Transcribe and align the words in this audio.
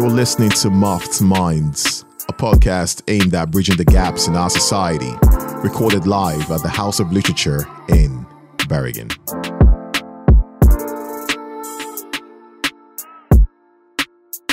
You're 0.00 0.08
listening 0.08 0.48
to 0.48 0.70
Muffed 0.70 1.20
Minds, 1.20 2.06
a 2.26 2.32
podcast 2.32 3.02
aimed 3.08 3.34
at 3.34 3.50
bridging 3.50 3.76
the 3.76 3.84
gaps 3.84 4.28
in 4.28 4.34
our 4.34 4.48
society, 4.48 5.12
recorded 5.62 6.06
live 6.06 6.50
at 6.50 6.62
the 6.62 6.70
House 6.70 7.00
of 7.00 7.12
Literature 7.12 7.68
in 7.90 8.24
Bergen. 8.66 9.10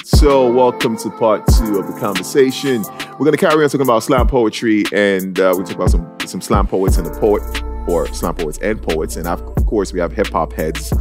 So, 0.03 0.51
welcome 0.51 0.97
to 0.97 1.09
part 1.11 1.47
two 1.47 1.79
of 1.79 1.87
the 1.87 1.97
conversation. 1.97 2.83
We're 3.11 3.19
going 3.19 3.31
to 3.31 3.37
carry 3.37 3.63
on 3.63 3.69
talking 3.69 3.83
about 3.83 4.03
slam 4.03 4.27
poetry, 4.27 4.83
and 4.91 5.39
uh, 5.39 5.55
we 5.57 5.63
talk 5.63 5.75
about 5.75 5.91
some 5.91 6.13
some 6.25 6.41
slam 6.41 6.67
poets 6.67 6.97
and 6.97 7.05
the 7.05 7.17
poet, 7.21 7.41
or 7.87 8.13
slam 8.13 8.35
poets 8.35 8.57
and 8.57 8.83
poets, 8.83 9.15
and 9.15 9.25
of 9.25 9.65
course 9.65 9.93
we 9.93 10.01
have 10.01 10.11
hip 10.11 10.27
hop 10.27 10.51
heads 10.51 10.91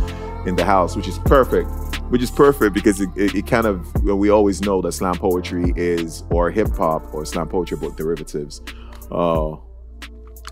in 0.47 0.55
the 0.55 0.65
house, 0.65 0.95
which 0.95 1.09
is 1.09 1.19
perfect. 1.19 1.69
Which 2.09 2.23
is 2.23 2.31
perfect 2.31 2.73
because 2.73 3.01
it, 3.01 3.11
it, 3.17 3.35
it 3.35 3.47
kind 3.47 3.67
of 3.67 4.03
we 4.03 4.31
always 4.31 4.63
know 4.63 4.81
that 4.83 4.93
slam 4.93 5.17
poetry 5.17 5.73
is 5.77 6.23
or 6.31 6.51
hip 6.51 6.69
hop 6.77 7.13
or 7.13 7.25
slam 7.25 7.49
poetry 7.49 7.77
both 7.77 7.97
derivatives, 7.97 8.63
uh, 9.11 9.57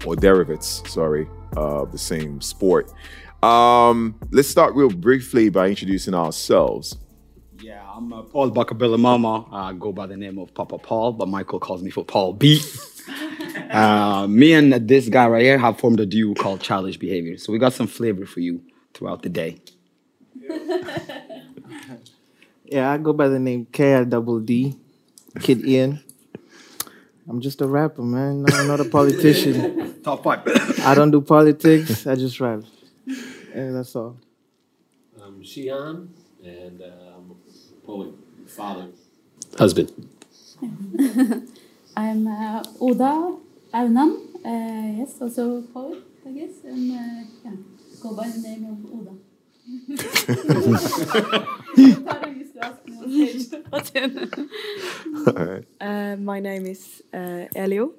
or 0.04 0.16
derivatives, 0.16 0.82
sorry, 0.90 1.28
of 1.56 1.92
the 1.92 1.98
same 1.98 2.40
sport. 2.40 2.92
Um, 3.44 4.18
let's 4.30 4.48
start 4.48 4.74
real 4.74 4.88
briefly 4.88 5.50
by 5.50 5.68
introducing 5.68 6.14
ourselves. 6.14 6.96
Yeah, 7.60 7.86
I'm 7.94 8.12
uh, 8.12 8.22
Paul 8.22 8.50
Bakabilla 8.50 9.48
I 9.52 9.72
go 9.74 9.92
by 9.92 10.06
the 10.06 10.16
name 10.16 10.38
of 10.38 10.54
Papa 10.54 10.78
Paul, 10.78 11.12
but 11.12 11.28
Michael 11.28 11.60
calls 11.60 11.82
me 11.82 11.90
for 11.90 12.04
Paul 12.04 12.32
B. 12.32 12.60
uh, 13.70 14.26
me 14.28 14.54
and 14.54 14.72
this 14.88 15.08
guy 15.08 15.28
right 15.28 15.42
here 15.42 15.58
have 15.58 15.78
formed 15.78 16.00
a 16.00 16.06
duo 16.06 16.34
called 16.34 16.60
Childish 16.62 16.96
Behavior. 16.96 17.38
So 17.38 17.52
we 17.52 17.58
got 17.58 17.74
some 17.74 17.86
flavor 17.86 18.26
for 18.26 18.40
you 18.40 18.62
throughout 18.94 19.22
the 19.22 19.28
day. 19.28 19.58
yeah, 20.34 21.20
I 22.74 22.98
go 22.98 23.12
by 23.12 23.28
the 23.28 23.38
name 23.38 23.66
K 23.70 23.94
I 23.94 24.04
double 24.04 24.40
D, 24.40 24.76
Kid 25.40 25.64
Ian. 25.66 26.00
I'm 27.28 27.40
just 27.40 27.60
a 27.60 27.66
rapper, 27.66 28.02
man. 28.02 28.44
I'm 28.52 28.66
not 28.66 28.80
a 28.80 28.84
politician. 28.84 30.02
Top 30.02 30.22
five. 30.24 30.42
I 30.80 30.94
don't 30.94 31.10
do 31.10 31.20
politics. 31.20 32.06
I 32.06 32.14
just 32.16 32.40
rap, 32.40 32.62
and 33.54 33.76
that's 33.76 33.94
all. 33.96 34.18
I'm 35.22 35.42
Shion, 35.42 36.08
and. 36.42 36.82
Uh, 36.82 37.04
poet, 37.84 38.12
father, 38.46 38.88
husband. 39.58 39.92
I'm 41.96 42.26
uh, 42.26 42.62
Oda 42.80 43.36
Aunan. 43.72 44.10
Uh, 44.44 44.98
yes, 44.98 45.20
also 45.20 45.60
poet, 45.62 46.02
I 46.26 46.30
guess, 46.32 46.64
and 46.64 46.92
uh, 46.92 47.28
yeah, 47.44 47.56
go 48.02 48.14
by 48.14 48.28
the 48.28 48.40
name 48.40 48.64
of 48.64 48.78
Oda. 48.92 49.12
Uh, 55.80 56.16
my 56.18 56.40
name 56.40 56.66
is 56.66 57.02
uh, 57.14 57.46
Elio, 57.56 57.92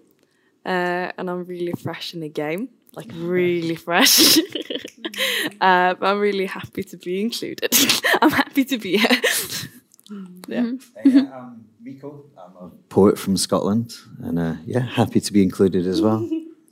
uh, 0.63 1.11
and 1.17 1.29
I'm 1.29 1.43
really 1.45 1.71
fresh 1.71 2.13
in 2.13 2.19
the 2.19 2.29
game, 2.29 2.69
like 2.93 3.09
really 3.15 3.75
fresh. 3.75 4.37
uh, 5.61 5.95
but 5.95 6.03
I'm 6.03 6.19
really 6.19 6.45
happy 6.45 6.83
to 6.83 6.97
be 6.97 7.21
included. 7.21 7.73
I'm 8.21 8.31
happy 8.31 8.65
to 8.65 8.77
be 8.77 8.97
here. 8.97 9.21
Yeah. 10.47 10.61
Mm-hmm. 10.61 11.33
I'm 11.33 11.65
Miko. 11.81 12.25
I'm 12.37 12.55
a 12.57 12.69
poet 12.89 13.17
from 13.17 13.37
Scotland, 13.37 13.95
and 14.19 14.37
uh, 14.37 14.55
yeah, 14.65 14.81
happy 14.81 15.19
to 15.19 15.33
be 15.33 15.41
included 15.41 15.87
as 15.87 15.99
well. 15.99 16.19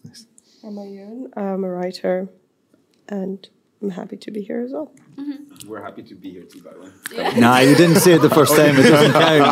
nice. 0.03 0.27
I'm 0.63 0.75
Ayun. 0.75 1.35
I'm 1.35 1.63
a 1.63 1.69
writer, 1.69 2.29
and 3.09 3.49
I'm 3.83 3.91
happy 3.91 4.17
to 4.17 4.31
be 4.31 4.41
here 4.41 4.61
as 4.61 4.71
well. 4.71 4.91
Mm-hmm. 5.15 5.69
We're 5.69 5.83
happy 5.83 6.03
to 6.03 6.15
be 6.15 6.31
here 6.31 6.43
too, 6.43 6.61
by 6.61 6.73
the 6.73 6.79
way. 6.79 6.89
Yeah. 7.11 7.39
nah, 7.39 7.59
you 7.59 7.75
didn't 7.75 7.97
say 7.97 8.13
it 8.13 8.21
the 8.21 8.29
first 8.29 8.55
time. 8.55 8.75
It 8.77 8.83
doesn't 8.83 9.11
count. 9.11 9.51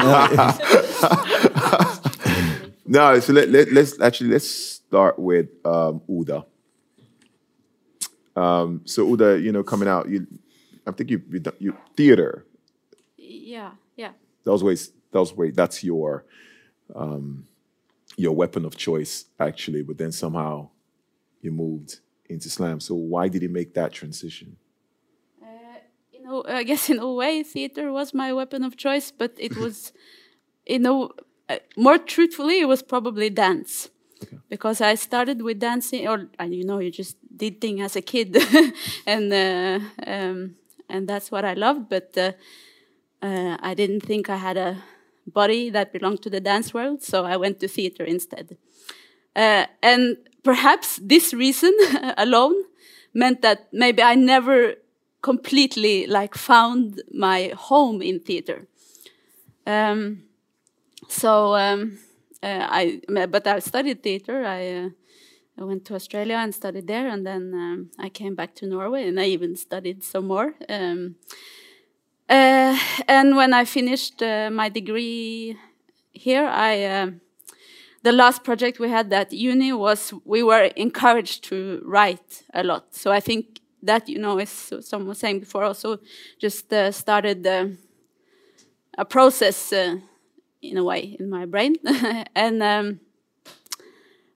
no, 2.85 3.19
so 3.19 3.33
let, 3.33 3.49
let, 3.49 3.71
let's 3.71 3.99
actually 4.01 4.31
let's 4.31 4.49
start 4.49 5.19
with 5.19 5.49
um, 5.65 6.01
Oda. 6.09 6.45
Um, 8.35 8.81
so 8.85 9.07
Oda, 9.11 9.39
you 9.39 9.51
know, 9.51 9.63
coming 9.63 9.89
out, 9.89 10.09
you, 10.09 10.25
I 10.87 10.91
think 10.91 11.09
you, 11.11 11.21
you, 11.29 11.43
you 11.59 11.77
theater 11.97 12.45
yeah, 13.51 13.71
yeah. 13.95 14.11
Those 14.43 14.63
ways, 14.63 14.91
those 15.11 15.33
ways. 15.33 15.53
That's 15.55 15.83
your 15.83 16.25
um, 16.95 17.47
your 18.17 18.33
weapon 18.33 18.65
of 18.65 18.77
choice, 18.77 19.25
actually. 19.39 19.83
But 19.83 19.97
then 19.97 20.11
somehow 20.11 20.69
you 21.41 21.51
moved 21.51 21.99
into 22.31 22.49
slam. 22.49 22.79
So 22.79 22.95
why 22.95 23.27
did 23.27 23.41
he 23.41 23.47
make 23.47 23.73
that 23.73 23.91
transition? 23.91 24.57
Uh, 25.41 25.47
you 26.11 26.23
know, 26.23 26.43
I 26.47 26.63
guess 26.63 26.89
in 26.89 26.99
a 26.99 27.11
way, 27.11 27.43
theater 27.43 27.91
was 27.91 28.13
my 28.13 28.33
weapon 28.33 28.63
of 28.63 28.77
choice, 28.77 29.11
but 29.11 29.33
it 29.37 29.55
was, 29.57 29.93
you 30.65 30.79
know, 30.79 31.11
uh, 31.49 31.57
more 31.77 31.97
truthfully, 31.97 32.59
it 32.61 32.67
was 32.67 32.81
probably 32.81 33.29
dance. 33.29 33.89
Okay. 34.23 34.37
Because 34.49 34.81
I 34.81 34.95
started 34.95 35.41
with 35.41 35.59
dancing, 35.59 36.07
or 36.07 36.29
you 36.45 36.63
know, 36.63 36.79
you 36.79 36.91
just 36.91 37.17
did 37.35 37.59
things 37.59 37.81
as 37.81 37.95
a 37.95 38.01
kid, 38.01 38.37
and 39.07 39.33
uh, 39.33 39.79
um, 40.05 40.55
and 40.87 41.07
that's 41.07 41.31
what 41.31 41.43
I 41.43 41.53
loved. 41.53 41.89
But 41.89 42.15
uh, 42.17 42.31
uh, 43.21 43.57
I 43.59 43.73
didn't 43.73 44.01
think 44.01 44.29
I 44.29 44.37
had 44.37 44.57
a 44.57 44.77
body 45.25 45.71
that 45.71 45.91
belonged 45.91 46.21
to 46.23 46.29
the 46.29 46.39
dance 46.39 46.73
world, 46.73 47.01
so 47.01 47.25
I 47.25 47.37
went 47.37 47.59
to 47.61 47.67
theater 47.67 48.03
instead. 48.03 48.57
Uh, 49.35 49.65
and 49.81 50.17
perhaps 50.43 50.99
this 51.01 51.33
reason 51.33 51.73
alone 52.17 52.55
meant 53.13 53.41
that 53.41 53.67
maybe 53.71 54.01
I 54.01 54.15
never 54.15 54.75
completely 55.21 56.07
like 56.07 56.35
found 56.35 57.01
my 57.13 57.53
home 57.55 58.01
in 58.01 58.19
theater. 58.19 58.67
Um, 59.65 60.23
so 61.07 61.55
um, 61.55 61.99
uh, 62.41 62.67
I, 62.69 63.01
but 63.07 63.45
I 63.45 63.59
studied 63.59 64.01
theater. 64.01 64.45
I, 64.45 64.67
uh, 64.67 64.89
I 65.59 65.63
went 65.63 65.85
to 65.85 65.95
Australia 65.95 66.37
and 66.37 66.55
studied 66.55 66.87
there, 66.87 67.07
and 67.07 67.25
then 67.25 67.53
um, 67.53 67.91
I 67.99 68.09
came 68.09 68.35
back 68.35 68.55
to 68.55 68.65
Norway, 68.65 69.07
and 69.07 69.19
I 69.19 69.25
even 69.25 69.55
studied 69.55 70.03
some 70.03 70.27
more. 70.27 70.55
Um, 70.67 71.15
uh, 72.27 72.77
and 73.07 73.35
when 73.35 73.53
I 73.53 73.65
finished 73.65 74.23
uh, 74.23 74.49
my 74.51 74.69
degree 74.69 75.57
here, 76.13 76.47
I 76.47 76.83
uh, 76.83 77.11
the 78.03 78.11
last 78.11 78.43
project 78.43 78.79
we 78.79 78.89
had 78.89 79.11
at 79.13 79.31
uni 79.31 79.73
was 79.73 80.13
we 80.25 80.43
were 80.43 80.63
encouraged 80.75 81.43
to 81.45 81.81
write 81.85 82.43
a 82.53 82.63
lot. 82.63 82.95
So 82.95 83.11
I 83.11 83.19
think 83.19 83.59
that 83.83 84.09
you 84.09 84.19
know, 84.19 84.37
as 84.39 84.73
someone 84.81 85.09
was 85.09 85.19
saying 85.19 85.39
before, 85.39 85.63
also 85.63 85.99
just 86.39 86.71
uh, 86.73 86.91
started 86.91 87.45
a 88.97 89.05
process 89.05 89.73
uh, 89.73 89.97
in 90.61 90.77
a 90.77 90.83
way 90.83 91.15
in 91.19 91.29
my 91.29 91.45
brain, 91.45 91.75
and. 92.35 92.63
Um, 92.63 92.99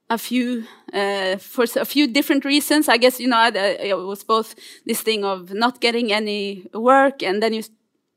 a 0.09 0.17
few 0.17 0.65
uh, 0.93 1.35
for 1.37 1.65
a 1.75 1.85
few 1.85 2.07
different 2.07 2.45
reasons. 2.45 2.87
I 2.87 2.97
guess 2.97 3.19
you 3.19 3.27
know 3.27 3.51
it 3.53 3.97
was 3.97 4.23
both 4.23 4.55
this 4.85 5.01
thing 5.01 5.25
of 5.25 5.51
not 5.51 5.81
getting 5.81 6.11
any 6.13 6.67
work, 6.73 7.23
and 7.23 7.41
then 7.41 7.53
you 7.53 7.63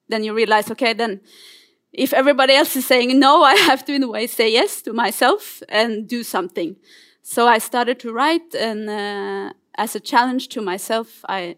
then 0.08 0.24
you 0.24 0.34
realize, 0.34 0.70
okay, 0.70 0.92
then 0.92 1.20
if 1.92 2.12
everybody 2.12 2.52
else 2.54 2.76
is 2.76 2.86
saying 2.86 3.18
no, 3.18 3.42
I 3.42 3.54
have 3.54 3.84
to 3.86 3.94
in 3.94 4.02
a 4.02 4.08
way 4.08 4.26
say 4.26 4.52
yes 4.52 4.82
to 4.82 4.92
myself 4.92 5.62
and 5.68 6.08
do 6.08 6.22
something. 6.22 6.76
So 7.22 7.46
I 7.46 7.58
started 7.58 7.98
to 8.00 8.12
write, 8.12 8.54
and 8.54 8.88
uh, 8.88 9.52
as 9.76 9.94
a 9.94 10.00
challenge 10.00 10.48
to 10.48 10.62
myself, 10.62 11.24
I 11.28 11.56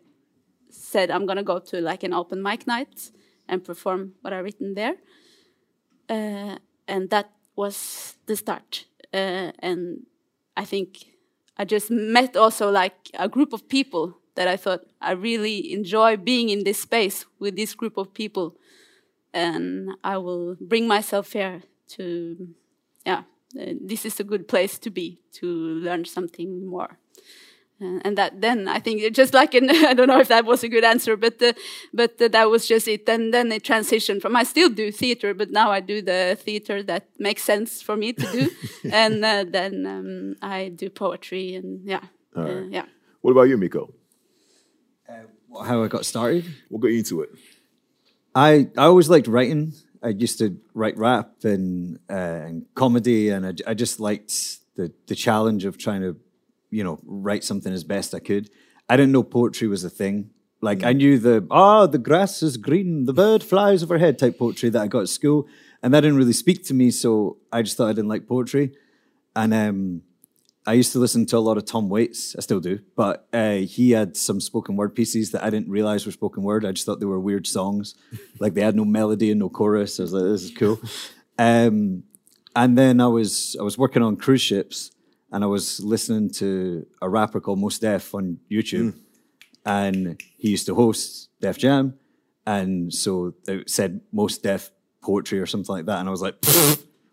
said 0.68 1.10
I'm 1.10 1.26
gonna 1.26 1.44
go 1.44 1.58
to 1.58 1.80
like 1.80 2.02
an 2.02 2.12
open 2.12 2.42
mic 2.42 2.66
night 2.66 3.10
and 3.48 3.64
perform 3.64 4.14
what 4.20 4.32
I've 4.32 4.44
written 4.44 4.74
there, 4.74 4.96
uh, 6.08 6.56
and 6.88 7.10
that 7.10 7.30
was 7.56 8.16
the 8.26 8.36
start. 8.36 8.86
Uh, 9.12 9.52
and 9.60 10.06
I 10.56 10.64
think 10.64 11.06
I 11.56 11.64
just 11.64 11.90
met 11.90 12.36
also 12.36 12.70
like 12.70 13.10
a 13.18 13.28
group 13.28 13.52
of 13.52 13.68
people 13.68 14.18
that 14.34 14.48
I 14.48 14.56
thought 14.56 14.86
I 15.00 15.12
really 15.12 15.72
enjoy 15.72 16.16
being 16.16 16.48
in 16.48 16.64
this 16.64 16.82
space 16.82 17.26
with 17.38 17.56
this 17.56 17.74
group 17.74 17.96
of 17.96 18.14
people, 18.14 18.56
and 19.32 19.90
I 20.02 20.18
will 20.18 20.56
bring 20.60 20.86
myself 20.88 21.32
here 21.32 21.62
to, 21.88 22.48
yeah, 23.04 23.22
uh, 23.60 23.72
this 23.80 24.04
is 24.04 24.20
a 24.20 24.24
good 24.24 24.48
place 24.48 24.78
to 24.78 24.90
be 24.90 25.20
to 25.32 25.46
learn 25.46 26.04
something 26.04 26.66
more. 26.66 26.98
Uh, 27.82 27.98
and 28.04 28.18
that 28.18 28.42
then 28.42 28.68
I 28.68 28.78
think 28.78 29.14
just 29.14 29.32
like 29.32 29.54
in, 29.54 29.70
I 29.70 29.94
don't 29.94 30.08
know 30.08 30.20
if 30.20 30.28
that 30.28 30.44
was 30.44 30.62
a 30.62 30.68
good 30.68 30.84
answer, 30.84 31.16
but 31.16 31.42
uh, 31.42 31.54
but 31.94 32.20
uh, 32.20 32.28
that 32.28 32.50
was 32.50 32.68
just 32.68 32.86
it. 32.86 33.08
And 33.08 33.32
then 33.32 33.50
it 33.50 33.64
transitioned 33.64 34.20
from 34.20 34.36
I 34.36 34.44
still 34.44 34.68
do 34.68 34.92
theater, 34.92 35.32
but 35.32 35.50
now 35.50 35.70
I 35.70 35.80
do 35.80 36.02
the 36.02 36.36
theater 36.38 36.82
that 36.82 37.08
makes 37.18 37.42
sense 37.42 37.80
for 37.80 37.96
me 37.96 38.12
to 38.12 38.26
do, 38.32 38.50
and 38.92 39.24
uh, 39.24 39.44
then 39.48 39.86
um, 39.86 40.36
I 40.42 40.68
do 40.68 40.90
poetry 40.90 41.54
and 41.54 41.80
yeah, 41.88 42.04
uh, 42.36 42.64
yeah. 42.68 42.84
What 43.22 43.30
about 43.30 43.48
you, 43.48 43.56
Miko? 43.56 43.94
Uh, 45.08 45.62
how 45.64 45.82
I 45.82 45.88
got 45.88 46.04
started? 46.04 46.44
We'll 46.68 46.80
get 46.80 46.92
into 46.92 47.22
it. 47.22 47.30
I 48.34 48.68
I 48.76 48.84
always 48.84 49.08
liked 49.08 49.26
writing. 49.26 49.72
I 50.02 50.08
used 50.08 50.38
to 50.38 50.56
write 50.74 50.96
rap 50.96 51.44
and 51.44 51.98
uh, 52.08 52.14
and 52.46 52.66
comedy, 52.74 53.30
and 53.30 53.46
I, 53.46 53.54
I 53.66 53.74
just 53.74 54.00
liked 54.00 54.32
the 54.76 54.92
the 55.06 55.14
challenge 55.14 55.64
of 55.64 55.78
trying 55.78 56.02
to, 56.02 56.16
you 56.70 56.84
know, 56.84 56.98
write 57.04 57.44
something 57.44 57.72
as 57.72 57.84
best 57.84 58.14
I 58.14 58.20
could. 58.20 58.50
I 58.88 58.96
didn't 58.96 59.12
know 59.12 59.22
poetry 59.22 59.68
was 59.68 59.84
a 59.84 59.90
thing 59.90 60.30
Like 60.62 60.84
I 60.84 60.92
knew 60.92 61.18
the 61.18 61.46
ah, 61.50 61.86
the 61.86 61.98
grass 61.98 62.42
is 62.42 62.56
green, 62.56 63.06
the 63.06 63.12
bird 63.14 63.42
flies 63.42 63.82
overhead 63.82 64.18
type 64.18 64.38
poetry 64.38 64.68
that 64.70 64.82
I 64.82 64.86
got 64.88 65.00
at 65.02 65.08
school, 65.08 65.48
and 65.82 65.92
that 65.94 66.00
didn't 66.02 66.18
really 66.18 66.34
speak 66.34 66.64
to 66.66 66.74
me. 66.74 66.90
So 66.90 67.38
I 67.52 67.62
just 67.62 67.76
thought 67.76 67.88
I 67.88 67.92
didn't 67.94 68.08
like 68.08 68.26
poetry, 68.28 68.72
and 69.34 69.54
um, 69.54 70.02
I 70.70 70.74
used 70.74 70.92
to 70.92 71.00
listen 71.00 71.26
to 71.26 71.36
a 71.36 71.40
lot 71.40 71.56
of 71.56 71.64
Tom 71.64 71.88
Waits. 71.88 72.36
I 72.38 72.42
still 72.42 72.60
do, 72.60 72.78
but 72.94 73.26
uh, 73.32 73.54
he 73.54 73.90
had 73.90 74.16
some 74.16 74.40
spoken 74.40 74.76
word 74.76 74.94
pieces 74.94 75.32
that 75.32 75.42
I 75.42 75.50
didn't 75.50 75.68
realize 75.68 76.06
were 76.06 76.12
spoken 76.12 76.44
word. 76.44 76.64
I 76.64 76.70
just 76.70 76.86
thought 76.86 77.00
they 77.00 77.06
were 77.06 77.18
weird 77.18 77.48
songs, 77.48 77.96
like 78.38 78.54
they 78.54 78.60
had 78.60 78.76
no 78.76 78.84
melody 78.84 79.32
and 79.32 79.40
no 79.40 79.48
chorus. 79.48 79.98
I 79.98 80.04
was 80.04 80.12
like, 80.12 80.22
this 80.22 80.44
is 80.44 80.52
cool. 80.52 80.80
Um, 81.40 82.04
and 82.54 82.78
then 82.78 83.00
I 83.00 83.08
was 83.08 83.56
I 83.58 83.64
was 83.64 83.78
working 83.78 84.00
on 84.00 84.16
cruise 84.16 84.42
ships, 84.42 84.92
and 85.32 85.42
I 85.42 85.48
was 85.48 85.80
listening 85.80 86.30
to 86.34 86.86
a 87.02 87.08
rapper 87.08 87.40
called 87.40 87.58
Mos 87.58 87.80
Def 87.80 88.14
on 88.14 88.38
YouTube, 88.48 88.94
and 89.66 90.22
he 90.38 90.50
used 90.50 90.66
to 90.66 90.76
host 90.76 91.30
Def 91.40 91.58
Jam, 91.58 91.94
and 92.46 92.94
so 92.94 93.34
it 93.48 93.68
said 93.68 94.02
Mos 94.12 94.38
Def 94.38 94.70
poetry 95.02 95.40
or 95.40 95.46
something 95.46 95.74
like 95.74 95.86
that, 95.86 95.98
and 95.98 96.06
I 96.06 96.12
was 96.12 96.22
like. 96.22 96.36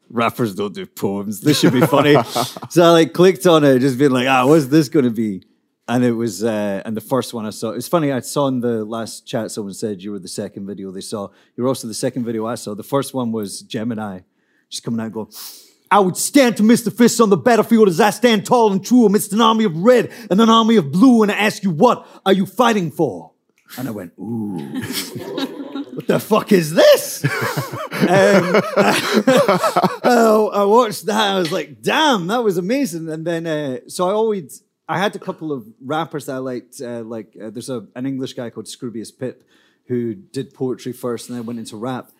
Rappers 0.09 0.55
don't 0.55 0.73
do 0.73 0.85
poems. 0.85 1.41
This 1.41 1.59
should 1.59 1.73
be 1.73 1.81
funny. 1.81 2.13
so 2.69 2.83
I 2.83 2.91
like 2.91 3.13
clicked 3.13 3.45
on 3.45 3.63
it, 3.63 3.79
just 3.79 3.97
being 3.97 4.11
like, 4.11 4.27
ah, 4.27 4.45
what's 4.45 4.67
this 4.67 4.89
going 4.89 5.05
to 5.05 5.11
be? 5.11 5.43
And 5.89 6.03
it 6.03 6.11
was, 6.11 6.43
uh, 6.43 6.81
and 6.85 6.97
the 6.97 7.01
first 7.01 7.33
one 7.33 7.45
I 7.45 7.49
saw, 7.51 7.71
it's 7.71 7.87
funny, 7.87 8.11
I 8.11 8.19
saw 8.19 8.47
in 8.47 8.59
the 8.59 8.83
last 8.83 9.25
chat, 9.25 9.51
someone 9.51 9.73
said 9.73 10.01
you 10.01 10.11
were 10.11 10.19
the 10.19 10.27
second 10.27 10.67
video 10.67 10.91
they 10.91 11.01
saw. 11.01 11.29
You 11.55 11.63
were 11.63 11.69
also 11.69 11.87
the 11.87 11.93
second 11.93 12.25
video 12.25 12.45
I 12.45 12.55
saw. 12.55 12.75
The 12.75 12.83
first 12.83 13.13
one 13.13 13.31
was 13.31 13.61
Gemini, 13.61 14.19
just 14.69 14.83
coming 14.83 14.99
out 14.99 15.05
and 15.05 15.13
going, 15.13 15.31
I 15.89 15.99
would 15.99 16.17
stand 16.17 16.57
to 16.57 16.63
Mr. 16.63 16.91
Fist 16.91 17.21
on 17.21 17.29
the 17.29 17.37
battlefield 17.37 17.87
as 17.87 18.01
I 18.01 18.09
stand 18.09 18.45
tall 18.45 18.73
and 18.73 18.83
true 18.83 19.05
amidst 19.05 19.31
an 19.31 19.39
army 19.39 19.63
of 19.63 19.77
red 19.77 20.11
and 20.29 20.41
an 20.41 20.49
army 20.49 20.75
of 20.75 20.91
blue, 20.91 21.23
and 21.23 21.31
I 21.31 21.35
ask 21.35 21.63
you, 21.63 21.71
what 21.71 22.05
are 22.25 22.33
you 22.33 22.45
fighting 22.45 22.91
for? 22.91 23.31
And 23.77 23.87
I 23.87 23.91
went, 23.91 24.13
ooh, 24.19 24.57
what 25.93 26.07
the 26.07 26.19
fuck 26.19 26.51
is 26.51 26.73
this? 26.73 27.25
Um, 28.01 28.61
uh, 30.03 30.47
I 30.53 30.63
watched 30.65 31.05
that. 31.07 31.35
I 31.35 31.39
was 31.39 31.51
like, 31.51 31.81
damn, 31.81 32.27
that 32.27 32.43
was 32.43 32.57
amazing. 32.57 33.09
And 33.09 33.25
then, 33.25 33.47
uh, 33.47 33.79
so 33.87 34.09
I 34.09 34.13
always, 34.13 34.63
I 34.87 34.99
had 34.99 35.15
a 35.15 35.19
couple 35.19 35.51
of 35.51 35.65
rappers 35.83 36.25
that 36.27 36.35
I 36.35 36.39
liked. 36.39 36.81
Uh, 36.81 37.01
like, 37.03 37.35
uh, 37.41 37.49
there's 37.49 37.69
a, 37.69 37.87
an 37.95 38.05
English 38.05 38.33
guy 38.33 38.49
called 38.49 38.67
Scroobius 38.67 39.17
Pip 39.17 39.43
who 39.87 40.13
did 40.15 40.53
poetry 40.53 40.93
first 40.93 41.29
and 41.29 41.37
then 41.37 41.45
went 41.45 41.59
into 41.59 41.77
rap. 41.77 42.11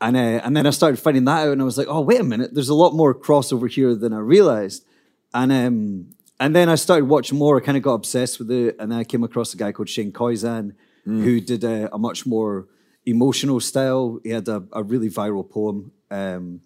And, 0.00 0.16
uh, 0.16 0.40
and 0.44 0.56
then 0.56 0.66
I 0.66 0.70
started 0.70 0.98
finding 0.98 1.24
that 1.24 1.46
out 1.46 1.52
and 1.52 1.62
I 1.62 1.64
was 1.64 1.78
like, 1.78 1.88
oh, 1.88 2.00
wait 2.00 2.20
a 2.20 2.24
minute, 2.24 2.54
there's 2.54 2.68
a 2.68 2.74
lot 2.74 2.94
more 2.94 3.14
crossover 3.14 3.70
here 3.70 3.94
than 3.94 4.12
I 4.12 4.18
realized. 4.18 4.84
And, 5.32 5.50
um, 5.50 6.14
and 6.38 6.54
then 6.54 6.68
I 6.68 6.74
started 6.74 7.06
watching 7.06 7.38
more. 7.38 7.56
I 7.56 7.60
kind 7.60 7.76
of 7.76 7.82
got 7.82 7.94
obsessed 7.94 8.38
with 8.38 8.50
it. 8.50 8.76
And 8.78 8.92
then 8.92 8.98
I 8.98 9.04
came 9.04 9.24
across 9.24 9.54
a 9.54 9.56
guy 9.56 9.72
called 9.72 9.88
Shane 9.88 10.12
Koyczan 10.12 10.74
who 11.04 11.40
did 11.40 11.64
a, 11.64 11.94
a 11.94 11.98
much 11.98 12.24
more 12.24 12.66
emotional 13.06 13.60
style. 13.60 14.20
He 14.22 14.30
had 14.30 14.48
a, 14.48 14.64
a 14.72 14.82
really 14.82 15.10
viral 15.10 15.48
poem 15.48 15.92
um, 16.10 16.60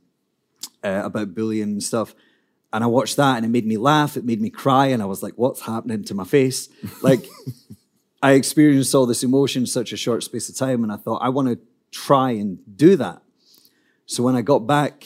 uh, 0.82 1.02
about 1.04 1.34
bullying 1.34 1.62
and 1.62 1.82
stuff. 1.82 2.14
And 2.72 2.84
I 2.84 2.86
watched 2.86 3.16
that 3.16 3.36
and 3.36 3.46
it 3.46 3.48
made 3.48 3.66
me 3.66 3.76
laugh. 3.76 4.16
It 4.16 4.24
made 4.24 4.40
me 4.40 4.50
cry. 4.50 4.86
And 4.86 5.02
I 5.02 5.06
was 5.06 5.22
like, 5.22 5.34
what's 5.36 5.62
happening 5.62 6.04
to 6.04 6.14
my 6.14 6.24
face? 6.24 6.68
Like, 7.02 7.26
I 8.20 8.32
experienced 8.32 8.94
all 8.94 9.06
this 9.06 9.22
emotion 9.22 9.62
in 9.62 9.66
such 9.66 9.92
a 9.92 9.96
short 9.96 10.24
space 10.24 10.48
of 10.48 10.56
time. 10.56 10.82
And 10.82 10.92
I 10.92 10.96
thought, 10.96 11.22
I 11.22 11.28
want 11.28 11.48
to 11.48 11.58
try 11.90 12.32
and 12.32 12.58
do 12.76 12.96
that. 12.96 13.22
So 14.06 14.22
when 14.22 14.36
I 14.36 14.42
got 14.42 14.60
back 14.60 15.04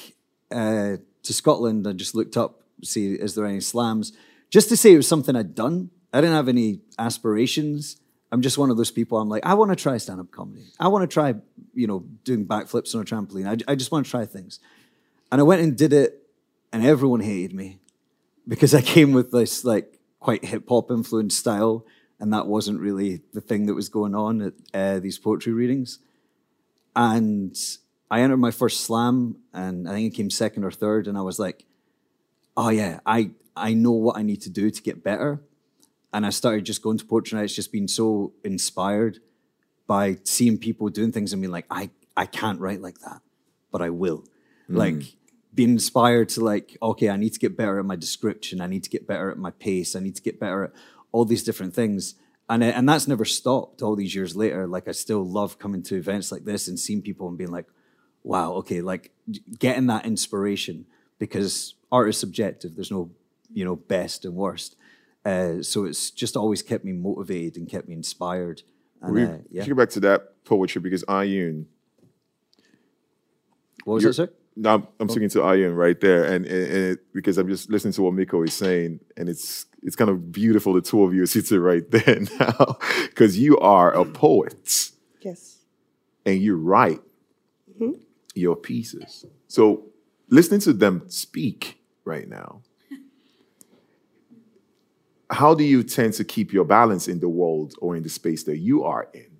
uh, 0.50 0.96
to 1.22 1.32
Scotland, 1.32 1.86
I 1.86 1.92
just 1.92 2.14
looked 2.14 2.36
up, 2.36 2.62
see, 2.82 3.14
is 3.14 3.34
there 3.34 3.46
any 3.46 3.60
slams? 3.60 4.12
Just 4.50 4.68
to 4.70 4.76
say 4.76 4.92
it 4.92 4.96
was 4.96 5.08
something 5.08 5.36
I'd 5.36 5.54
done. 5.54 5.90
I 6.12 6.20
didn't 6.20 6.36
have 6.36 6.48
any 6.48 6.80
aspirations. 6.98 7.96
I'm 8.32 8.40
just 8.40 8.56
one 8.56 8.70
of 8.70 8.78
those 8.78 8.90
people. 8.90 9.18
I'm 9.18 9.28
like, 9.28 9.44
I 9.44 9.52
want 9.52 9.70
to 9.70 9.76
try 9.76 9.98
stand 9.98 10.18
up 10.18 10.30
comedy. 10.30 10.64
I 10.80 10.88
want 10.88 11.08
to 11.08 11.12
try, 11.12 11.34
you 11.74 11.86
know, 11.86 12.00
doing 12.24 12.46
backflips 12.46 12.94
on 12.94 13.02
a 13.02 13.04
trampoline. 13.04 13.46
I, 13.46 13.72
I 13.72 13.74
just 13.74 13.92
want 13.92 14.06
to 14.06 14.10
try 14.10 14.24
things. 14.24 14.58
And 15.30 15.38
I 15.38 15.44
went 15.44 15.60
and 15.60 15.76
did 15.76 15.92
it, 15.92 16.26
and 16.72 16.84
everyone 16.84 17.20
hated 17.20 17.54
me 17.54 17.78
because 18.48 18.74
I 18.74 18.80
came 18.80 19.12
with 19.12 19.30
this 19.30 19.64
like 19.64 19.98
quite 20.18 20.46
hip 20.46 20.64
hop 20.66 20.90
influenced 20.90 21.38
style, 21.38 21.84
and 22.18 22.32
that 22.32 22.46
wasn't 22.46 22.80
really 22.80 23.20
the 23.34 23.42
thing 23.42 23.66
that 23.66 23.74
was 23.74 23.90
going 23.90 24.14
on 24.14 24.40
at 24.40 24.52
uh, 24.72 24.98
these 24.98 25.18
poetry 25.18 25.52
readings. 25.52 25.98
And 26.96 27.54
I 28.10 28.22
entered 28.22 28.38
my 28.38 28.50
first 28.50 28.80
slam, 28.80 29.36
and 29.52 29.86
I 29.86 29.92
think 29.92 30.14
it 30.14 30.16
came 30.16 30.30
second 30.30 30.64
or 30.64 30.70
third, 30.70 31.06
and 31.06 31.18
I 31.18 31.22
was 31.22 31.38
like, 31.38 31.66
oh 32.56 32.70
yeah, 32.70 33.00
I 33.04 33.32
I 33.54 33.74
know 33.74 33.92
what 33.92 34.16
I 34.16 34.22
need 34.22 34.40
to 34.42 34.50
do 34.50 34.70
to 34.70 34.82
get 34.82 35.04
better 35.04 35.42
and 36.12 36.26
I 36.26 36.30
started 36.30 36.64
just 36.64 36.82
going 36.82 36.98
to 36.98 37.04
poetry 37.04 37.38
nights, 37.38 37.54
just 37.54 37.72
being 37.72 37.88
so 37.88 38.32
inspired 38.44 39.20
by 39.86 40.18
seeing 40.24 40.58
people 40.58 40.88
doing 40.88 41.12
things 41.12 41.32
and 41.32 41.42
being 41.42 41.52
like, 41.52 41.66
I, 41.70 41.90
I 42.16 42.26
can't 42.26 42.60
write 42.60 42.80
like 42.80 42.98
that, 43.00 43.22
but 43.70 43.82
I 43.82 43.90
will. 43.90 44.24
Like 44.68 45.16
being 45.54 45.70
inspired 45.70 46.30
to 46.30 46.40
like, 46.44 46.76
okay, 46.82 47.10
I 47.10 47.16
need 47.16 47.32
to 47.34 47.38
get 47.38 47.56
better 47.56 47.78
at 47.78 47.84
my 47.84 47.96
description. 47.96 48.60
I 48.60 48.66
need 48.66 48.84
to 48.84 48.90
get 48.90 49.06
better 49.06 49.30
at 49.30 49.38
my 49.38 49.50
pace. 49.50 49.94
I 49.94 50.00
need 50.00 50.16
to 50.16 50.22
get 50.22 50.40
better 50.40 50.64
at 50.64 50.72
all 51.12 51.24
these 51.24 51.42
different 51.42 51.74
things. 51.74 52.14
And, 52.48 52.62
uh, 52.62 52.66
and 52.66 52.88
that's 52.88 53.08
never 53.08 53.24
stopped 53.24 53.82
all 53.82 53.96
these 53.96 54.14
years 54.14 54.34
later. 54.34 54.66
Like 54.66 54.88
I 54.88 54.92
still 54.92 55.24
love 55.24 55.58
coming 55.58 55.82
to 55.84 55.96
events 55.96 56.32
like 56.32 56.44
this 56.44 56.68
and 56.68 56.78
seeing 56.78 57.02
people 57.02 57.28
and 57.28 57.36
being 57.36 57.50
like, 57.50 57.66
wow, 58.22 58.52
okay, 58.54 58.80
like 58.80 59.10
getting 59.58 59.86
that 59.88 60.06
inspiration 60.06 60.86
because 61.18 61.74
art 61.90 62.08
is 62.08 62.18
subjective. 62.18 62.74
There's 62.74 62.90
no, 62.90 63.10
you 63.52 63.64
know, 63.64 63.76
best 63.76 64.24
and 64.24 64.34
worst. 64.34 64.76
Uh, 65.24 65.62
so 65.62 65.84
it's 65.84 66.10
just 66.10 66.36
always 66.36 66.62
kept 66.62 66.84
me 66.84 66.92
motivated 66.92 67.56
and 67.56 67.68
kept 67.68 67.88
me 67.88 67.94
inspired. 67.94 68.62
And 69.00 69.14
We 69.14 69.24
uh, 69.24 69.38
yeah, 69.50 69.62
should 69.62 69.70
go 69.70 69.76
back 69.76 69.90
to 69.90 70.00
that 70.00 70.44
poetry 70.44 70.80
because 70.80 71.04
Ayun. 71.04 71.66
what 73.84 73.94
was 73.94 74.04
that, 74.04 74.14
sir? 74.14 74.28
No, 74.54 74.74
I'm, 74.74 74.86
I'm 75.00 75.08
speaking 75.08 75.30
to 75.30 75.38
Ayun 75.38 75.74
right 75.74 75.98
there, 75.98 76.24
and, 76.24 76.44
and, 76.44 76.66
and 76.66 76.84
it, 76.92 77.12
because 77.14 77.38
I'm 77.38 77.48
just 77.48 77.70
listening 77.70 77.94
to 77.94 78.02
what 78.02 78.12
Miko 78.12 78.42
is 78.42 78.52
saying, 78.52 79.00
and 79.16 79.28
it's 79.28 79.64
it's 79.82 79.96
kind 79.96 80.10
of 80.10 80.30
beautiful. 80.30 80.74
The 80.74 80.82
two 80.82 81.02
of 81.04 81.14
you 81.14 81.22
are 81.26 81.26
sitting 81.26 81.58
right 81.58 81.88
there 81.90 82.20
now, 82.38 82.78
because 83.08 83.38
you 83.38 83.58
are 83.58 83.90
a 83.92 84.04
poet 84.04 84.90
Yes. 85.22 85.58
and 86.26 86.40
you 86.42 86.56
write 86.56 87.00
your 88.34 88.56
pieces. 88.56 89.24
So 89.48 89.86
listening 90.28 90.60
to 90.60 90.72
them 90.74 91.04
speak 91.08 91.80
right 92.04 92.28
now, 92.28 92.60
how 95.32 95.54
do 95.54 95.64
you 95.64 95.82
tend 95.82 96.12
to 96.14 96.24
keep 96.24 96.52
your 96.52 96.64
balance 96.64 97.08
in 97.08 97.20
the 97.20 97.28
world 97.28 97.74
or 97.80 97.96
in 97.96 98.02
the 98.02 98.08
space 98.08 98.44
that 98.44 98.58
you 98.58 98.84
are 98.84 99.08
in? 99.14 99.38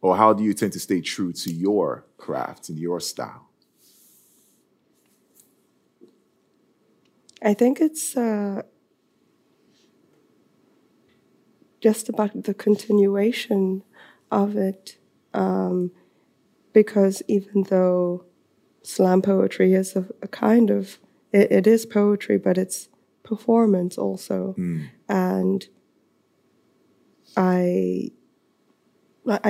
Or 0.00 0.16
how 0.16 0.32
do 0.32 0.44
you 0.44 0.54
tend 0.54 0.72
to 0.74 0.80
stay 0.80 1.00
true 1.00 1.32
to 1.32 1.52
your 1.52 2.06
craft 2.16 2.68
and 2.68 2.78
your 2.78 3.00
style? 3.00 3.48
I 7.42 7.54
think 7.54 7.80
it's 7.80 8.16
uh, 8.16 8.62
just 11.80 12.08
about 12.08 12.44
the 12.44 12.54
continuation 12.54 13.82
of 14.30 14.56
it. 14.56 14.96
Um, 15.34 15.90
because 16.72 17.22
even 17.26 17.64
though 17.64 18.24
slam 18.82 19.22
poetry 19.22 19.74
is 19.74 19.96
a, 19.96 20.06
a 20.22 20.28
kind 20.28 20.70
of, 20.70 20.98
it, 21.32 21.50
it 21.50 21.66
is 21.66 21.84
poetry, 21.84 22.38
but 22.38 22.56
it's 22.56 22.88
performance 23.26 23.98
also. 23.98 24.54
And 25.08 25.60
I 27.36 28.10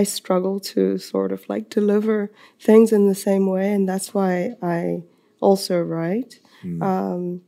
I 0.00 0.04
struggle 0.04 0.59
to 0.75 0.99
sort 0.99 1.33
of 1.33 1.40
like 1.49 1.68
deliver 1.68 2.30
things 2.59 2.92
in 2.92 3.09
the 3.09 3.14
same 3.14 3.47
way, 3.56 3.73
and 3.75 3.87
that's 3.88 4.14
why 4.14 4.54
I 4.62 5.02
also 5.40 5.76
write. 5.83 6.40
Um, 6.83 7.42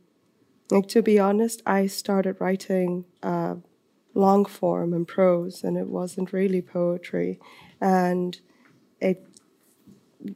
like 0.71 0.87
to 0.89 1.01
be 1.01 1.17
honest, 1.19 1.61
I 1.65 1.87
started 1.87 2.35
writing 2.39 3.05
uh, 3.23 3.55
long 4.13 4.45
form 4.45 4.93
and 4.93 5.07
prose, 5.07 5.63
and 5.65 5.75
it 5.77 5.87
wasn't 5.99 6.31
really 6.31 6.61
poetry, 6.61 7.39
and 7.81 8.39
it 9.01 9.25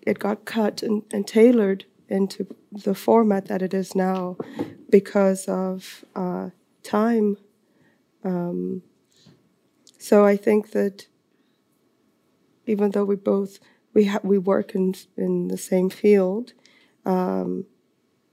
it 0.02 0.18
got 0.20 0.46
cut 0.46 0.82
and, 0.84 1.04
and 1.14 1.28
tailored 1.28 1.86
into 2.10 2.48
the 2.72 2.96
format 2.96 3.46
that 3.48 3.62
it 3.62 3.74
is 3.74 3.96
now 3.96 4.38
because 4.94 5.48
of 5.48 6.06
uh, 6.16 6.52
time. 6.84 7.36
Um, 8.24 8.84
so 9.98 10.24
I 10.24 10.38
think 10.38 10.70
that 10.74 11.08
even 12.68 12.92
though 12.92 13.04
we 13.04 13.16
both 13.16 13.58
we 13.96 14.06
ha- 14.06 14.28
we 14.32 14.38
work 14.38 14.76
in 14.76 14.94
in 15.18 15.48
the 15.48 15.58
same 15.58 15.90
field, 15.90 16.54
um, 17.06 17.66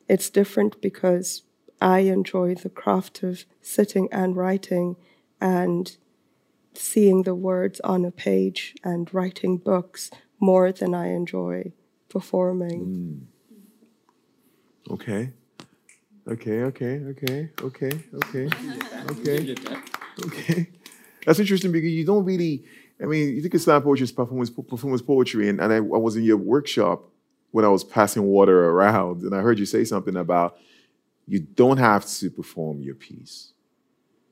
it's 0.06 0.28
different 0.28 0.82
because 0.82 1.44
I 1.80 2.00
enjoy 2.00 2.56
the 2.56 2.74
craft 2.80 3.22
of 3.22 3.46
sitting 3.62 4.06
and 4.12 4.36
writing 4.36 4.96
and 5.40 5.96
seeing 6.74 7.22
the 7.22 7.34
words 7.34 7.80
on 7.80 8.04
a 8.04 8.10
page 8.10 8.74
and 8.84 9.12
writing 9.14 9.56
books 9.56 10.10
more 10.38 10.72
than 10.72 10.94
I 10.94 11.06
enjoy 11.20 11.72
performing. 12.10 13.28
Okay. 14.90 15.32
Okay, 16.28 16.62
okay, 16.62 17.00
okay, 17.10 17.50
okay, 17.62 17.90
okay, 18.14 18.48
okay, 19.10 19.54
okay. 20.26 20.68
That's 21.26 21.38
interesting 21.38 21.72
because 21.72 21.90
you 21.90 22.04
don't 22.04 22.24
really 22.24 22.64
I 23.02 23.06
mean, 23.06 23.34
you 23.34 23.40
think 23.40 23.54
of 23.54 23.62
slam 23.62 23.82
poetry 23.82 24.04
is 24.04 24.12
performance, 24.12 24.50
performance 24.50 25.02
poetry, 25.02 25.48
and, 25.48 25.60
and 25.60 25.72
I, 25.72 25.76
I 25.76 25.80
was 25.80 26.16
in 26.16 26.22
your 26.22 26.36
workshop 26.36 27.04
when 27.50 27.64
I 27.64 27.68
was 27.68 27.82
passing 27.82 28.24
water 28.24 28.70
around, 28.70 29.22
and 29.22 29.34
I 29.34 29.40
heard 29.40 29.58
you 29.58 29.66
say 29.66 29.84
something 29.84 30.16
about 30.16 30.58
you 31.26 31.40
don't 31.40 31.78
have 31.78 32.06
to 32.06 32.30
perform 32.30 32.82
your 32.82 32.94
piece. 32.94 33.52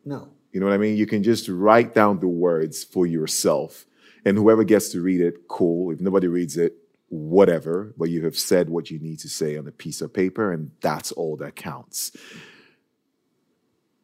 No. 0.05 0.29
You 0.53 0.61
know 0.61 0.67
what 0.67 0.75
I 0.75 0.79
mean? 0.79 0.97
You 0.97 1.07
can 1.07 1.23
just 1.23 1.49
write 1.49 1.95
down 1.95 2.21
the 2.21 2.29
words 2.29 2.85
for 2.85 3.07
yourself, 3.07 3.87
and 4.25 4.37
whoever 4.37 4.65
gets 4.65 4.91
to 4.91 5.01
read 5.01 5.21
it, 5.21 5.49
cool. 5.49 5.91
If 5.91 6.01
nobody 6.01 6.27
reads 6.27 6.57
it, 6.57 6.75
whatever. 7.09 7.95
But 7.97 8.11
you 8.11 8.25
have 8.25 8.37
said 8.39 8.69
what 8.71 8.91
you 8.91 8.99
need 8.99 9.19
to 9.21 9.29
say 9.29 9.57
on 9.57 9.67
a 9.67 9.73
piece 9.73 10.01
of 10.01 10.13
paper, 10.13 10.53
and 10.53 10.71
that's 10.81 11.13
all 11.13 11.37
that 11.39 11.57
counts. 11.57 12.13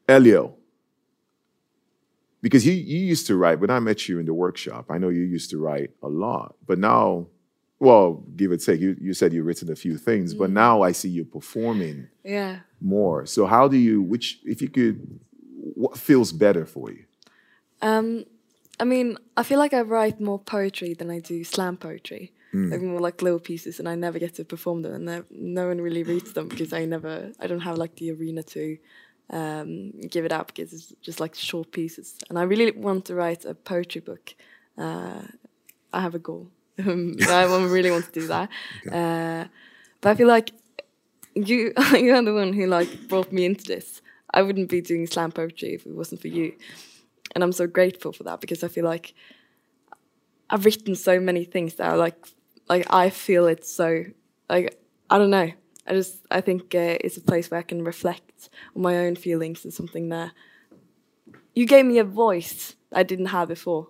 Elio, 0.08 0.54
because 2.42 2.66
you, 2.66 2.74
you 2.74 2.98
used 2.98 3.26
to 3.28 3.36
write, 3.36 3.58
when 3.58 3.70
I 3.70 3.78
met 3.80 4.06
you 4.06 4.18
in 4.18 4.26
the 4.26 4.34
workshop, 4.34 4.86
I 4.90 4.98
know 4.98 5.08
you 5.08 5.22
used 5.22 5.50
to 5.50 5.58
write 5.58 5.92
a 6.02 6.08
lot, 6.08 6.56
but 6.66 6.78
now, 6.78 7.28
well, 7.78 8.22
give 8.36 8.50
or 8.50 8.58
take, 8.58 8.80
you, 8.80 8.96
you 9.00 9.14
said 9.14 9.32
you've 9.32 9.46
written 9.46 9.72
a 9.72 9.76
few 9.76 9.96
things, 9.96 10.34
but 10.34 10.50
now 10.50 10.82
I 10.82 10.92
see 10.92 11.08
you 11.08 11.24
performing 11.24 12.08
Yeah. 12.22 12.58
more. 12.82 13.24
So 13.24 13.46
how 13.46 13.66
do 13.66 13.78
you, 13.78 14.02
which, 14.02 14.40
if 14.44 14.60
you 14.60 14.68
could, 14.68 15.20
what 15.74 15.96
feels 15.96 16.32
better 16.32 16.66
for 16.66 16.90
you? 16.90 17.04
Um, 17.80 18.26
I 18.78 18.84
mean, 18.84 19.16
I 19.38 19.42
feel 19.42 19.58
like 19.58 19.72
I 19.72 19.80
write 19.80 20.20
more 20.20 20.38
poetry 20.38 20.92
than 20.92 21.10
I 21.10 21.20
do 21.20 21.44
slam 21.44 21.78
poetry. 21.78 22.32
Like 22.70 22.82
more 22.82 23.00
like 23.00 23.22
little 23.22 23.40
pieces, 23.40 23.78
and 23.78 23.88
I 23.88 23.94
never 23.94 24.18
get 24.18 24.34
to 24.34 24.44
perform 24.44 24.82
them, 24.82 24.94
and 24.94 25.04
no, 25.04 25.24
no 25.30 25.68
one 25.68 25.80
really 25.80 26.02
reads 26.02 26.32
them 26.32 26.48
because 26.48 26.72
I 26.72 26.84
never, 26.84 27.32
I 27.40 27.46
don't 27.46 27.60
have 27.60 27.78
like 27.78 27.96
the 27.96 28.12
arena 28.12 28.42
to 28.42 28.78
um, 29.30 29.92
give 30.10 30.24
it 30.24 30.32
out 30.32 30.48
because 30.48 30.72
it's 30.72 30.92
just 31.02 31.20
like 31.20 31.34
short 31.34 31.72
pieces. 31.72 32.16
And 32.28 32.38
I 32.38 32.42
really 32.42 32.70
want 32.70 33.06
to 33.06 33.14
write 33.14 33.44
a 33.44 33.54
poetry 33.54 34.00
book. 34.00 34.34
Uh, 34.76 35.22
I 35.92 36.00
have 36.00 36.14
a 36.14 36.18
goal. 36.18 36.48
I 36.78 37.44
really 37.44 37.90
want 37.90 38.06
to 38.06 38.20
do 38.20 38.26
that. 38.28 38.48
Uh, 38.90 39.46
but 40.00 40.10
I 40.10 40.14
feel 40.14 40.28
like 40.28 40.52
you, 41.34 41.72
you're 41.92 42.22
the 42.22 42.34
one 42.34 42.52
who 42.52 42.66
like 42.66 43.08
brought 43.08 43.32
me 43.32 43.44
into 43.44 43.64
this. 43.64 44.02
I 44.32 44.42
wouldn't 44.42 44.68
be 44.68 44.80
doing 44.80 45.06
slam 45.06 45.30
poetry 45.30 45.74
if 45.74 45.86
it 45.86 45.94
wasn't 45.94 46.20
for 46.20 46.28
you 46.28 46.54
and 47.34 47.42
I'm 47.42 47.52
so 47.52 47.66
grateful 47.66 48.12
for 48.12 48.24
that 48.24 48.40
because 48.40 48.62
I 48.62 48.68
feel 48.68 48.84
like 48.84 49.14
I've 50.48 50.64
written 50.64 50.94
so 50.94 51.18
many 51.20 51.44
things 51.44 51.74
that 51.74 51.90
are 51.90 51.96
like 51.96 52.16
like 52.68 52.86
I 52.92 53.10
feel 53.10 53.46
it's 53.46 53.72
so 53.72 54.04
like 54.48 54.78
I 55.10 55.18
don't 55.18 55.30
know. 55.30 55.50
I 55.86 55.92
just 55.92 56.24
I 56.30 56.40
think 56.40 56.74
uh, 56.74 56.96
it's 57.04 57.16
a 57.16 57.20
place 57.20 57.50
where 57.50 57.60
I 57.60 57.62
can 57.62 57.84
reflect 57.84 58.48
on 58.74 58.82
my 58.82 58.96
own 58.98 59.16
feelings 59.16 59.64
and 59.64 59.72
something 59.72 60.08
there. 60.08 60.32
You 61.54 61.66
gave 61.66 61.84
me 61.84 61.98
a 61.98 62.04
voice 62.04 62.74
I 62.92 63.02
didn't 63.02 63.26
have 63.26 63.48
before, 63.48 63.88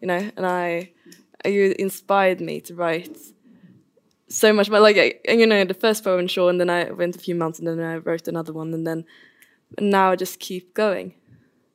you 0.00 0.06
know, 0.08 0.30
and 0.36 0.46
I 0.46 0.92
you 1.44 1.74
inspired 1.78 2.40
me 2.40 2.60
to 2.62 2.74
write 2.74 3.16
so 4.28 4.52
much. 4.52 4.70
But 4.70 4.82
like 4.82 4.96
I- 4.96 5.32
you 5.32 5.46
know, 5.46 5.64
the 5.64 5.74
first 5.74 6.04
poem, 6.04 6.26
sure, 6.28 6.50
and 6.50 6.60
then 6.60 6.70
I 6.70 6.90
went 6.90 7.16
a 7.16 7.18
few 7.18 7.34
months, 7.34 7.58
and 7.58 7.66
then 7.68 7.80
I 7.80 7.96
wrote 7.96 8.28
another 8.28 8.52
one, 8.52 8.74
and 8.74 8.86
then 8.86 9.04
and 9.78 9.90
now 9.90 10.10
I 10.12 10.16
just 10.16 10.38
keep 10.40 10.74
going, 10.74 11.14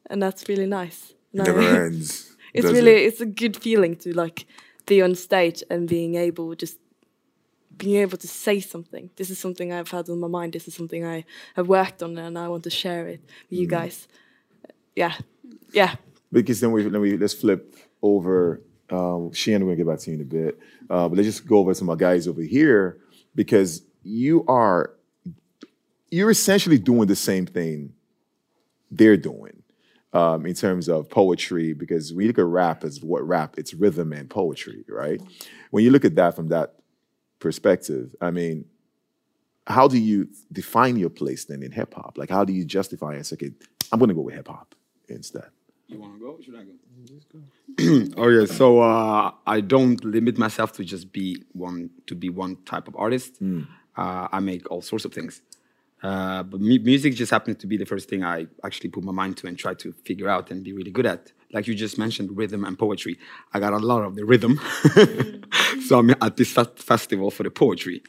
and 0.09 0.21
that's 0.21 0.47
really 0.47 0.67
nice. 0.67 1.13
And 1.33 1.41
I- 1.41 1.45
Never 1.45 1.61
ends. 1.85 2.35
it's 2.53 2.65
really 2.67 2.91
it? 3.03 3.07
it's 3.07 3.21
a 3.21 3.25
good 3.25 3.57
feeling 3.57 3.95
to 3.97 4.13
like 4.13 4.45
be 4.86 5.01
on 5.01 5.15
stage 5.15 5.63
and 5.70 5.88
being 5.88 6.15
able 6.15 6.56
just 6.56 6.77
being 7.77 7.98
able 7.98 8.18
to 8.18 8.27
say 8.27 8.60
something 8.60 9.10
this 9.18 9.30
is 9.30 9.38
something 9.39 9.74
i've 9.74 9.92
had 9.92 10.10
on 10.10 10.20
my 10.20 10.27
mind 10.27 10.54
this 10.54 10.68
is 10.68 10.74
something 10.74 11.06
i 11.06 11.24
have 11.56 11.68
worked 11.68 12.01
on 12.04 12.18
and 12.18 12.38
i 12.38 12.48
want 12.48 12.63
to 12.63 12.70
share 12.70 13.08
it 13.08 13.20
with 13.50 13.58
Mm. 13.58 13.62
you 13.62 13.68
guys 13.68 14.08
yeah 14.96 15.13
yeah 15.74 15.96
because 16.32 16.60
then 16.62 16.72
we 16.72 16.84
then 16.84 17.01
we 17.01 17.18
let's 17.18 17.34
flip 17.34 17.75
over. 18.01 18.62
Um, 18.89 19.34
Sheehan, 19.34 19.63
we're 19.65 19.72
gonna 19.75 19.77
get 19.84 19.88
back 19.88 20.00
to 20.00 20.12
you 20.12 20.15
in 20.18 20.22
a 20.22 20.25
bit, 20.25 20.60
uh, 20.92 21.10
but 21.10 21.15
let's 21.18 21.25
just 21.27 21.48
go 21.48 21.58
over 21.58 21.74
to 21.74 21.84
my 21.84 21.96
guys 21.96 22.27
over 22.27 22.42
here 22.44 23.00
because 23.34 23.82
you 24.04 24.46
are 24.48 24.92
you're 26.12 26.30
essentially 26.30 26.77
doing 26.77 27.08
the 27.08 27.15
same 27.15 27.46
thing 27.48 27.94
they're 28.92 29.18
doing 29.18 29.63
um, 30.15 30.45
in 30.45 30.55
terms 30.55 30.88
of 30.88 31.10
poetry. 31.10 31.74
Because 31.74 32.13
we 32.13 32.27
look 32.27 32.39
at 32.39 32.45
rap 32.45 32.84
as 32.84 33.03
what 33.03 33.27
rap 33.27 33.55
it's 33.57 33.74
rhythm 33.74 34.13
and 34.13 34.29
poetry, 34.29 34.84
right? 34.88 35.22
When 35.72 35.84
you 35.84 35.91
look 35.91 36.05
at 36.05 36.15
that 36.15 36.36
from 36.36 36.48
that 36.48 36.75
perspective, 37.39 38.15
I 38.22 38.31
mean, 38.31 38.65
how 39.67 39.88
do 39.88 39.98
you 39.98 40.29
define 40.51 40.95
your 40.98 41.10
place 41.10 41.45
then 41.45 41.62
in 41.63 41.72
hip 41.72 41.93
hop? 41.93 42.17
Like, 42.17 42.29
how 42.29 42.45
do 42.45 42.53
you 42.53 42.65
justify 42.65 43.15
and 43.15 43.25
say, 43.25 43.36
okay, 43.36 43.51
I'm 43.91 44.00
gonna 44.00 44.13
go 44.13 44.22
with 44.22 44.36
hip 44.36 44.48
hop 44.48 44.74
instead? 45.07 45.50
You 45.88 46.00
want 46.00 46.13
to 46.15 46.19
go? 46.19 46.39
Should 46.41 46.55
I 46.55 46.63
go? 46.63 48.13
oh 48.17 48.29
yeah. 48.29 48.45
So 48.45 48.79
uh, 48.79 49.31
I 49.45 49.62
don't 49.62 50.03
limit 50.03 50.38
myself 50.38 50.72
to 50.74 50.84
just 50.84 51.12
be 51.12 51.43
one 51.51 51.91
to 52.07 52.15
be 52.15 52.29
one 52.29 52.57
type 52.65 52.88
of 52.88 52.95
artist. 52.95 53.38
Uh, 53.98 54.27
I 54.31 54.39
make 54.39 54.69
all 54.72 54.81
sorts 54.81 55.05
of 55.05 55.13
things. 55.13 55.41
Uh, 56.05 56.43
but 56.43 56.62
mu- 56.62 56.83
music 56.91 57.15
just 57.15 57.31
happened 57.31 57.57
to 57.59 57.65
be 57.65 57.77
the 57.77 57.85
first 57.93 58.07
thing 58.07 58.24
I 58.24 58.45
actually 58.63 58.91
put 58.91 59.03
my 59.03 59.12
mind 59.12 59.38
to 59.38 59.47
and 59.47 59.57
try 59.57 59.74
to 59.83 59.91
figure 60.07 60.29
out 60.29 60.51
and 60.51 60.63
be 60.63 60.71
really 60.71 60.91
good 60.91 61.07
at. 61.07 61.31
Like 61.51 61.65
you 61.67 61.74
just 61.74 61.97
mentioned, 61.97 62.38
rhythm 62.38 62.63
and 62.63 62.77
poetry. 62.77 63.17
I 63.53 63.59
got 63.59 63.74
a 63.74 63.77
lot 63.77 64.03
of 64.03 64.13
the 64.15 64.24
rhythm, 64.24 64.53
so 65.88 65.97
I'm 66.00 66.12
at 66.21 66.38
this 66.38 66.51
fest- 66.51 66.83
festival 66.91 67.31
for 67.31 67.41
the 67.41 67.50
poetry. 67.50 68.03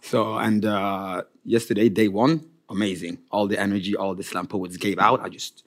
So 0.00 0.36
and 0.38 0.64
uh, 0.64 1.24
yesterday, 1.44 1.90
day 1.90 2.08
one, 2.08 2.46
amazing. 2.70 3.18
All 3.30 3.46
the 3.46 3.58
energy, 3.60 3.94
all 3.94 4.14
the 4.14 4.22
slam 4.22 4.46
poets 4.46 4.78
gave 4.78 4.98
out. 4.98 5.20
I 5.20 5.28
just 5.28 5.64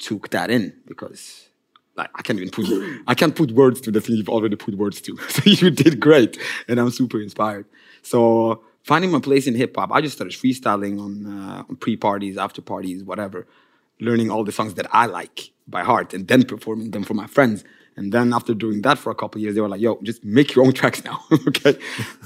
took 0.00 0.30
that 0.30 0.50
in 0.50 0.72
because 0.86 1.48
like 1.96 2.10
I 2.16 2.22
can't 2.22 2.40
even 2.40 2.50
put 2.50 2.66
I 3.06 3.14
can't 3.14 3.36
put 3.36 3.52
words 3.52 3.80
to 3.82 3.92
the 3.92 4.00
thing 4.00 4.16
you've 4.16 4.34
already 4.36 4.56
put 4.56 4.74
words 4.74 5.00
to. 5.02 5.16
So 5.28 5.42
you 5.44 5.70
did 5.70 6.00
great, 6.00 6.38
and 6.66 6.80
I'm 6.80 6.90
super 6.90 7.20
inspired. 7.20 7.66
So 8.02 8.64
finding 8.88 9.10
my 9.10 9.20
place 9.20 9.46
in 9.46 9.54
hip 9.54 9.76
hop, 9.76 9.90
I 9.92 10.00
just 10.00 10.16
started 10.16 10.34
freestyling 10.42 10.94
on, 10.98 11.12
uh, 11.26 11.64
on 11.68 11.76
pre 11.76 11.94
parties, 11.96 12.38
after 12.38 12.62
parties, 12.62 13.04
whatever, 13.04 13.46
learning 14.00 14.30
all 14.30 14.44
the 14.44 14.52
songs 14.58 14.72
that 14.78 14.86
I 15.02 15.04
like 15.04 15.50
by 15.74 15.82
heart, 15.82 16.14
and 16.14 16.26
then 16.26 16.42
performing 16.44 16.92
them 16.92 17.04
for 17.04 17.12
my 17.12 17.26
friends. 17.26 17.64
And 17.96 18.12
then 18.14 18.32
after 18.32 18.54
doing 18.54 18.80
that 18.82 18.96
for 18.96 19.10
a 19.10 19.14
couple 19.14 19.40
years, 19.42 19.54
they 19.54 19.60
were 19.60 19.72
like, 19.74 19.82
"Yo, 19.86 19.98
just 20.10 20.24
make 20.24 20.54
your 20.54 20.64
own 20.64 20.72
tracks 20.80 21.04
now, 21.04 21.18
okay?" 21.48 21.74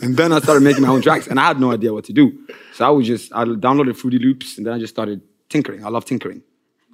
And 0.02 0.16
then 0.16 0.30
I 0.36 0.38
started 0.38 0.62
making 0.62 0.82
my 0.82 0.92
own 0.94 1.02
tracks, 1.02 1.26
and 1.26 1.40
I 1.40 1.46
had 1.50 1.58
no 1.58 1.72
idea 1.72 1.92
what 1.92 2.04
to 2.10 2.12
do. 2.12 2.26
So 2.74 2.86
I 2.86 2.90
would 2.90 3.06
just 3.14 3.34
I 3.34 3.44
downloaded 3.66 3.96
Fruity 3.96 4.20
Loops, 4.20 4.56
and 4.56 4.66
then 4.66 4.74
I 4.74 4.78
just 4.78 4.94
started 4.94 5.20
tinkering. 5.48 5.84
I 5.84 5.88
love 5.88 6.04
tinkering. 6.04 6.42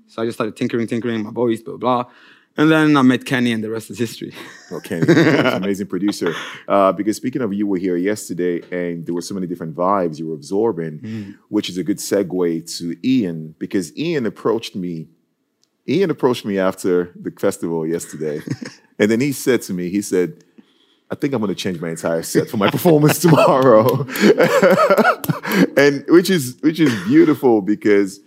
So 0.07 0.23
I 0.23 0.25
just 0.25 0.37
started 0.39 0.57
tinkering, 0.57 0.87
tinkering, 0.87 1.23
my 1.23 1.31
voice, 1.43 1.61
blah, 1.61 1.77
blah. 1.77 2.05
And 2.59 2.73
then 2.73 2.97
I 2.97 3.03
met 3.03 3.25
Kenny, 3.25 3.53
and 3.53 3.63
the 3.63 3.71
rest 3.71 3.89
is 3.89 3.99
history. 4.01 4.35
Well, 4.69 4.81
Kenny, 4.85 5.07
an 5.09 5.47
amazing 5.63 5.87
producer. 5.87 6.35
Uh, 6.67 6.91
because 6.91 7.17
speaking 7.17 7.41
of, 7.41 7.55
you 7.55 7.69
were 7.69 7.79
here 7.79 7.97
yesterday, 7.97 8.61
and 8.73 9.07
there 9.07 9.15
were 9.15 9.23
so 9.23 9.33
many 9.33 9.47
different 9.47 9.77
vibes 9.77 10.19
you 10.19 10.27
were 10.27 10.35
absorbing, 10.35 11.37
which 11.51 11.71
is 11.71 11.79
a 11.79 11.85
good 11.85 11.99
segue 11.99 12.79
to 12.79 12.97
Ian, 13.07 13.55
because 13.61 13.97
Ian 13.97 14.27
approached 14.27 14.75
me. 14.75 15.07
Ian 15.89 16.11
approached 16.11 16.45
me 16.45 16.59
after 16.59 17.13
the 17.15 17.31
festival 17.31 17.87
yesterday, 17.87 18.43
and 18.99 19.09
then 19.09 19.21
he 19.21 19.31
said 19.31 19.63
to 19.63 19.73
me, 19.73 19.89
he 19.89 20.03
said, 20.03 20.43
"I 21.13 21.15
think 21.15 21.35
I'm 21.35 21.41
going 21.41 21.55
to 21.55 21.55
change 21.55 21.81
my 21.81 21.91
entire 21.91 22.25
set 22.25 22.51
for 22.51 22.57
my 22.57 22.71
performance 22.71 23.21
tomorrow," 23.21 24.05
and 25.77 26.05
which 26.09 26.29
is 26.29 26.59
which 26.61 26.81
is 26.81 26.93
beautiful 27.05 27.63
because 27.63 28.19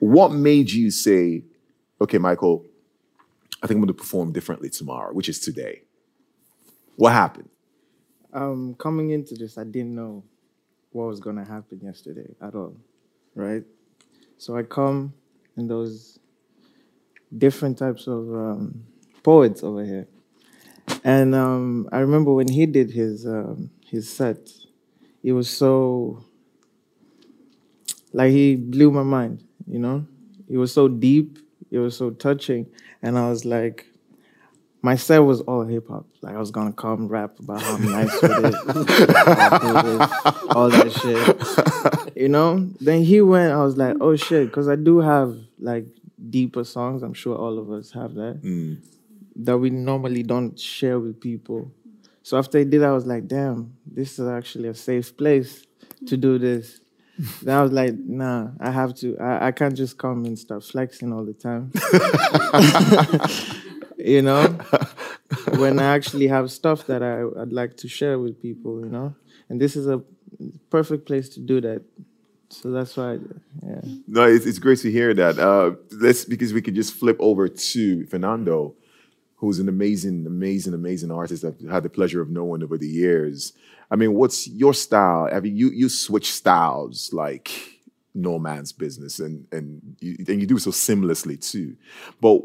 what 0.00 0.32
made 0.32 0.72
you 0.72 0.90
say, 0.90 1.44
"Okay, 2.00 2.18
Michael"? 2.18 2.66
I 3.62 3.66
think 3.66 3.76
I'm 3.76 3.82
going 3.82 3.88
to 3.88 3.94
perform 3.94 4.32
differently 4.32 4.70
tomorrow, 4.70 5.12
which 5.12 5.28
is 5.28 5.40
today. 5.40 5.82
What 6.96 7.12
happened? 7.12 7.48
Um, 8.32 8.74
coming 8.78 9.10
into 9.10 9.34
this, 9.34 9.58
I 9.58 9.64
didn't 9.64 9.94
know 9.94 10.24
what 10.92 11.06
was 11.06 11.20
gonna 11.20 11.44
happen 11.44 11.80
yesterday 11.82 12.34
at 12.40 12.54
all, 12.54 12.76
right? 13.34 13.64
So 14.38 14.56
I 14.56 14.62
come 14.62 15.14
and 15.56 15.70
those 15.70 16.18
different 17.36 17.78
types 17.78 18.06
of 18.06 18.28
um, 18.34 18.84
poets 19.22 19.62
over 19.62 19.84
here, 19.84 20.08
and 21.04 21.34
um, 21.34 21.88
I 21.92 21.98
remember 21.98 22.32
when 22.32 22.48
he 22.48 22.66
did 22.66 22.90
his 22.90 23.26
um, 23.26 23.70
his 23.86 24.10
set, 24.12 24.50
it 25.22 25.32
was 25.32 25.48
so 25.48 26.24
like 28.12 28.30
he 28.32 28.56
blew 28.56 28.90
my 28.90 29.02
mind, 29.04 29.44
you 29.66 29.78
know. 29.78 30.06
It 30.48 30.58
was 30.58 30.72
so 30.72 30.88
deep, 30.88 31.38
it 31.70 31.78
was 31.78 31.96
so 31.96 32.10
touching, 32.10 32.66
and 33.02 33.18
I 33.18 33.28
was 33.28 33.44
like, 33.44 33.86
my 34.82 34.96
set 34.96 35.18
was 35.18 35.40
all 35.42 35.64
hip 35.64 35.88
hop. 35.88 36.06
Like 36.22 36.34
I 36.34 36.38
was 36.38 36.50
gonna 36.50 36.72
come 36.72 37.08
rap 37.08 37.38
about 37.38 37.62
how 37.62 37.76
nice 37.76 38.22
it, 38.22 38.30
how 39.16 39.34
I 39.38 39.58
do 39.58 39.98
this, 39.98 40.56
all 40.56 40.70
that 40.70 40.92
shit. 40.92 42.16
You 42.16 42.28
know. 42.28 42.70
Then 42.80 43.02
he 43.02 43.20
went. 43.20 43.52
I 43.52 43.62
was 43.62 43.76
like, 43.76 43.96
oh 44.00 44.16
shit, 44.16 44.48
because 44.48 44.68
I 44.68 44.76
do 44.76 44.98
have 44.98 45.36
like 45.58 45.86
deeper 46.28 46.64
songs. 46.64 47.02
I'm 47.02 47.14
sure 47.14 47.36
all 47.36 47.58
of 47.58 47.70
us 47.70 47.90
have 47.92 48.14
that 48.14 48.40
mm. 48.42 48.78
that 49.36 49.58
we 49.58 49.70
normally 49.70 50.22
don't 50.22 50.58
share 50.58 50.98
with 50.98 51.20
people. 51.20 51.72
So 52.22 52.38
after 52.38 52.58
he 52.58 52.64
did, 52.64 52.82
I 52.82 52.92
was 52.92 53.06
like, 53.06 53.26
damn, 53.26 53.76
this 53.86 54.18
is 54.18 54.28
actually 54.28 54.68
a 54.68 54.74
safe 54.74 55.16
place 55.16 55.66
to 56.06 56.16
do 56.16 56.38
this. 56.38 56.79
Then 57.42 57.56
I 57.56 57.62
was 57.62 57.72
like, 57.72 57.94
nah, 57.94 58.48
I 58.60 58.70
have 58.70 58.94
to. 58.96 59.18
I, 59.18 59.48
I 59.48 59.52
can't 59.52 59.74
just 59.74 59.98
come 59.98 60.24
and 60.24 60.38
start 60.38 60.64
flexing 60.64 61.12
all 61.12 61.24
the 61.24 61.34
time. 61.34 61.70
you 63.98 64.22
know? 64.22 64.58
when 65.58 65.78
I 65.78 65.94
actually 65.94 66.28
have 66.28 66.50
stuff 66.50 66.86
that 66.86 67.02
I, 67.02 67.22
I'd 67.40 67.52
like 67.52 67.76
to 67.78 67.88
share 67.88 68.18
with 68.18 68.40
people, 68.40 68.80
you 68.80 68.90
know. 68.90 69.14
And 69.48 69.60
this 69.60 69.76
is 69.76 69.86
a 69.86 70.02
perfect 70.70 71.06
place 71.06 71.28
to 71.30 71.40
do 71.40 71.60
that. 71.60 71.82
So 72.48 72.70
that's 72.70 72.96
why, 72.96 73.18
yeah. 73.62 73.80
No, 74.08 74.24
it's, 74.24 74.44
it's 74.44 74.58
great 74.58 74.80
to 74.80 74.90
hear 74.90 75.14
that. 75.14 75.38
Uh, 75.38 75.72
let's 75.92 76.24
because 76.24 76.52
we 76.52 76.62
could 76.62 76.74
just 76.74 76.94
flip 76.94 77.16
over 77.20 77.48
to 77.48 78.06
Fernando, 78.06 78.74
who's 79.36 79.60
an 79.60 79.68
amazing, 79.68 80.26
amazing, 80.26 80.74
amazing 80.74 81.12
artist 81.12 81.44
I've 81.44 81.60
had 81.70 81.84
the 81.84 81.90
pleasure 81.90 82.20
of 82.20 82.30
knowing 82.30 82.62
over 82.62 82.76
the 82.76 82.88
years. 82.88 83.52
I 83.90 83.96
mean, 83.96 84.14
what's 84.14 84.46
your 84.46 84.72
style? 84.72 85.28
I 85.32 85.40
mean, 85.40 85.56
you 85.56 85.70
you 85.70 85.88
switch 85.88 86.32
styles 86.32 87.12
like 87.12 87.50
no 88.14 88.38
man's 88.38 88.72
business, 88.72 89.18
and 89.18 89.46
and 89.52 89.96
you, 90.00 90.16
and 90.28 90.40
you 90.40 90.46
do 90.46 90.58
so 90.58 90.70
seamlessly 90.70 91.38
too. 91.40 91.76
But 92.20 92.42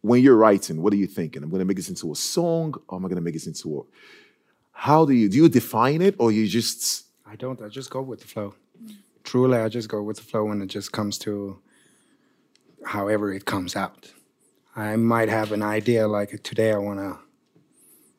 when 0.00 0.22
you're 0.22 0.36
writing, 0.36 0.82
what 0.82 0.92
are 0.92 0.96
you 0.96 1.06
thinking? 1.06 1.42
I'm 1.42 1.50
going 1.50 1.60
to 1.60 1.64
make 1.64 1.76
this 1.76 1.88
into 1.88 2.10
a 2.10 2.16
song, 2.16 2.74
or 2.88 2.98
am 2.98 3.04
I 3.04 3.08
going 3.08 3.16
to 3.16 3.22
make 3.22 3.34
this 3.34 3.46
into 3.46 3.78
a? 3.78 3.82
How 4.72 5.04
do 5.04 5.12
you 5.12 5.28
do? 5.28 5.36
You 5.36 5.48
define 5.48 6.02
it, 6.02 6.16
or 6.18 6.32
you 6.32 6.48
just? 6.48 7.06
I 7.24 7.36
don't. 7.36 7.62
I 7.62 7.68
just 7.68 7.90
go 7.90 8.02
with 8.02 8.20
the 8.20 8.26
flow. 8.26 8.54
Truly, 9.22 9.58
I 9.58 9.68
just 9.68 9.88
go 9.88 10.02
with 10.02 10.16
the 10.16 10.24
flow 10.24 10.44
when 10.44 10.60
it 10.60 10.66
just 10.66 10.90
comes 10.90 11.18
to 11.18 11.60
however 12.84 13.32
it 13.32 13.44
comes 13.44 13.76
out. 13.76 14.10
I 14.74 14.96
might 14.96 15.28
have 15.28 15.52
an 15.52 15.62
idea 15.62 16.08
like 16.08 16.42
today 16.42 16.72
I 16.72 16.78
want 16.78 16.98
to 16.98 17.18